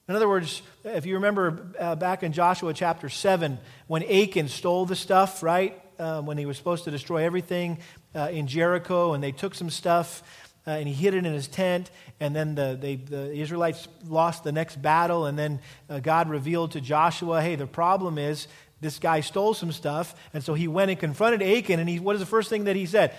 In 0.08 0.14
other 0.14 0.28
words, 0.28 0.62
if 0.84 1.06
you 1.06 1.14
remember 1.14 1.72
uh, 1.78 1.94
back 1.94 2.22
in 2.22 2.32
Joshua 2.32 2.74
chapter 2.74 3.08
7, 3.08 3.58
when 3.86 4.02
Achan 4.02 4.48
stole 4.48 4.86
the 4.86 4.96
stuff, 4.96 5.42
right? 5.42 5.80
Uh, 5.98 6.20
when 6.20 6.36
he 6.36 6.44
was 6.44 6.56
supposed 6.56 6.84
to 6.84 6.90
destroy 6.90 7.24
everything 7.24 7.78
uh, 8.14 8.28
in 8.30 8.46
Jericho, 8.46 9.14
and 9.14 9.22
they 9.22 9.32
took 9.32 9.54
some 9.54 9.70
stuff 9.70 10.22
uh, 10.66 10.70
and 10.70 10.88
he 10.88 10.94
hid 10.94 11.14
it 11.14 11.24
in 11.24 11.32
his 11.32 11.46
tent, 11.46 11.90
and 12.20 12.34
then 12.34 12.54
the, 12.54 12.76
they, 12.80 12.96
the 12.96 13.32
Israelites 13.32 13.86
lost 14.06 14.44
the 14.44 14.52
next 14.52 14.80
battle, 14.80 15.26
and 15.26 15.38
then 15.38 15.60
uh, 15.88 16.00
God 16.00 16.28
revealed 16.28 16.72
to 16.72 16.80
Joshua, 16.80 17.42
hey, 17.42 17.54
the 17.54 17.66
problem 17.66 18.18
is 18.18 18.48
this 18.84 18.98
guy 18.98 19.20
stole 19.20 19.54
some 19.54 19.72
stuff. 19.72 20.14
And 20.34 20.44
so 20.44 20.52
he 20.52 20.68
went 20.68 20.90
and 20.90 21.00
confronted 21.00 21.42
Achan. 21.42 21.80
And 21.80 21.88
he, 21.88 21.98
what 21.98 22.14
is 22.14 22.20
the 22.20 22.26
first 22.26 22.50
thing 22.50 22.64
that 22.64 22.76
he 22.76 22.84
said? 22.84 23.14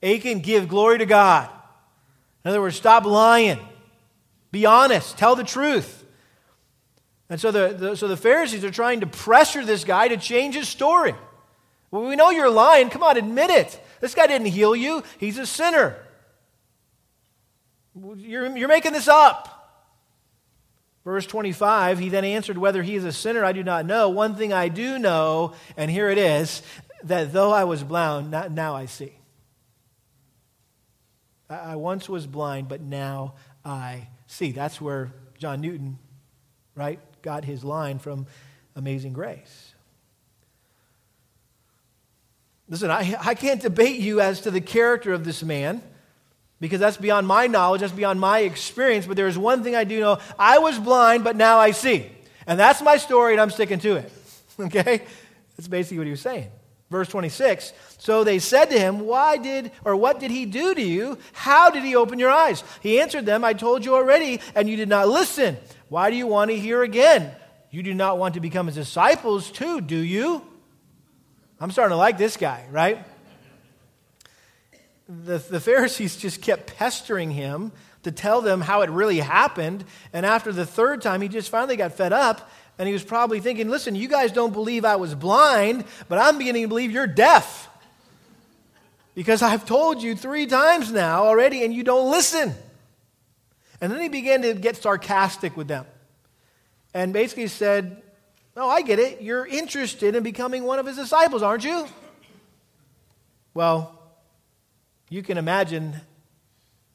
Achan, 0.00 0.40
give 0.40 0.68
glory 0.68 0.98
to 0.98 1.06
God. 1.06 1.50
In 2.44 2.50
other 2.50 2.60
words, 2.60 2.76
stop 2.76 3.04
lying. 3.04 3.58
Be 4.52 4.64
honest. 4.64 5.18
Tell 5.18 5.34
the 5.34 5.44
truth. 5.44 6.04
And 7.28 7.40
so 7.40 7.50
the, 7.50 7.74
the, 7.76 7.96
so 7.96 8.06
the 8.06 8.16
Pharisees 8.16 8.64
are 8.64 8.70
trying 8.70 9.00
to 9.00 9.06
pressure 9.06 9.64
this 9.64 9.82
guy 9.82 10.06
to 10.08 10.16
change 10.16 10.54
his 10.54 10.68
story. 10.68 11.14
Well, 11.90 12.04
we 12.04 12.14
know 12.14 12.30
you're 12.30 12.50
lying. 12.50 12.88
Come 12.88 13.02
on, 13.02 13.16
admit 13.16 13.50
it. 13.50 13.80
This 14.00 14.14
guy 14.14 14.28
didn't 14.28 14.46
heal 14.46 14.76
you, 14.76 15.02
he's 15.18 15.38
a 15.38 15.46
sinner. 15.46 15.96
You're, 18.16 18.56
you're 18.56 18.68
making 18.68 18.92
this 18.92 19.08
up. 19.08 19.51
Verse 21.04 21.26
25, 21.26 21.98
he 21.98 22.08
then 22.08 22.24
answered, 22.24 22.56
Whether 22.56 22.82
he 22.82 22.94
is 22.94 23.04
a 23.04 23.12
sinner, 23.12 23.44
I 23.44 23.52
do 23.52 23.64
not 23.64 23.86
know. 23.86 24.08
One 24.08 24.36
thing 24.36 24.52
I 24.52 24.68
do 24.68 24.98
know, 24.98 25.54
and 25.76 25.90
here 25.90 26.08
it 26.10 26.18
is, 26.18 26.62
that 27.04 27.32
though 27.32 27.50
I 27.50 27.64
was 27.64 27.82
blind, 27.82 28.30
now 28.30 28.76
I 28.76 28.86
see. 28.86 29.12
I 31.50 31.76
once 31.76 32.08
was 32.08 32.26
blind, 32.26 32.68
but 32.68 32.80
now 32.80 33.34
I 33.64 34.08
see. 34.26 34.52
That's 34.52 34.80
where 34.80 35.12
John 35.38 35.60
Newton, 35.60 35.98
right, 36.76 37.00
got 37.20 37.44
his 37.44 37.64
line 37.64 37.98
from 37.98 38.26
Amazing 38.76 39.12
Grace. 39.12 39.74
Listen, 42.68 42.90
I, 42.90 43.16
I 43.20 43.34
can't 43.34 43.60
debate 43.60 44.00
you 44.00 44.20
as 44.20 44.42
to 44.42 44.50
the 44.50 44.60
character 44.60 45.12
of 45.12 45.24
this 45.24 45.42
man 45.42 45.82
because 46.62 46.78
that's 46.78 46.96
beyond 46.96 47.26
my 47.26 47.48
knowledge, 47.48 47.80
that's 47.80 47.92
beyond 47.92 48.20
my 48.20 48.38
experience. 48.38 49.04
But 49.04 49.16
there 49.16 49.26
is 49.26 49.36
one 49.36 49.64
thing 49.64 49.74
I 49.74 49.82
do 49.82 49.98
know 49.98 50.20
I 50.38 50.58
was 50.58 50.78
blind, 50.78 51.24
but 51.24 51.34
now 51.34 51.58
I 51.58 51.72
see. 51.72 52.06
And 52.46 52.58
that's 52.58 52.80
my 52.80 52.98
story, 52.98 53.32
and 53.32 53.40
I'm 53.40 53.50
sticking 53.50 53.80
to 53.80 53.96
it. 53.96 54.12
Okay? 54.60 55.02
That's 55.56 55.66
basically 55.66 55.98
what 55.98 56.06
he 56.06 56.10
was 56.12 56.20
saying. 56.20 56.48
Verse 56.88 57.08
26 57.08 57.72
So 57.98 58.22
they 58.22 58.38
said 58.38 58.66
to 58.66 58.78
him, 58.78 59.00
Why 59.00 59.38
did, 59.38 59.72
or 59.84 59.96
what 59.96 60.20
did 60.20 60.30
he 60.30 60.44
do 60.44 60.72
to 60.74 60.80
you? 60.80 61.18
How 61.32 61.70
did 61.70 61.82
he 61.82 61.96
open 61.96 62.18
your 62.18 62.30
eyes? 62.30 62.62
He 62.80 63.00
answered 63.00 63.26
them, 63.26 63.44
I 63.44 63.54
told 63.54 63.84
you 63.84 63.96
already, 63.96 64.40
and 64.54 64.68
you 64.68 64.76
did 64.76 64.90
not 64.90 65.08
listen. 65.08 65.56
Why 65.88 66.10
do 66.10 66.16
you 66.16 66.28
want 66.28 66.50
to 66.52 66.56
hear 66.56 66.82
again? 66.82 67.34
You 67.70 67.82
do 67.82 67.94
not 67.94 68.18
want 68.18 68.34
to 68.34 68.40
become 68.40 68.66
his 68.66 68.76
disciples 68.76 69.50
too, 69.50 69.80
do 69.80 69.96
you? 69.96 70.46
I'm 71.58 71.72
starting 71.72 71.94
to 71.94 71.96
like 71.96 72.18
this 72.18 72.36
guy, 72.36 72.66
right? 72.70 73.04
The, 75.08 75.38
the 75.38 75.60
Pharisees 75.60 76.16
just 76.16 76.40
kept 76.42 76.76
pestering 76.76 77.30
him 77.30 77.72
to 78.02 78.12
tell 78.12 78.40
them 78.40 78.60
how 78.60 78.82
it 78.82 78.90
really 78.90 79.18
happened. 79.18 79.84
And 80.12 80.26
after 80.26 80.52
the 80.52 80.66
third 80.66 81.02
time, 81.02 81.20
he 81.20 81.28
just 81.28 81.50
finally 81.50 81.76
got 81.76 81.92
fed 81.92 82.12
up 82.12 82.50
and 82.78 82.86
he 82.86 82.92
was 82.92 83.04
probably 83.04 83.40
thinking, 83.40 83.68
listen, 83.68 83.94
you 83.94 84.08
guys 84.08 84.32
don't 84.32 84.52
believe 84.52 84.84
I 84.84 84.96
was 84.96 85.14
blind, 85.14 85.84
but 86.08 86.18
I'm 86.18 86.38
beginning 86.38 86.62
to 86.62 86.68
believe 86.68 86.90
you're 86.90 87.06
deaf. 87.06 87.68
Because 89.14 89.42
I've 89.42 89.66
told 89.66 90.02
you 90.02 90.16
three 90.16 90.46
times 90.46 90.90
now 90.90 91.24
already, 91.24 91.64
and 91.64 91.74
you 91.74 91.84
don't 91.84 92.10
listen. 92.10 92.54
And 93.80 93.92
then 93.92 94.00
he 94.00 94.08
began 94.08 94.42
to 94.42 94.54
get 94.54 94.76
sarcastic 94.76 95.56
with 95.56 95.68
them 95.68 95.84
and 96.94 97.12
basically 97.12 97.48
said, 97.48 98.02
Oh, 98.56 98.68
I 98.68 98.82
get 98.82 98.98
it. 98.98 99.22
You're 99.22 99.46
interested 99.46 100.14
in 100.14 100.22
becoming 100.22 100.64
one 100.64 100.78
of 100.78 100.86
his 100.86 100.96
disciples, 100.96 101.42
aren't 101.42 101.64
you? 101.64 101.86
Well, 103.54 103.98
you 105.12 105.22
can 105.22 105.36
imagine 105.36 105.94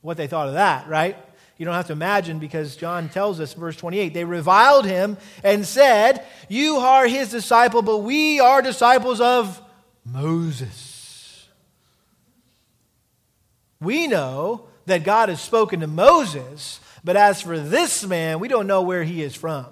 what 0.02 0.18
they 0.18 0.26
thought 0.26 0.48
of 0.48 0.56
that, 0.56 0.88
right? 0.88 1.16
You 1.58 1.66
don't 1.66 1.76
have 1.76 1.88
to 1.88 1.94
imagine 1.94 2.40
because 2.40 2.76
John 2.76 3.10
tells 3.10 3.40
us, 3.40 3.54
verse 3.54 3.76
28, 3.76 4.14
they 4.14 4.24
reviled 4.24 4.86
him 4.86 5.18
and 5.44 5.66
said, 5.66 6.26
You 6.50 6.78
are 6.78 7.08
his 7.08 7.30
disciple, 7.30 7.84
but 7.84 8.00
we 8.00 8.40
are 8.40 8.64
disciples 8.64 9.22
of 9.22 9.62
Moses. 10.04 11.48
We 13.80 14.08
know 14.08 14.68
that 14.88 15.04
God 15.04 15.30
has 15.30 15.40
spoken 15.40 15.82
to 15.82 15.88
Moses, 15.88 16.80
but 17.04 17.18
as 17.18 17.44
for 17.44 17.60
this 17.60 18.04
man, 18.04 18.40
we 18.40 18.48
don't 18.48 18.66
know 18.66 18.82
where 18.82 19.04
he 19.04 19.22
is 19.22 19.36
from. 19.36 19.68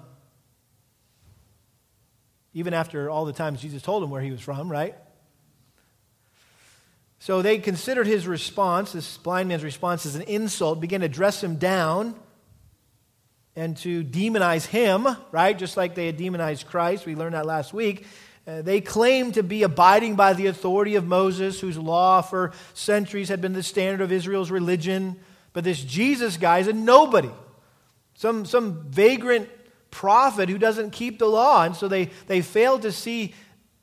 Even 2.54 2.74
after 2.74 3.10
all 3.10 3.24
the 3.24 3.32
times 3.32 3.60
Jesus 3.60 3.82
told 3.82 4.04
him 4.04 4.10
where 4.10 4.22
he 4.22 4.30
was 4.30 4.40
from, 4.40 4.70
right? 4.70 4.94
So 7.26 7.42
they 7.42 7.58
considered 7.58 8.06
his 8.06 8.24
response, 8.28 8.92
this 8.92 9.16
blind 9.16 9.48
man's 9.48 9.64
response, 9.64 10.06
as 10.06 10.14
an 10.14 10.22
insult, 10.22 10.80
began 10.80 11.00
to 11.00 11.08
dress 11.08 11.42
him 11.42 11.56
down 11.56 12.14
and 13.56 13.76
to 13.78 14.04
demonize 14.04 14.64
him, 14.64 15.08
right? 15.32 15.58
Just 15.58 15.76
like 15.76 15.96
they 15.96 16.06
had 16.06 16.18
demonized 16.18 16.68
Christ. 16.68 17.04
We 17.04 17.16
learned 17.16 17.34
that 17.34 17.44
last 17.44 17.74
week. 17.74 18.06
Uh, 18.46 18.62
they 18.62 18.80
claimed 18.80 19.34
to 19.34 19.42
be 19.42 19.64
abiding 19.64 20.14
by 20.14 20.34
the 20.34 20.46
authority 20.46 20.94
of 20.94 21.04
Moses, 21.04 21.58
whose 21.58 21.76
law 21.76 22.20
for 22.20 22.52
centuries 22.74 23.28
had 23.28 23.40
been 23.40 23.54
the 23.54 23.62
standard 23.64 24.02
of 24.04 24.12
Israel's 24.12 24.52
religion. 24.52 25.18
But 25.52 25.64
this 25.64 25.82
Jesus 25.82 26.36
guy 26.36 26.60
is 26.60 26.68
a 26.68 26.72
nobody, 26.72 27.32
some, 28.14 28.44
some 28.44 28.84
vagrant 28.88 29.48
prophet 29.90 30.48
who 30.48 30.58
doesn't 30.58 30.92
keep 30.92 31.18
the 31.18 31.26
law. 31.26 31.64
And 31.64 31.74
so 31.74 31.88
they, 31.88 32.04
they 32.28 32.40
failed 32.40 32.82
to 32.82 32.92
see 32.92 33.34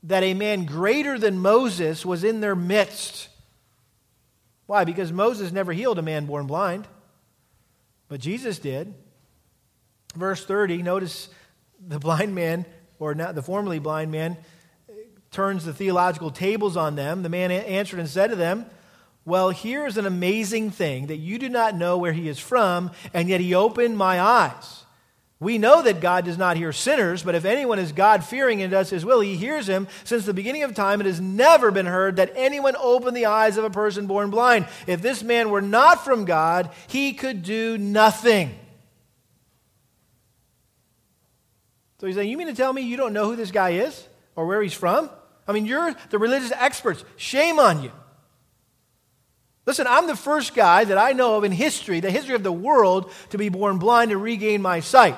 that 0.03 0.23
a 0.23 0.33
man 0.33 0.63
greater 0.63 1.19
than 1.19 1.39
Moses 1.39 2.05
was 2.05 2.23
in 2.23 2.39
their 2.39 2.55
midst. 2.55 3.27
Why? 4.65 4.83
Because 4.83 5.11
Moses 5.11 5.51
never 5.51 5.73
healed 5.73 5.99
a 5.99 6.01
man 6.01 6.25
born 6.25 6.47
blind, 6.47 6.87
but 8.07 8.19
Jesus 8.19 8.59
did. 8.59 8.93
Verse 10.15 10.45
30, 10.45 10.83
notice 10.83 11.29
the 11.85 11.99
blind 11.99 12.35
man, 12.35 12.65
or 12.99 13.15
not 13.15 13.35
the 13.35 13.41
formerly 13.41 13.79
blind 13.79 14.11
man, 14.11 14.37
turns 15.31 15.65
the 15.65 15.73
theological 15.73 16.31
tables 16.31 16.77
on 16.77 16.95
them. 16.95 17.23
The 17.23 17.29
man 17.29 17.51
answered 17.51 17.99
and 17.99 18.07
said 18.07 18.29
to 18.29 18.35
them, 18.35 18.67
Well, 19.25 19.49
here's 19.49 19.97
an 19.97 20.05
amazing 20.05 20.71
thing 20.71 21.07
that 21.07 21.17
you 21.17 21.39
do 21.39 21.49
not 21.49 21.75
know 21.75 21.97
where 21.97 22.13
he 22.13 22.29
is 22.29 22.39
from, 22.39 22.91
and 23.13 23.27
yet 23.27 23.41
he 23.41 23.53
opened 23.53 23.97
my 23.97 24.21
eyes. 24.21 24.85
We 25.43 25.57
know 25.57 25.81
that 25.81 25.99
God 25.99 26.23
does 26.23 26.37
not 26.37 26.55
hear 26.55 26.71
sinners, 26.71 27.21
but 27.21 27.35
if 27.35 27.43
anyone 27.43 27.77
is 27.77 27.91
God 27.91 28.23
fearing 28.23 28.61
and 28.61 28.71
does 28.71 28.89
his 28.89 29.03
will, 29.03 29.19
he 29.19 29.35
hears 29.35 29.67
him. 29.67 29.89
Since 30.05 30.25
the 30.25 30.33
beginning 30.33 30.63
of 30.63 30.73
time, 30.73 31.01
it 31.01 31.05
has 31.05 31.19
never 31.19 31.69
been 31.69 31.85
heard 31.85 32.15
that 32.15 32.31
anyone 32.35 32.77
opened 32.79 33.17
the 33.17 33.25
eyes 33.25 33.57
of 33.57 33.65
a 33.65 33.69
person 33.69 34.07
born 34.07 34.29
blind. 34.29 34.67
If 34.87 35.01
this 35.01 35.21
man 35.21 35.49
were 35.49 35.61
not 35.61 36.05
from 36.05 36.23
God, 36.23 36.71
he 36.87 37.11
could 37.11 37.43
do 37.43 37.77
nothing. 37.77 38.57
So 41.99 42.07
he's 42.07 42.15
saying, 42.15 42.29
You 42.29 42.37
mean 42.37 42.47
to 42.47 42.55
tell 42.55 42.71
me 42.71 42.83
you 42.83 42.95
don't 42.95 43.11
know 43.11 43.25
who 43.25 43.35
this 43.35 43.51
guy 43.51 43.71
is 43.71 44.07
or 44.37 44.47
where 44.47 44.61
he's 44.61 44.73
from? 44.73 45.09
I 45.45 45.51
mean, 45.51 45.65
you're 45.65 45.93
the 46.09 46.19
religious 46.19 46.53
experts. 46.53 47.03
Shame 47.17 47.59
on 47.59 47.83
you. 47.83 47.91
Listen, 49.65 49.87
I'm 49.87 50.07
the 50.07 50.15
first 50.15 50.55
guy 50.55 50.85
that 50.85 50.97
I 50.97 51.11
know 51.11 51.35
of 51.35 51.43
in 51.43 51.51
history, 51.51 51.99
the 51.99 52.11
history 52.11 52.35
of 52.35 52.43
the 52.43 52.51
world, 52.51 53.11
to 53.31 53.37
be 53.37 53.49
born 53.49 53.77
blind 53.77 54.11
and 54.13 54.21
regain 54.21 54.61
my 54.61 54.79
sight. 54.79 55.17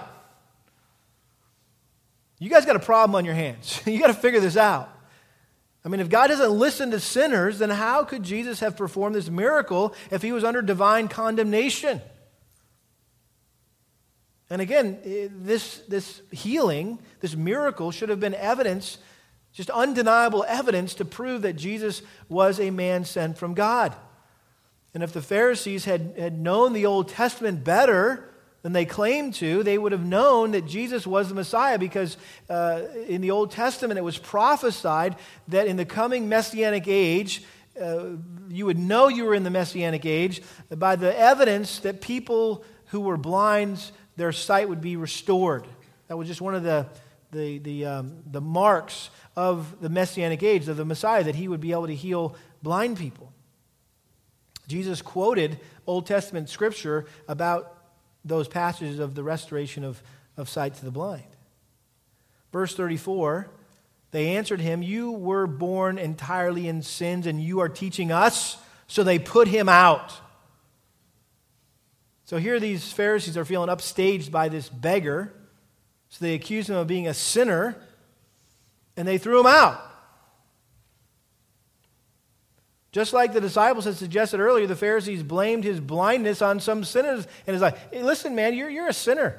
You 2.37 2.49
guys 2.49 2.65
got 2.65 2.75
a 2.75 2.79
problem 2.79 3.15
on 3.15 3.25
your 3.25 3.35
hands. 3.35 3.81
you 3.85 3.99
got 3.99 4.07
to 4.07 4.13
figure 4.13 4.39
this 4.39 4.57
out. 4.57 4.89
I 5.83 5.87
mean, 5.87 5.99
if 5.99 6.09
God 6.09 6.27
doesn't 6.27 6.51
listen 6.51 6.91
to 6.91 6.99
sinners, 6.99 7.59
then 7.59 7.69
how 7.69 8.03
could 8.03 8.23
Jesus 8.23 8.59
have 8.59 8.75
performed 8.75 9.15
this 9.15 9.29
miracle 9.29 9.93
if 10.09 10.23
he 10.23 10.31
was 10.31 10.43
under 10.43 10.63
divine 10.63 11.07
condemnation? 11.07 12.01
And 14.49 14.61
again, 14.61 14.99
this, 15.43 15.79
this 15.87 16.21
healing, 16.31 16.99
this 17.19 17.35
miracle, 17.35 17.91
should 17.91 18.09
have 18.09 18.19
been 18.19 18.33
evidence, 18.33 18.97
just 19.53 19.69
undeniable 19.69 20.43
evidence 20.47 20.95
to 20.95 21.05
prove 21.05 21.43
that 21.43 21.53
Jesus 21.53 22.01
was 22.29 22.59
a 22.59 22.71
man 22.71 23.05
sent 23.05 23.37
from 23.37 23.53
God. 23.53 23.95
And 24.93 25.03
if 25.03 25.13
the 25.13 25.21
Pharisees 25.21 25.85
had, 25.85 26.15
had 26.17 26.39
known 26.39 26.73
the 26.73 26.85
Old 26.85 27.09
Testament 27.09 27.63
better, 27.63 28.29
than 28.65 28.73
they 28.73 28.83
claimed 28.83 29.35
to, 29.35 29.61
they 29.61 29.77
would 29.77 29.91
have 29.91 30.03
known 30.03 30.49
that 30.53 30.65
Jesus 30.65 31.05
was 31.05 31.29
the 31.29 31.35
Messiah 31.35 31.77
because 31.77 32.17
uh, 32.49 32.81
in 33.07 33.21
the 33.21 33.29
Old 33.29 33.51
Testament 33.51 33.99
it 33.99 34.01
was 34.01 34.17
prophesied 34.17 35.17
that 35.49 35.67
in 35.67 35.77
the 35.77 35.85
coming 35.85 36.27
messianic 36.27 36.87
age, 36.87 37.43
uh, 37.79 38.05
you 38.49 38.65
would 38.65 38.79
know 38.79 39.07
you 39.07 39.25
were 39.25 39.35
in 39.35 39.43
the 39.43 39.51
messianic 39.51 40.03
age 40.03 40.41
by 40.71 40.95
the 40.95 41.15
evidence 41.15 41.77
that 41.81 42.01
people 42.01 42.65
who 42.85 43.01
were 43.01 43.17
blind, 43.17 43.91
their 44.15 44.31
sight 44.31 44.67
would 44.67 44.81
be 44.81 44.95
restored. 44.95 45.67
That 46.07 46.17
was 46.17 46.27
just 46.27 46.41
one 46.41 46.55
of 46.55 46.63
the, 46.63 46.87
the, 47.31 47.59
the, 47.59 47.85
um, 47.85 48.23
the 48.25 48.41
marks 48.41 49.11
of 49.35 49.79
the 49.79 49.89
messianic 49.89 50.41
age, 50.41 50.67
of 50.67 50.77
the 50.77 50.85
Messiah, 50.85 51.23
that 51.23 51.35
he 51.35 51.47
would 51.47 51.61
be 51.61 51.71
able 51.71 51.85
to 51.85 51.93
heal 51.93 52.35
blind 52.63 52.97
people. 52.97 53.31
Jesus 54.67 55.03
quoted 55.03 55.59
Old 55.85 56.07
Testament 56.07 56.49
scripture 56.49 57.05
about 57.27 57.74
those 58.25 58.47
passages 58.47 58.99
of 58.99 59.15
the 59.15 59.23
restoration 59.23 59.83
of, 59.83 60.01
of 60.35 60.49
sight 60.49 60.73
to 60.75 60.83
the 60.85 60.91
blind. 60.91 61.23
Verse 62.51 62.75
34 62.75 63.49
they 64.15 64.37
answered 64.37 64.61
him, 64.61 64.81
You 64.81 65.11
were 65.11 65.45
born 65.45 65.97
entirely 65.97 66.69
in 66.69 66.83
sins, 66.83 67.27
and 67.27 67.43
you 67.43 67.59
are 67.59 67.67
teaching 67.67 68.13
us. 68.13 68.55
So 68.87 69.03
they 69.03 69.19
put 69.19 69.49
him 69.49 69.67
out. 69.67 70.13
So 72.23 72.37
here 72.37 72.57
these 72.61 72.93
Pharisees 72.93 73.35
are 73.35 73.43
feeling 73.43 73.67
upstaged 73.67 74.31
by 74.31 74.47
this 74.47 74.69
beggar. 74.69 75.33
So 76.07 76.23
they 76.23 76.33
accuse 76.33 76.69
him 76.69 76.77
of 76.77 76.87
being 76.87 77.09
a 77.09 77.13
sinner. 77.13 77.75
And 78.95 79.05
they 79.05 79.17
threw 79.17 79.41
him 79.41 79.47
out. 79.47 79.81
Just 82.95 83.11
like 83.11 83.33
the 83.33 83.41
disciples 83.41 83.83
had 83.83 83.97
suggested 83.97 84.39
earlier, 84.39 84.67
the 84.67 84.73
Pharisees 84.73 85.21
blamed 85.21 85.65
his 85.65 85.81
blindness 85.81 86.41
on 86.41 86.61
some 86.61 86.85
sinners. 86.85 87.27
And 87.45 87.53
it's 87.53 87.61
like, 87.61 87.93
hey, 87.93 88.01
listen, 88.01 88.35
man, 88.35 88.53
you're, 88.53 88.69
you're 88.69 88.87
a 88.87 88.93
sinner. 88.93 89.37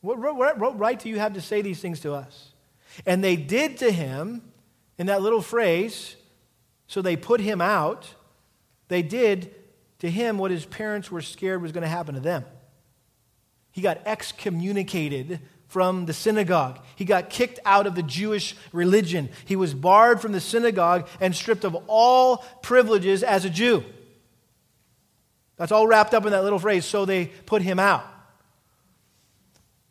What, 0.00 0.18
what, 0.18 0.58
what 0.58 0.76
right 0.76 0.98
do 0.98 1.08
you 1.08 1.20
have 1.20 1.34
to 1.34 1.40
say 1.40 1.62
these 1.62 1.78
things 1.78 2.00
to 2.00 2.12
us? 2.12 2.48
And 3.06 3.22
they 3.22 3.36
did 3.36 3.76
to 3.76 3.92
him, 3.92 4.42
in 4.98 5.06
that 5.06 5.22
little 5.22 5.42
phrase, 5.42 6.16
so 6.88 7.02
they 7.02 7.14
put 7.14 7.40
him 7.40 7.60
out, 7.60 8.12
they 8.88 9.00
did 9.00 9.54
to 10.00 10.10
him 10.10 10.36
what 10.36 10.50
his 10.50 10.66
parents 10.66 11.08
were 11.08 11.22
scared 11.22 11.62
was 11.62 11.70
going 11.70 11.82
to 11.82 11.88
happen 11.88 12.16
to 12.16 12.20
them. 12.20 12.44
He 13.70 13.80
got 13.80 14.00
excommunicated 14.04 15.38
from 15.68 16.06
the 16.06 16.12
synagogue. 16.12 16.78
He 16.94 17.04
got 17.04 17.30
kicked 17.30 17.58
out 17.64 17.86
of 17.86 17.94
the 17.94 18.02
Jewish 18.02 18.54
religion. 18.72 19.28
He 19.44 19.56
was 19.56 19.74
barred 19.74 20.20
from 20.20 20.32
the 20.32 20.40
synagogue 20.40 21.08
and 21.20 21.34
stripped 21.34 21.64
of 21.64 21.76
all 21.86 22.38
privileges 22.62 23.22
as 23.22 23.44
a 23.44 23.50
Jew. 23.50 23.84
That's 25.56 25.72
all 25.72 25.86
wrapped 25.86 26.14
up 26.14 26.24
in 26.24 26.32
that 26.32 26.44
little 26.44 26.58
phrase, 26.58 26.84
so 26.84 27.04
they 27.04 27.26
put 27.26 27.62
him 27.62 27.78
out. 27.78 28.04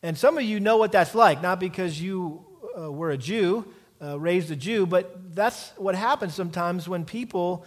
And 0.04 0.18
some 0.18 0.38
of 0.38 0.44
you 0.44 0.60
know 0.60 0.78
what 0.78 0.92
that's 0.92 1.16
like, 1.16 1.42
not 1.42 1.60
because 1.60 2.00
you 2.00 2.46
uh, 2.80 2.92
were 2.92 3.10
a 3.10 3.18
Jew, 3.18 3.66
uh, 4.02 4.20
raised 4.20 4.52
a 4.52 4.56
Jew, 4.56 4.86
but 4.86 5.36
that's 5.36 5.72
what 5.78 5.96
happens 5.96 6.36
sometimes 6.36 6.88
when 6.88 7.06
people 7.06 7.66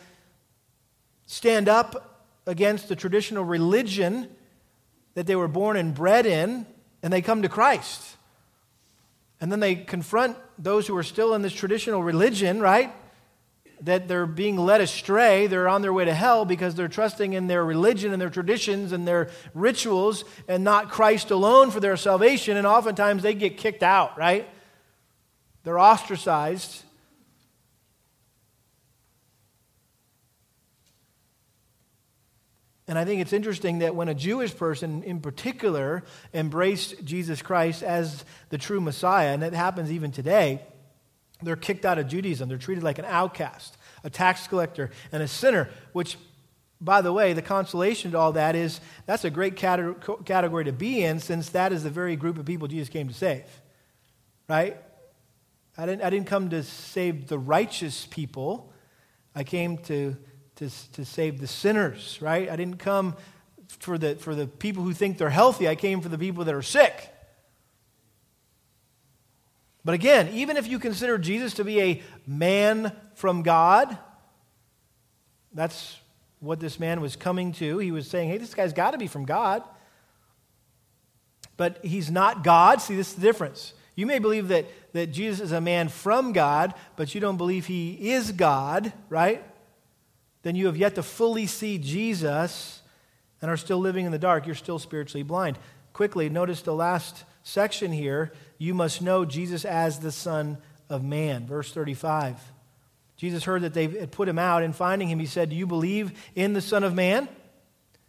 stand 1.27 1.69
up 1.69 2.25
against 2.47 2.89
the 2.89 2.97
traditional 2.97 3.45
religion 3.45 4.29
that 5.15 5.27
they 5.27 5.37
were 5.37 5.49
born 5.49 5.77
and 5.77 5.95
bred 5.95 6.25
in 6.25 6.65
and 7.03 7.13
they 7.13 7.23
come 7.23 7.43
to 7.43 7.49
Christ. 7.49 8.17
And 9.41 9.53
then 9.53 9.61
they 9.61 9.77
confront 9.77 10.37
those 10.59 10.87
who 10.87 10.97
are 10.97 11.03
still 11.03 11.35
in 11.35 11.43
this 11.43 11.53
traditional 11.53 12.03
religion, 12.03 12.61
right? 12.61 12.93
That 13.83 14.09
they're 14.09 14.27
being 14.27 14.57
led 14.57 14.81
astray. 14.81 15.47
They're 15.47 15.69
on 15.69 15.83
their 15.83 15.93
way 15.93 16.05
to 16.05 16.15
hell 16.15 16.45
because 16.45 16.75
they're 16.75 16.89
trusting 16.89 17.35
in 17.35 17.47
their 17.47 17.65
religion 17.65 18.13
and 18.13 18.21
their 18.21 18.31
traditions 18.31 18.91
and 18.91 19.07
their 19.07 19.31
rituals 19.55 20.25
and 20.49 20.65
not 20.65 20.91
Christ 20.91 21.31
alone 21.31 21.71
for 21.71 21.79
their 21.79 21.97
salvation. 21.97 22.57
And 22.57 22.67
oftentimes 22.67 23.23
they 23.23 23.35
get 23.35 23.57
kicked 23.57 23.85
out, 23.85 24.19
right? 24.19 24.49
They're 25.63 25.79
ostracized. 25.79 26.83
And 32.89 32.99
I 32.99 33.05
think 33.05 33.21
it's 33.21 33.35
interesting 33.35 33.81
that 33.81 33.95
when 33.95 34.09
a 34.09 34.15
Jewish 34.15 34.57
person 34.57 35.03
in 35.03 35.21
particular 35.21 36.05
embraced 36.33 37.05
Jesus 37.05 37.43
Christ 37.43 37.83
as 37.83 38.25
the 38.49 38.57
true 38.57 38.81
Messiah, 38.81 39.35
and 39.35 39.43
it 39.43 39.53
happens 39.53 39.93
even 39.93 40.11
today, 40.11 40.63
they're 41.43 41.55
kicked 41.55 41.85
out 41.85 41.99
of 41.99 42.09
Judaism. 42.09 42.49
They're 42.49 42.57
treated 42.57 42.83
like 42.83 42.99
an 42.99 43.05
outcast, 43.05 43.77
a 44.05 44.11
tax 44.11 44.49
collector, 44.49 44.91
and 45.13 45.23
a 45.23 45.29
sinner, 45.29 45.69
which, 45.93 46.17
by 46.81 47.03
the 47.03 47.13
way, 47.13 47.35
the 47.35 47.43
consolation 47.43 48.13
to 48.13 48.19
all 48.19 48.33
that 48.33 48.57
is 48.57 48.81
that's 49.05 49.25
a 49.25 49.31
great 49.31 49.57
category 49.57 50.65
to 50.65 50.73
be 50.73 51.05
in 51.05 51.21
since 51.21 51.51
that 51.51 51.75
is 51.75 51.85
the 51.85 51.91
very 51.91 52.17
group 52.17 52.39
of 52.39 52.47
people 52.47 52.69
Jesus 52.69 52.89
came 52.89 53.07
to 53.07 53.15
save. 53.15 53.45
Right? 54.49 54.79
I 55.77 55.85
didn't, 55.85 56.03
I 56.03 56.11
didn't 56.11 56.27
come 56.27 56.49
to 56.51 56.63
save 56.63 57.29
the 57.29 57.39
righteous 57.39 58.07
people, 58.07 58.73
I 59.35 59.45
came 59.45 59.77
to 59.85 60.17
to, 60.59 60.71
to 60.93 61.05
save 61.05 61.41
the 61.41 61.47
sinners, 61.47 62.19
right? 62.21 62.49
I 62.49 62.57
didn't 62.57 62.79
come 62.79 63.17
for 63.79 63.99
the, 63.99 64.17
for 64.17 64.35
the 64.35 64.47
people 64.47 64.83
who 64.83 64.93
think 64.93 65.19
they're 65.19 65.31
healthy, 65.31 65.69
I 65.69 65.75
came 65.75 66.01
for 66.01 66.09
the 66.09 66.19
people 66.19 66.45
that 66.45 66.55
are 66.55 66.63
sick. 66.63 67.15
But 69.85 69.95
again, 69.95 70.29
even 70.35 70.57
if 70.57 70.67
you 70.67 70.79
consider 70.79 71.17
Jesus 71.17 71.55
to 71.55 71.65
be 71.65 71.81
a 71.81 72.03
man 72.27 72.93
from 73.15 73.43
God, 73.43 73.97
that's 75.53 75.97
what 76.41 76.61
this 76.61 76.79
man 76.79 77.01
was 77.01 77.17
coming 77.17 77.53
to. 77.53 77.79
He 77.79 77.91
was 77.91 78.07
saying, 78.09 78.29
hey, 78.29 78.39
this 78.39 78.55
guy's 78.55 78.73
got 78.73 78.91
to 78.91 78.99
be 78.99 79.07
from 79.07 79.25
God. 79.25 79.63
But 81.57 81.85
he's 81.85 82.11
not 82.11 82.45
God. 82.45 82.81
See, 82.81 82.97
this 82.97 83.09
is 83.11 83.15
the 83.15 83.23
difference. 83.23 83.73
You 83.97 84.07
may 84.07 84.19
believe 84.19 84.49
that, 84.49 84.67
that 84.93 85.09
Jesus 85.09 85.41
is 85.41 85.53
a 85.53 85.61
man 85.61 85.89
from 85.89 86.33
God, 86.33 86.75
but 86.97 87.15
you 87.15 87.21
don't 87.21 87.37
believe 87.37 87.67
he 87.67 88.13
is 88.13 88.31
God, 88.31 88.93
right? 89.09 89.43
Then 90.49 90.57
you 90.57 90.65
have 90.65 90.79
yet 90.79 90.95
to 90.95 91.03
fully 91.03 91.47
see 91.47 91.77
Jesus 91.77 92.81
and 93.43 93.51
are 93.51 93.57
still 93.59 93.79
living 93.79 94.07
in 94.07 94.13
the 94.13 94.19
dark. 94.19 94.47
You're 94.47 94.55
still 94.55 94.79
spiritually 94.79 95.23
blind. 95.23 95.59
Quickly, 95.93 96.31
notice 96.31 96.63
the 96.63 96.75
last 96.75 97.25
section 97.43 97.93
here. 97.93 98.33
You 98.57 98.73
must 98.73 99.03
know 99.03 99.27
Jesus 99.27 99.67
as 99.67 99.99
the 99.99 100.11
Son 100.11 100.57
of 100.89 101.05
Man. 101.05 101.47
Verse 101.47 101.71
35. 101.71 102.41
Jesus 103.19 103.45
heard 103.45 103.61
that 103.61 103.75
they 103.75 103.89
had 103.89 104.11
put 104.11 104.27
him 104.27 104.39
out, 104.39 104.63
and 104.63 104.75
finding 104.75 105.09
him, 105.09 105.19
he 105.19 105.27
said, 105.27 105.51
Do 105.51 105.57
you 105.57 105.67
believe 105.67 106.13
in 106.35 106.55
the 106.55 106.63
Son 106.63 106.83
of 106.83 106.95
Man? 106.95 107.29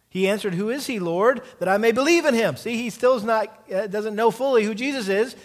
He 0.08 0.26
answered, 0.26 0.54
Who 0.54 0.70
is 0.70 0.86
he, 0.86 0.98
Lord, 0.98 1.42
that 1.58 1.68
I 1.68 1.76
may 1.76 1.92
believe 1.92 2.24
in 2.24 2.32
him? 2.32 2.56
See, 2.56 2.76
he 2.76 2.88
still 2.88 3.20
not, 3.20 3.48
uh, 3.70 3.86
doesn't 3.86 4.14
know 4.16 4.30
fully 4.30 4.64
who 4.64 4.74
Jesus 4.74 5.08
is. 5.08 5.36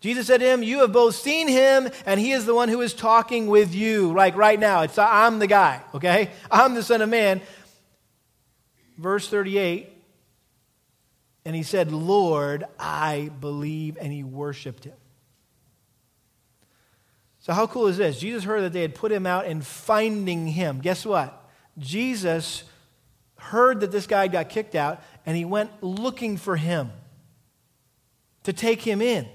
Jesus 0.00 0.28
said 0.28 0.40
to 0.40 0.46
him, 0.46 0.62
You 0.62 0.80
have 0.80 0.92
both 0.92 1.16
seen 1.16 1.48
him, 1.48 1.88
and 2.06 2.20
he 2.20 2.32
is 2.32 2.46
the 2.46 2.54
one 2.54 2.68
who 2.68 2.80
is 2.80 2.94
talking 2.94 3.48
with 3.48 3.74
you. 3.74 4.12
Like 4.12 4.36
right 4.36 4.58
now, 4.58 4.82
it's 4.82 4.96
I'm 4.98 5.38
the 5.38 5.46
guy, 5.46 5.82
okay? 5.94 6.30
I'm 6.50 6.74
the 6.74 6.82
Son 6.82 7.02
of 7.02 7.08
Man. 7.08 7.40
Verse 8.96 9.28
38, 9.28 9.92
and 11.44 11.54
he 11.54 11.62
said, 11.62 11.92
Lord, 11.92 12.64
I 12.80 13.30
believe, 13.40 13.96
and 14.00 14.12
he 14.12 14.24
worshiped 14.24 14.84
him. 14.84 14.96
So, 17.38 17.52
how 17.52 17.68
cool 17.68 17.86
is 17.86 17.96
this? 17.96 18.18
Jesus 18.18 18.42
heard 18.42 18.62
that 18.62 18.72
they 18.72 18.82
had 18.82 18.96
put 18.96 19.12
him 19.12 19.24
out 19.24 19.46
and 19.46 19.64
finding 19.64 20.48
him. 20.48 20.80
Guess 20.80 21.06
what? 21.06 21.48
Jesus 21.78 22.64
heard 23.36 23.80
that 23.80 23.92
this 23.92 24.06
guy 24.08 24.26
got 24.26 24.48
kicked 24.48 24.74
out, 24.74 25.00
and 25.24 25.36
he 25.36 25.44
went 25.44 25.70
looking 25.82 26.36
for 26.36 26.56
him 26.56 26.90
to 28.42 28.52
take 28.52 28.82
him 28.82 29.00
in. 29.00 29.28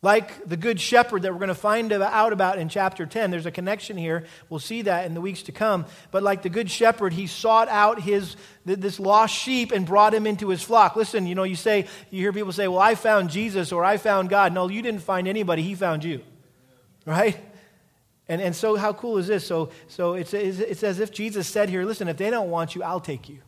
Like 0.00 0.48
the 0.48 0.56
good 0.56 0.80
shepherd 0.80 1.22
that 1.22 1.32
we're 1.32 1.40
going 1.40 1.48
to 1.48 1.54
find 1.56 1.92
out 1.92 2.32
about 2.32 2.58
in 2.58 2.68
chapter 2.68 3.04
10. 3.04 3.32
There's 3.32 3.46
a 3.46 3.50
connection 3.50 3.96
here. 3.96 4.26
We'll 4.48 4.60
see 4.60 4.82
that 4.82 5.06
in 5.06 5.14
the 5.14 5.20
weeks 5.20 5.42
to 5.44 5.52
come. 5.52 5.86
But 6.12 6.22
like 6.22 6.42
the 6.42 6.48
good 6.48 6.70
shepherd, 6.70 7.12
he 7.12 7.26
sought 7.26 7.68
out 7.68 8.00
his 8.00 8.36
this 8.64 9.00
lost 9.00 9.34
sheep 9.34 9.72
and 9.72 9.84
brought 9.84 10.14
him 10.14 10.26
into 10.26 10.50
his 10.50 10.62
flock. 10.62 10.94
Listen, 10.94 11.26
you 11.26 11.34
know, 11.34 11.42
you 11.42 11.56
say 11.56 11.86
you 12.10 12.20
hear 12.20 12.32
people 12.32 12.52
say, 12.52 12.68
"Well, 12.68 12.78
I 12.78 12.94
found 12.94 13.30
Jesus 13.30 13.72
or 13.72 13.84
I 13.84 13.96
found 13.96 14.28
God." 14.28 14.52
No, 14.52 14.68
you 14.68 14.82
didn't 14.82 15.02
find 15.02 15.26
anybody. 15.26 15.62
He 15.62 15.74
found 15.74 16.04
you. 16.04 16.20
Right? 17.04 17.36
And, 18.28 18.42
and 18.42 18.54
so 18.54 18.76
how 18.76 18.92
cool 18.92 19.16
is 19.16 19.26
this? 19.26 19.46
So, 19.46 19.70
so 19.88 20.14
it's, 20.14 20.34
it's 20.34 20.82
as 20.82 21.00
if 21.00 21.10
Jesus 21.10 21.48
said 21.48 21.70
here, 21.70 21.84
listen, 21.84 22.08
if 22.08 22.18
they 22.18 22.30
don't 22.30 22.50
want 22.50 22.74
you, 22.74 22.82
I'll 22.82 23.00
take 23.00 23.28
you. 23.28 23.38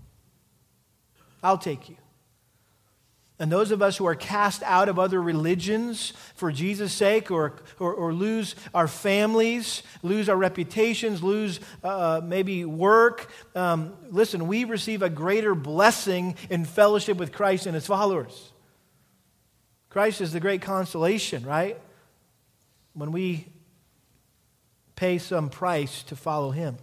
I'll 1.43 1.59
take 1.59 1.89
you. 1.91 1.97
And 3.41 3.51
those 3.51 3.70
of 3.70 3.80
us 3.80 3.97
who 3.97 4.05
are 4.07 4.14
cast 4.14 4.62
out 4.64 4.91
of 4.91 4.99
other 4.99 5.20
religions 5.20 6.12
for 6.34 6.53
Jesus' 6.53 6.93
sake, 6.93 7.30
or, 7.30 7.55
or, 7.78 7.95
or 7.95 8.12
lose 8.12 8.55
our 8.74 8.86
families, 8.86 9.82
lose 10.03 10.28
our 10.28 10.36
reputations, 10.36 11.22
lose 11.22 11.59
uh, 11.82 12.20
maybe 12.22 12.66
work, 12.66 13.32
um, 13.55 13.95
listen, 14.11 14.47
we 14.47 14.64
receive 14.64 15.01
a 15.01 15.09
greater 15.09 15.55
blessing 15.55 16.36
in 16.51 16.66
fellowship 16.66 17.16
with 17.16 17.32
Christ 17.32 17.64
and 17.64 17.74
his 17.74 17.86
followers. 17.86 18.53
Christ 19.88 20.20
is 20.20 20.34
the 20.34 20.41
great 20.41 20.61
consolation, 20.61 21.43
right? 21.47 21.80
When 22.93 23.11
we 23.11 23.47
pay 24.97 25.16
some 25.16 25.49
price 25.49 26.03
to 26.05 26.14
follow 26.14 26.51
him. 26.51 26.76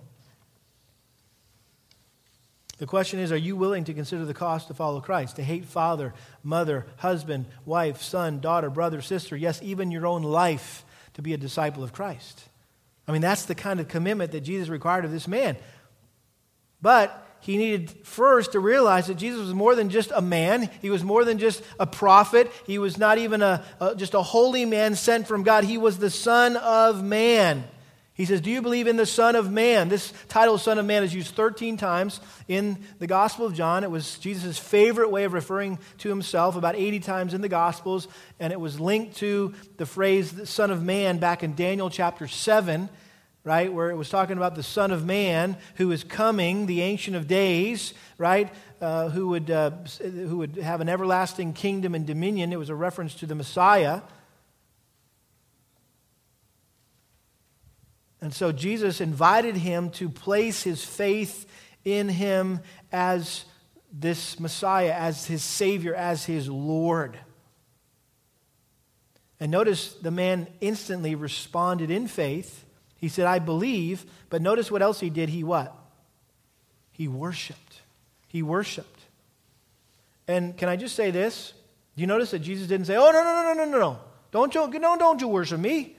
The 2.77 2.85
question 2.85 3.19
is 3.19 3.31
Are 3.31 3.37
you 3.37 3.55
willing 3.55 3.83
to 3.85 3.93
consider 3.93 4.25
the 4.25 4.33
cost 4.33 4.67
to 4.67 4.73
follow 4.73 5.01
Christ? 5.01 5.35
To 5.37 5.43
hate 5.43 5.65
father, 5.65 6.13
mother, 6.43 6.85
husband, 6.97 7.45
wife, 7.65 8.01
son, 8.01 8.39
daughter, 8.39 8.69
brother, 8.69 9.01
sister, 9.01 9.35
yes, 9.35 9.61
even 9.63 9.91
your 9.91 10.05
own 10.05 10.23
life 10.23 10.85
to 11.13 11.21
be 11.21 11.33
a 11.33 11.37
disciple 11.37 11.83
of 11.83 11.93
Christ? 11.93 12.43
I 13.07 13.11
mean, 13.11 13.21
that's 13.21 13.45
the 13.45 13.55
kind 13.55 13.79
of 13.79 13.87
commitment 13.87 14.31
that 14.33 14.41
Jesus 14.41 14.69
required 14.69 15.05
of 15.05 15.11
this 15.11 15.27
man. 15.27 15.57
But 16.81 17.23
he 17.39 17.57
needed 17.57 18.05
first 18.05 18.51
to 18.51 18.59
realize 18.59 19.07
that 19.07 19.15
Jesus 19.15 19.41
was 19.41 19.53
more 19.53 19.75
than 19.75 19.89
just 19.89 20.11
a 20.13 20.21
man. 20.21 20.69
He 20.81 20.89
was 20.89 21.03
more 21.03 21.23
than 21.23 21.37
just 21.37 21.63
a 21.79 21.87
prophet. 21.87 22.51
He 22.65 22.77
was 22.77 22.97
not 22.97 23.17
even 23.17 23.41
a, 23.41 23.63
a 23.79 23.95
just 23.95 24.13
a 24.13 24.21
holy 24.21 24.65
man 24.65 24.95
sent 24.95 25.27
from 25.27 25.43
God. 25.43 25.63
He 25.63 25.77
was 25.77 25.97
the 25.97 26.09
Son 26.09 26.57
of 26.57 27.03
Man. 27.03 27.63
He 28.17 28.25
says, 28.25 28.41
Do 28.41 28.49
you 28.49 28.63
believe 28.63 28.87
in 28.87 28.97
the 28.97 29.05
Son 29.05 29.35
of 29.35 29.51
Man? 29.51 29.89
This 29.89 30.11
title, 30.27 30.57
Son 30.57 30.79
of 30.79 30.85
Man, 30.87 31.03
is 31.03 31.13
used 31.13 31.35
13 31.35 31.77
times 31.77 32.19
in 32.47 32.79
the 32.97 33.05
Gospel 33.05 33.45
of 33.45 33.53
John. 33.53 33.83
It 33.83 33.91
was 33.91 34.17
Jesus' 34.17 34.57
favorite 34.57 35.11
way 35.11 35.23
of 35.25 35.33
referring 35.33 35.77
to 35.99 36.09
himself, 36.09 36.55
about 36.55 36.75
80 36.75 36.99
times 37.01 37.35
in 37.35 37.41
the 37.41 37.47
Gospels, 37.47 38.07
and 38.39 38.51
it 38.51 38.59
was 38.59 38.79
linked 38.79 39.17
to 39.17 39.53
the 39.77 39.85
phrase 39.85 40.31
the 40.31 40.47
Son 40.47 40.71
of 40.71 40.81
Man 40.81 41.19
back 41.19 41.43
in 41.43 41.53
Daniel 41.53 41.91
chapter 41.91 42.27
7, 42.27 42.89
right, 43.43 43.71
where 43.71 43.91
it 43.91 43.95
was 43.95 44.09
talking 44.09 44.35
about 44.35 44.55
the 44.55 44.63
Son 44.63 44.89
of 44.89 45.05
Man 45.05 45.55
who 45.75 45.91
is 45.91 46.03
coming, 46.03 46.65
the 46.65 46.81
Ancient 46.81 47.15
of 47.15 47.27
Days, 47.27 47.93
right, 48.17 48.51
uh, 48.81 49.09
who, 49.09 49.27
would, 49.27 49.51
uh, 49.51 49.69
who 50.01 50.39
would 50.39 50.55
have 50.55 50.81
an 50.81 50.89
everlasting 50.89 51.53
kingdom 51.53 51.93
and 51.93 52.07
dominion. 52.07 52.51
It 52.51 52.57
was 52.57 52.69
a 52.69 52.75
reference 52.75 53.13
to 53.15 53.27
the 53.27 53.35
Messiah. 53.35 54.01
And 58.21 58.33
so 58.33 58.51
Jesus 58.51 58.99
invited 58.99 59.55
him 59.55 59.89
to 59.91 60.09
place 60.09 60.63
his 60.63 60.83
faith 60.83 61.45
in 61.85 62.09
him 62.09 62.61
as 62.91 63.45
this 63.91 64.39
Messiah, 64.39 64.93
as 64.93 65.25
his 65.25 65.43
Savior, 65.43 65.93
as 65.93 66.25
his 66.25 66.49
Lord. 66.49 67.19
And 69.39 69.51
notice 69.51 69.93
the 69.93 70.11
man 70.11 70.47
instantly 70.61 71.15
responded 71.15 71.91
in 71.91 72.07
faith. 72.07 72.65
He 72.97 73.07
said, 73.07 73.27
I 73.27 73.39
believe. 73.39 74.05
But 74.29 74.41
notice 74.41 74.71
what 74.71 74.81
else 74.81 74.99
he 74.99 75.09
did. 75.09 75.29
He 75.29 75.43
what? 75.43 75.75
He 76.91 77.07
worshiped. 77.07 77.81
He 78.27 78.41
worshiped. 78.41 79.01
And 80.27 80.57
can 80.57 80.69
I 80.69 80.75
just 80.75 80.95
say 80.95 81.11
this? 81.11 81.53
Do 81.95 82.01
you 82.01 82.07
notice 82.07 82.31
that 82.31 82.39
Jesus 82.39 82.67
didn't 82.67 82.87
say, 82.87 82.95
Oh, 82.95 83.11
no, 83.11 83.23
no, 83.23 83.43
no, 83.43 83.53
no, 83.53 83.71
no, 83.71 83.79
no. 83.79 83.99
Don't 84.31 84.53
you, 84.53 84.79
no, 84.79 84.97
don't 84.97 85.21
you 85.21 85.27
worship 85.27 85.59
me. 85.59 85.96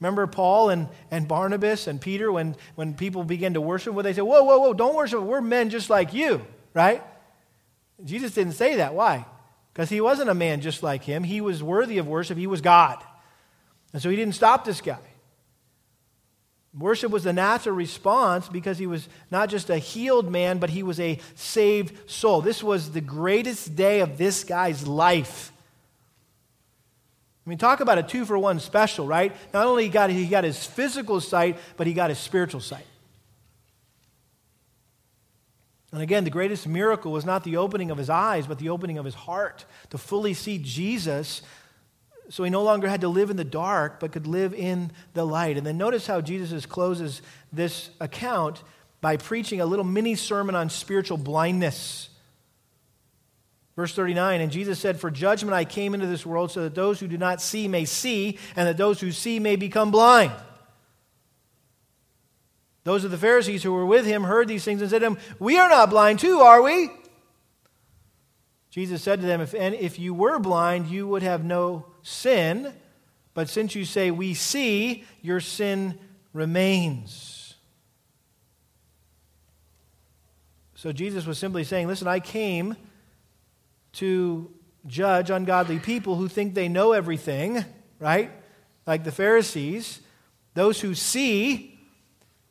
Remember 0.00 0.26
Paul 0.26 0.70
and, 0.70 0.88
and 1.10 1.28
Barnabas 1.28 1.86
and 1.86 2.00
Peter 2.00 2.32
when, 2.32 2.56
when 2.74 2.94
people 2.94 3.22
begin 3.22 3.54
to 3.54 3.60
worship? 3.60 3.92
Well, 3.94 4.02
they 4.02 4.14
say, 4.14 4.22
Whoa, 4.22 4.42
whoa, 4.42 4.58
whoa, 4.58 4.72
don't 4.72 4.94
worship. 4.94 5.20
We're 5.20 5.42
men 5.42 5.68
just 5.68 5.90
like 5.90 6.14
you, 6.14 6.44
right? 6.72 7.02
Jesus 8.04 8.32
didn't 8.32 8.54
say 8.54 8.76
that. 8.76 8.94
Why? 8.94 9.26
Because 9.72 9.90
he 9.90 10.00
wasn't 10.00 10.30
a 10.30 10.34
man 10.34 10.62
just 10.62 10.82
like 10.82 11.04
him. 11.04 11.22
He 11.22 11.42
was 11.42 11.62
worthy 11.62 11.98
of 11.98 12.08
worship. 12.08 12.38
He 12.38 12.46
was 12.46 12.62
God. 12.62 12.98
And 13.92 14.00
so 14.00 14.08
he 14.08 14.16
didn't 14.16 14.34
stop 14.34 14.64
this 14.64 14.80
guy. 14.80 14.98
Worship 16.78 17.10
was 17.10 17.24
the 17.24 17.32
natural 17.32 17.74
response 17.74 18.48
because 18.48 18.78
he 18.78 18.86
was 18.86 19.08
not 19.30 19.48
just 19.48 19.70
a 19.70 19.78
healed 19.78 20.30
man, 20.30 20.58
but 20.58 20.70
he 20.70 20.82
was 20.82 21.00
a 21.00 21.18
saved 21.34 22.08
soul. 22.08 22.40
This 22.40 22.62
was 22.62 22.92
the 22.92 23.00
greatest 23.00 23.74
day 23.74 24.00
of 24.00 24.16
this 24.16 24.44
guy's 24.44 24.86
life. 24.86 25.52
Mean, 27.50 27.58
talk 27.58 27.80
about 27.80 27.98
a 27.98 28.04
two 28.04 28.24
for 28.24 28.38
one 28.38 28.60
special, 28.60 29.08
right? 29.08 29.34
Not 29.52 29.66
only 29.66 29.88
got 29.88 30.08
he 30.08 30.28
got 30.28 30.44
his 30.44 30.64
physical 30.64 31.20
sight, 31.20 31.58
but 31.76 31.88
he 31.88 31.92
got 31.92 32.08
his 32.08 32.18
spiritual 32.20 32.60
sight. 32.60 32.86
And 35.90 36.00
again, 36.00 36.22
the 36.22 36.30
greatest 36.30 36.68
miracle 36.68 37.10
was 37.10 37.24
not 37.24 37.42
the 37.42 37.56
opening 37.56 37.90
of 37.90 37.98
his 37.98 38.08
eyes, 38.08 38.46
but 38.46 38.60
the 38.60 38.68
opening 38.68 38.98
of 38.98 39.04
his 39.04 39.16
heart 39.16 39.64
to 39.90 39.98
fully 39.98 40.32
see 40.32 40.58
Jesus. 40.58 41.42
So 42.28 42.44
he 42.44 42.50
no 42.50 42.62
longer 42.62 42.88
had 42.88 43.00
to 43.00 43.08
live 43.08 43.30
in 43.30 43.36
the 43.36 43.42
dark, 43.42 43.98
but 43.98 44.12
could 44.12 44.28
live 44.28 44.54
in 44.54 44.92
the 45.14 45.26
light. 45.26 45.56
And 45.58 45.66
then 45.66 45.76
notice 45.76 46.06
how 46.06 46.20
Jesus 46.20 46.64
closes 46.66 47.20
this 47.52 47.90
account 47.98 48.62
by 49.00 49.16
preaching 49.16 49.60
a 49.60 49.66
little 49.66 49.84
mini 49.84 50.14
sermon 50.14 50.54
on 50.54 50.70
spiritual 50.70 51.18
blindness. 51.18 52.10
Verse 53.80 53.94
39 53.94 54.42
And 54.42 54.52
Jesus 54.52 54.78
said, 54.78 55.00
For 55.00 55.10
judgment 55.10 55.54
I 55.54 55.64
came 55.64 55.94
into 55.94 56.06
this 56.06 56.26
world 56.26 56.50
so 56.50 56.64
that 56.64 56.74
those 56.74 57.00
who 57.00 57.08
do 57.08 57.16
not 57.16 57.40
see 57.40 57.66
may 57.66 57.86
see, 57.86 58.38
and 58.54 58.68
that 58.68 58.76
those 58.76 59.00
who 59.00 59.10
see 59.10 59.38
may 59.38 59.56
become 59.56 59.90
blind. 59.90 60.32
Those 62.84 63.04
of 63.04 63.10
the 63.10 63.16
Pharisees 63.16 63.62
who 63.62 63.72
were 63.72 63.86
with 63.86 64.04
him 64.04 64.24
heard 64.24 64.48
these 64.48 64.64
things 64.64 64.82
and 64.82 64.90
said 64.90 64.98
to 64.98 65.06
him, 65.06 65.18
We 65.38 65.56
are 65.56 65.70
not 65.70 65.88
blind 65.88 66.18
too, 66.18 66.40
are 66.40 66.60
we? 66.60 66.90
Jesus 68.68 69.00
said 69.00 69.22
to 69.22 69.26
them, 69.26 69.40
If, 69.40 69.54
and 69.54 69.74
if 69.74 69.98
you 69.98 70.12
were 70.12 70.38
blind, 70.38 70.88
you 70.88 71.08
would 71.08 71.22
have 71.22 71.42
no 71.42 71.86
sin. 72.02 72.74
But 73.32 73.48
since 73.48 73.74
you 73.74 73.86
say, 73.86 74.10
We 74.10 74.34
see, 74.34 75.04
your 75.22 75.40
sin 75.40 75.98
remains. 76.34 77.54
So 80.74 80.92
Jesus 80.92 81.24
was 81.24 81.38
simply 81.38 81.64
saying, 81.64 81.86
Listen, 81.86 82.08
I 82.08 82.20
came 82.20 82.76
to 83.94 84.50
judge 84.86 85.30
ungodly 85.30 85.78
people 85.78 86.16
who 86.16 86.28
think 86.28 86.54
they 86.54 86.68
know 86.68 86.92
everything, 86.92 87.64
right? 87.98 88.30
Like 88.86 89.04
the 89.04 89.12
Pharisees. 89.12 90.00
Those 90.54 90.80
who 90.80 90.94
see 90.94 91.78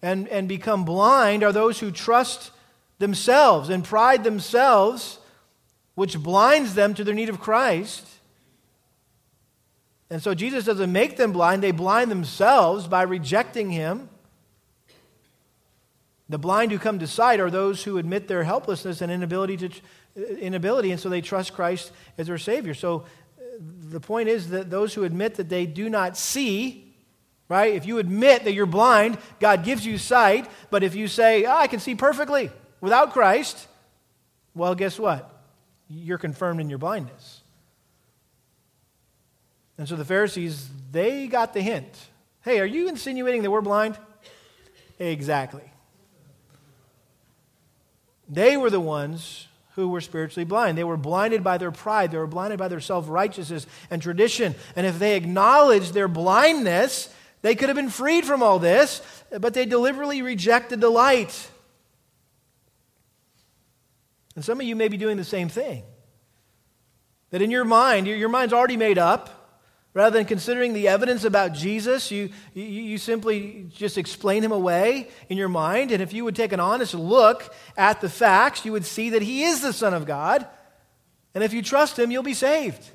and, 0.02 0.28
and 0.30 0.48
become 0.48 0.86
blind 0.86 1.44
are 1.44 1.52
those 1.52 1.80
who 1.80 1.92
trust 1.92 2.52
themselves 3.00 3.70
and 3.70 3.84
pride 3.84 4.24
themselves, 4.24 5.20
which 5.96 6.18
blinds 6.18 6.76
them 6.76 6.94
to 6.94 7.04
their 7.04 7.16
need 7.16 7.30
of 7.30 7.40
Christ. 7.40 8.06
And 10.10 10.22
so 10.24 10.34
Jesus 10.34 10.66
doesn't 10.66 10.92
make 10.92 11.18
them 11.18 11.32
blind, 11.32 11.62
they 11.62 11.72
blind 11.72 12.10
themselves 12.10 12.88
by 12.88 13.04
rejecting 13.04 13.70
him. 13.70 14.10
The 16.30 16.38
blind 16.38 16.72
who 16.72 16.78
come 16.78 17.00
to 17.00 17.08
sight 17.08 17.40
are 17.40 17.50
those 17.50 17.84
who 17.84 17.98
admit 17.98 18.28
their 18.28 18.44
helplessness 18.44 19.02
and 19.02 19.12
inability 19.12 19.58
to 19.58 19.70
inability 20.16 20.92
and 20.92 21.00
so 21.00 21.10
they 21.10 21.22
trust 21.22 21.54
Christ 21.54 21.92
as 22.18 22.28
their 22.28 22.38
savior. 22.38 22.74
So 22.74 23.06
uh, 23.38 23.42
the 23.90 24.00
point 24.00 24.30
is 24.30 24.50
that 24.50 24.70
those 24.70 24.94
who 24.94 25.04
admit 25.04 25.36
that 25.36 25.50
they 25.50 25.66
do 25.66 25.90
not 25.90 26.18
see 26.18 26.90
right? 27.50 27.74
If 27.74 27.86
you 27.86 27.98
admit 27.98 28.46
that 28.46 28.54
you're 28.54 28.68
blind, 28.68 29.18
God 29.40 29.66
gives 29.66 29.86
you 29.86 29.98
sight. 29.98 30.48
But 30.70 30.84
if 30.84 30.96
you 30.96 31.08
say, 31.08 31.46
oh, 31.46 31.58
I 31.58 31.68
can 31.68 31.80
see 31.80 31.96
perfectly 31.96 32.52
without 32.80 33.12
Christ, 33.12 33.68
well, 34.54 34.76
guess 34.76 34.98
what? 34.98 35.30
You're 35.90 36.20
confirmed 36.20 36.62
in 36.62 36.70
your 36.70 36.78
blindness. 36.78 37.42
And 39.78 39.90
so 39.90 39.96
the 39.96 40.06
Pharisees, 40.06 40.70
they 40.92 41.28
got 41.28 41.54
the 41.54 41.62
hint. 41.62 41.92
Hey, 42.42 42.60
are 42.60 42.66
you 42.66 42.88
insinuating 42.88 43.42
that 43.44 43.52
we're 43.52 43.62
blind? 43.62 43.98
Exactly. 45.00 45.64
They 48.30 48.58
were 48.58 48.70
the 48.70 48.80
ones 48.80 49.48
who 49.84 49.90
were 49.90 50.02
spiritually 50.02 50.46
blind. 50.46 50.78
They 50.78 50.84
were 50.84 50.98
blinded 50.98 51.44
by 51.44 51.58
their 51.58 51.72
pride, 51.72 52.12
they 52.12 52.18
were 52.18 52.28
blinded 52.28 52.60
by 52.60 52.68
their 52.68 52.80
self 52.80 53.10
righteousness 53.10 53.66
and 53.90 54.02
tradition. 54.02 54.56
And 54.76 54.86
if 54.86 55.00
they 55.00 55.16
acknowledged 55.16 55.94
their 55.94 56.08
blindness, 56.08 57.14
they 57.42 57.56
could 57.56 57.70
have 57.70 57.76
been 57.76 57.90
freed 57.90 58.26
from 58.26 58.44
all 58.44 58.60
this, 58.60 59.02
but 59.40 59.54
they 59.54 59.66
deliberately 59.66 60.22
rejected 60.22 60.82
the 60.82 60.90
light. 60.90 61.50
And 64.36 64.44
some 64.44 64.60
of 64.60 64.66
you 64.66 64.76
may 64.76 64.88
be 64.88 64.98
doing 64.98 65.18
the 65.18 65.24
same 65.24 65.50
thing. 65.50 65.84
That 67.32 67.42
in 67.42 67.52
your 67.52 67.66
mind, 67.66 68.08
your 68.08 68.30
mind's 68.30 68.54
already 68.54 68.78
made 68.78 68.98
up. 68.98 69.39
Rather 69.94 70.18
than 70.18 70.26
considering 70.26 70.74
the 70.74 70.88
evidence 70.88 71.24
about 71.24 71.54
Jesus, 71.54 72.12
you, 72.12 72.30
you, 72.54 72.64
you, 72.64 72.98
simply 73.00 73.66
just 73.70 73.98
explain 73.98 74.44
him 74.44 74.52
away 74.52 75.08
in 75.30 75.38
your 75.38 75.50
mind. 75.50 75.92
And 75.92 76.02
if 76.02 76.14
you 76.14 76.24
would 76.26 76.36
take 76.36 76.54
an 76.54 76.60
honest 76.60 76.94
look 76.94 77.52
at 77.76 78.00
the 78.00 78.10
facts, 78.10 78.66
you 78.66 78.72
would 78.72 78.86
see 78.86 79.10
that 79.12 79.24
he 79.24 79.44
is 79.44 79.62
the 79.62 79.74
Son 79.74 79.96
of 79.96 80.06
God. 80.06 80.46
And 81.34 81.44
if 81.44 81.54
you 81.54 81.64
trust 81.64 81.98
him, 81.98 82.12
you'll 82.12 82.22
be 82.22 82.36
saved. 82.36 82.88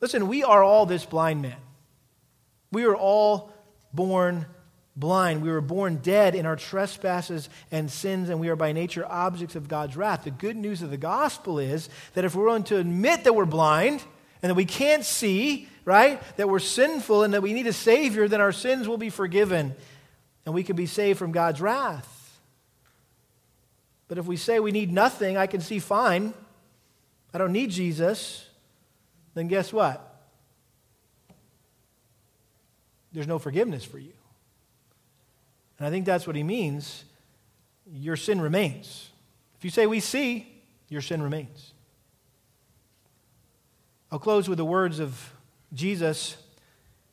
Listen, 0.00 0.28
we 0.28 0.44
are 0.44 0.62
all 0.62 0.84
this 0.84 1.06
blind 1.06 1.40
man. 1.40 1.56
We 2.70 2.86
were 2.86 2.96
all 2.96 3.52
born 3.94 4.46
blind. 4.96 5.42
We 5.42 5.50
were 5.50 5.62
born 5.62 5.96
dead 5.96 6.34
in 6.34 6.44
our 6.44 6.56
trespasses 6.56 7.48
and 7.70 7.90
sins, 7.90 8.28
and 8.28 8.38
we 8.38 8.50
are 8.50 8.56
by 8.56 8.72
nature 8.72 9.06
objects 9.06 9.56
of 9.56 9.66
God's 9.66 9.96
wrath. 9.96 10.24
The 10.24 10.30
good 10.30 10.56
news 10.56 10.82
of 10.82 10.90
the 10.90 10.96
gospel 10.98 11.58
is 11.58 11.88
that 12.14 12.24
if 12.24 12.34
we're 12.34 12.44
willing 12.44 12.64
to 12.64 12.76
admit 12.76 13.24
that 13.24 13.34
we're 13.34 13.46
blind 13.46 14.02
and 14.42 14.50
that 14.50 14.54
we 14.54 14.64
can't 14.64 15.04
see, 15.04 15.68
right, 15.84 16.20
that 16.36 16.48
we're 16.48 16.58
sinful 16.58 17.22
and 17.22 17.34
that 17.34 17.42
we 17.42 17.52
need 17.52 17.66
a 17.66 17.72
Savior, 17.72 18.28
then 18.28 18.40
our 18.40 18.52
sins 18.52 18.88
will 18.88 18.98
be 18.98 19.10
forgiven 19.10 19.74
and 20.46 20.54
we 20.54 20.62
can 20.62 20.76
be 20.76 20.86
saved 20.86 21.18
from 21.18 21.32
God's 21.32 21.60
wrath. 21.60 22.38
But 24.08 24.18
if 24.18 24.26
we 24.26 24.36
say 24.36 24.58
we 24.60 24.72
need 24.72 24.92
nothing, 24.92 25.36
I 25.36 25.46
can 25.46 25.60
see 25.60 25.78
fine, 25.78 26.34
I 27.32 27.38
don't 27.38 27.52
need 27.52 27.70
Jesus, 27.70 28.48
then 29.34 29.46
guess 29.46 29.72
what? 29.72 30.10
there's 33.12 33.26
no 33.26 33.38
forgiveness 33.38 33.84
for 33.84 33.98
you. 33.98 34.12
And 35.78 35.86
I 35.86 35.90
think 35.90 36.04
that's 36.04 36.26
what 36.26 36.36
he 36.36 36.42
means. 36.42 37.04
Your 37.92 38.16
sin 38.16 38.40
remains. 38.40 39.10
If 39.58 39.64
you 39.64 39.70
say 39.70 39.86
we 39.86 40.00
see, 40.00 40.62
your 40.88 41.00
sin 41.00 41.22
remains. 41.22 41.69
I'll 44.12 44.18
close 44.18 44.48
with 44.48 44.58
the 44.58 44.64
words 44.64 44.98
of 44.98 45.32
Jesus 45.72 46.36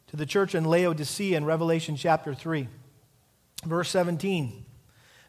to 0.08 0.16
the 0.16 0.26
church 0.26 0.56
in 0.56 0.66
Laodicea 0.66 1.38
in 1.38 1.46
Revelation 1.46 1.96
chapter 1.96 2.34
3, 2.34 2.68
verse 3.66 3.90
17. 3.90 4.66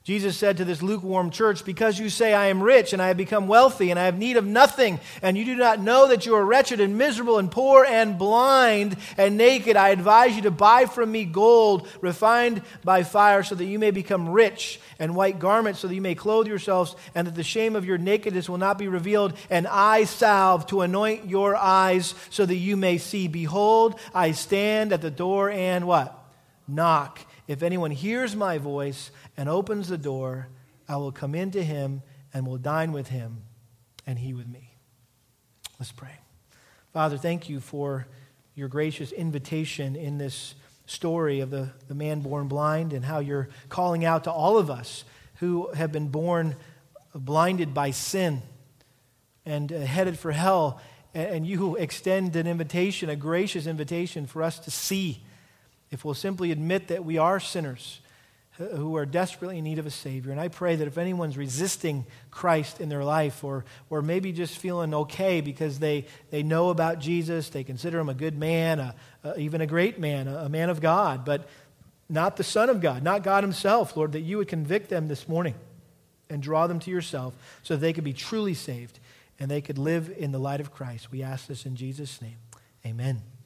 Jesus 0.05 0.39
said 0.39 0.57
to 0.57 0.65
this 0.65 0.81
lukewarm 0.81 1.31
church, 1.31 1.65
Because 1.65 1.99
you 1.99 2.09
say, 2.09 2.33
I 2.33 2.47
am 2.47 2.63
rich 2.63 2.93
and 2.93 3.03
I 3.03 3.09
have 3.09 3.17
become 3.17 3.47
wealthy 3.47 3.91
and 3.91 4.01
I 4.01 4.07
have 4.07 4.17
need 4.17 4.37
of 4.39 4.47
nothing, 4.47 5.01
and 5.21 5.37
you 5.37 5.45
do 5.45 5.55
not 5.55 5.81
know 5.81 6.09
that 6.09 6.25
you 6.25 6.35
are 6.35 6.45
wretched 6.45 6.81
and 6.81 6.97
miserable 6.97 7.39
and 7.39 7.51
poor 7.51 7.85
and 7.85 8.19
blind 8.19 8.97
and 9.19 9.37
naked, 9.37 9.77
I 9.77 9.91
advise 9.91 10.35
you 10.35 10.43
to 10.43 10.51
buy 10.51 10.87
from 10.87 11.13
me 11.13 11.25
gold 11.25 11.89
refined 12.01 12.63
by 12.85 13.03
fire 13.03 13.43
so 13.43 13.55
that 13.55 13.67
you 13.67 13.79
may 13.79 13.91
become 13.91 14.31
rich, 14.31 14.81
and 14.99 15.15
white 15.15 15.39
garments 15.39 15.81
so 15.81 15.89
that 15.89 15.95
you 15.95 16.01
may 16.01 16.15
clothe 16.15 16.47
yourselves, 16.47 16.97
and 17.15 17.27
that 17.27 17.35
the 17.35 17.43
shame 17.43 17.77
of 17.77 17.85
your 17.85 17.99
nakedness 17.99 18.49
will 18.49 18.59
not 18.59 18.79
be 18.79 18.89
revealed, 18.89 19.35
and 19.51 19.67
eye 19.67 20.05
salve 20.05 20.67
to 20.67 20.81
anoint 20.81 21.29
your 21.29 21.55
eyes 21.55 22.15
so 22.31 22.45
that 22.45 22.57
you 22.57 22.77
may 22.77 22.99
see. 22.99 23.29
Behold, 23.29 23.99
I 24.15 24.33
stand 24.33 24.93
at 24.93 25.03
the 25.03 25.11
door 25.11 25.51
and 25.51 25.87
what? 25.87 26.15
Knock. 26.67 27.21
If 27.47 27.63
anyone 27.63 27.91
hears 27.91 28.37
my 28.37 28.59
voice 28.59 29.11
and 29.39 29.49
opens 29.49 29.89
the 29.89 29.97
door, 29.97 30.49
I 30.89 30.97
will 30.97 31.13
come 31.13 31.35
into 31.35 31.63
him 31.63 32.03
and 32.35 32.47
will 32.47 32.59
dine 32.59 32.93
with 32.93 33.09
him 33.09 33.45
and 34.05 34.19
he 34.19 34.35
with 34.35 34.49
me. 34.49 34.75
Let's 35.79 35.93
pray. 35.93 36.19
Father, 36.93 37.17
thank 37.17 37.49
you 37.49 37.61
for 37.61 38.09
your 38.57 38.69
gracious 38.69 39.13
invitation 39.13 39.95
in 39.95 40.19
this 40.19 40.57
story 40.87 41.39
of 41.39 41.51
the, 41.51 41.71
the 41.87 41.95
man 41.95 42.21
born 42.21 42.49
blind 42.49 42.93
and 42.93 43.05
how 43.05 43.21
you're 43.21 43.49
calling 43.69 44.05
out 44.05 44.25
to 44.25 44.33
all 44.33 44.59
of 44.59 44.71
us 44.71 45.05
who 45.37 45.71
have 45.73 45.93
been 45.93 46.09
born 46.09 46.57
blinded 47.15 47.73
by 47.73 47.93
sin 47.93 48.43
and 49.47 49.73
uh, 49.73 49.79
headed 49.79 50.19
for 50.19 50.33
hell. 50.33 50.81
And, 51.15 51.29
and 51.29 51.47
you 51.47 51.77
extend 51.77 52.35
an 52.35 52.49
invitation, 52.49 53.09
a 53.09 53.17
gracious 53.17 53.69
invitation 53.69 54.27
for 54.27 54.43
us 54.43 54.59
to 54.61 54.73
see 54.73 55.23
if 55.93 56.05
we'll 56.05 56.15
simply 56.15 56.51
admit 56.51 56.89
that 56.89 57.05
we 57.05 57.19
are 57.19 57.39
sinners 57.39 58.01
Uh, 58.59 58.65
who 58.77 58.97
are 58.97 59.07
desperately 59.07 59.59
in 59.59 59.65
need 59.65 59.79
of 59.79 59.87
a 59.87 59.91
Savior. 59.91 60.33
And 60.33 60.41
I 60.41 60.49
pray 60.49 60.75
that 60.75 60.89
if 60.89 60.99
anyone's 60.99 61.37
resisting 61.37 62.05
Christ 62.33 62.81
in 62.81 62.89
their 62.89 63.05
life 63.05 63.45
or, 63.45 63.65
or 63.89 64.03
maybe 64.03 64.33
just 64.33 64.59
feeling 64.59 64.93
okay 64.95 65.41
because 65.41 65.79
they, 65.79 66.07
they 66.31 66.43
know 66.43 66.71
about 66.71 66.99
Jesus, 66.99 67.51
they 67.51 67.63
consider 67.63 68.01
him 68.01 68.09
a 68.09 68.15
good 68.15 68.37
man, 68.37 68.81
a, 68.81 68.95
a, 69.23 69.39
even 69.39 69.61
a 69.61 69.67
great 69.67 70.01
man, 70.01 70.27
a, 70.27 70.47
a 70.47 70.49
man 70.49 70.71
of 70.71 70.81
God, 70.81 71.25
but 71.25 71.49
not 72.09 72.37
the 72.37 72.43
Son 72.43 72.69
of 72.69 72.81
God, 72.81 73.03
not 73.03 73.23
God 73.23 73.45
Himself, 73.45 73.97
Lord, 73.97 74.13
that 74.13 74.21
you 74.21 74.39
would 74.39 74.49
convict 74.49 74.89
them 74.89 75.07
this 75.07 75.29
morning 75.29 75.55
and 76.29 76.43
draw 76.43 76.67
them 76.67 76.81
to 76.81 76.91
yourself 76.91 77.35
so 77.63 77.75
that 77.75 77.81
they 77.81 77.93
could 77.93 78.05
be 78.05 78.13
truly 78.13 78.55
saved 78.55 78.99
and 79.39 79.49
they 79.49 79.61
could 79.61 79.79
live 79.79 80.13
in 80.17 80.33
the 80.33 80.39
light 80.39 80.61
of 80.61 80.73
Christ. 80.73 81.13
We 81.13 81.23
ask 81.23 81.47
this 81.47 81.65
in 81.65 81.77
Jesus' 81.77 82.21
name. 82.21 82.39
Amen. 82.85 83.38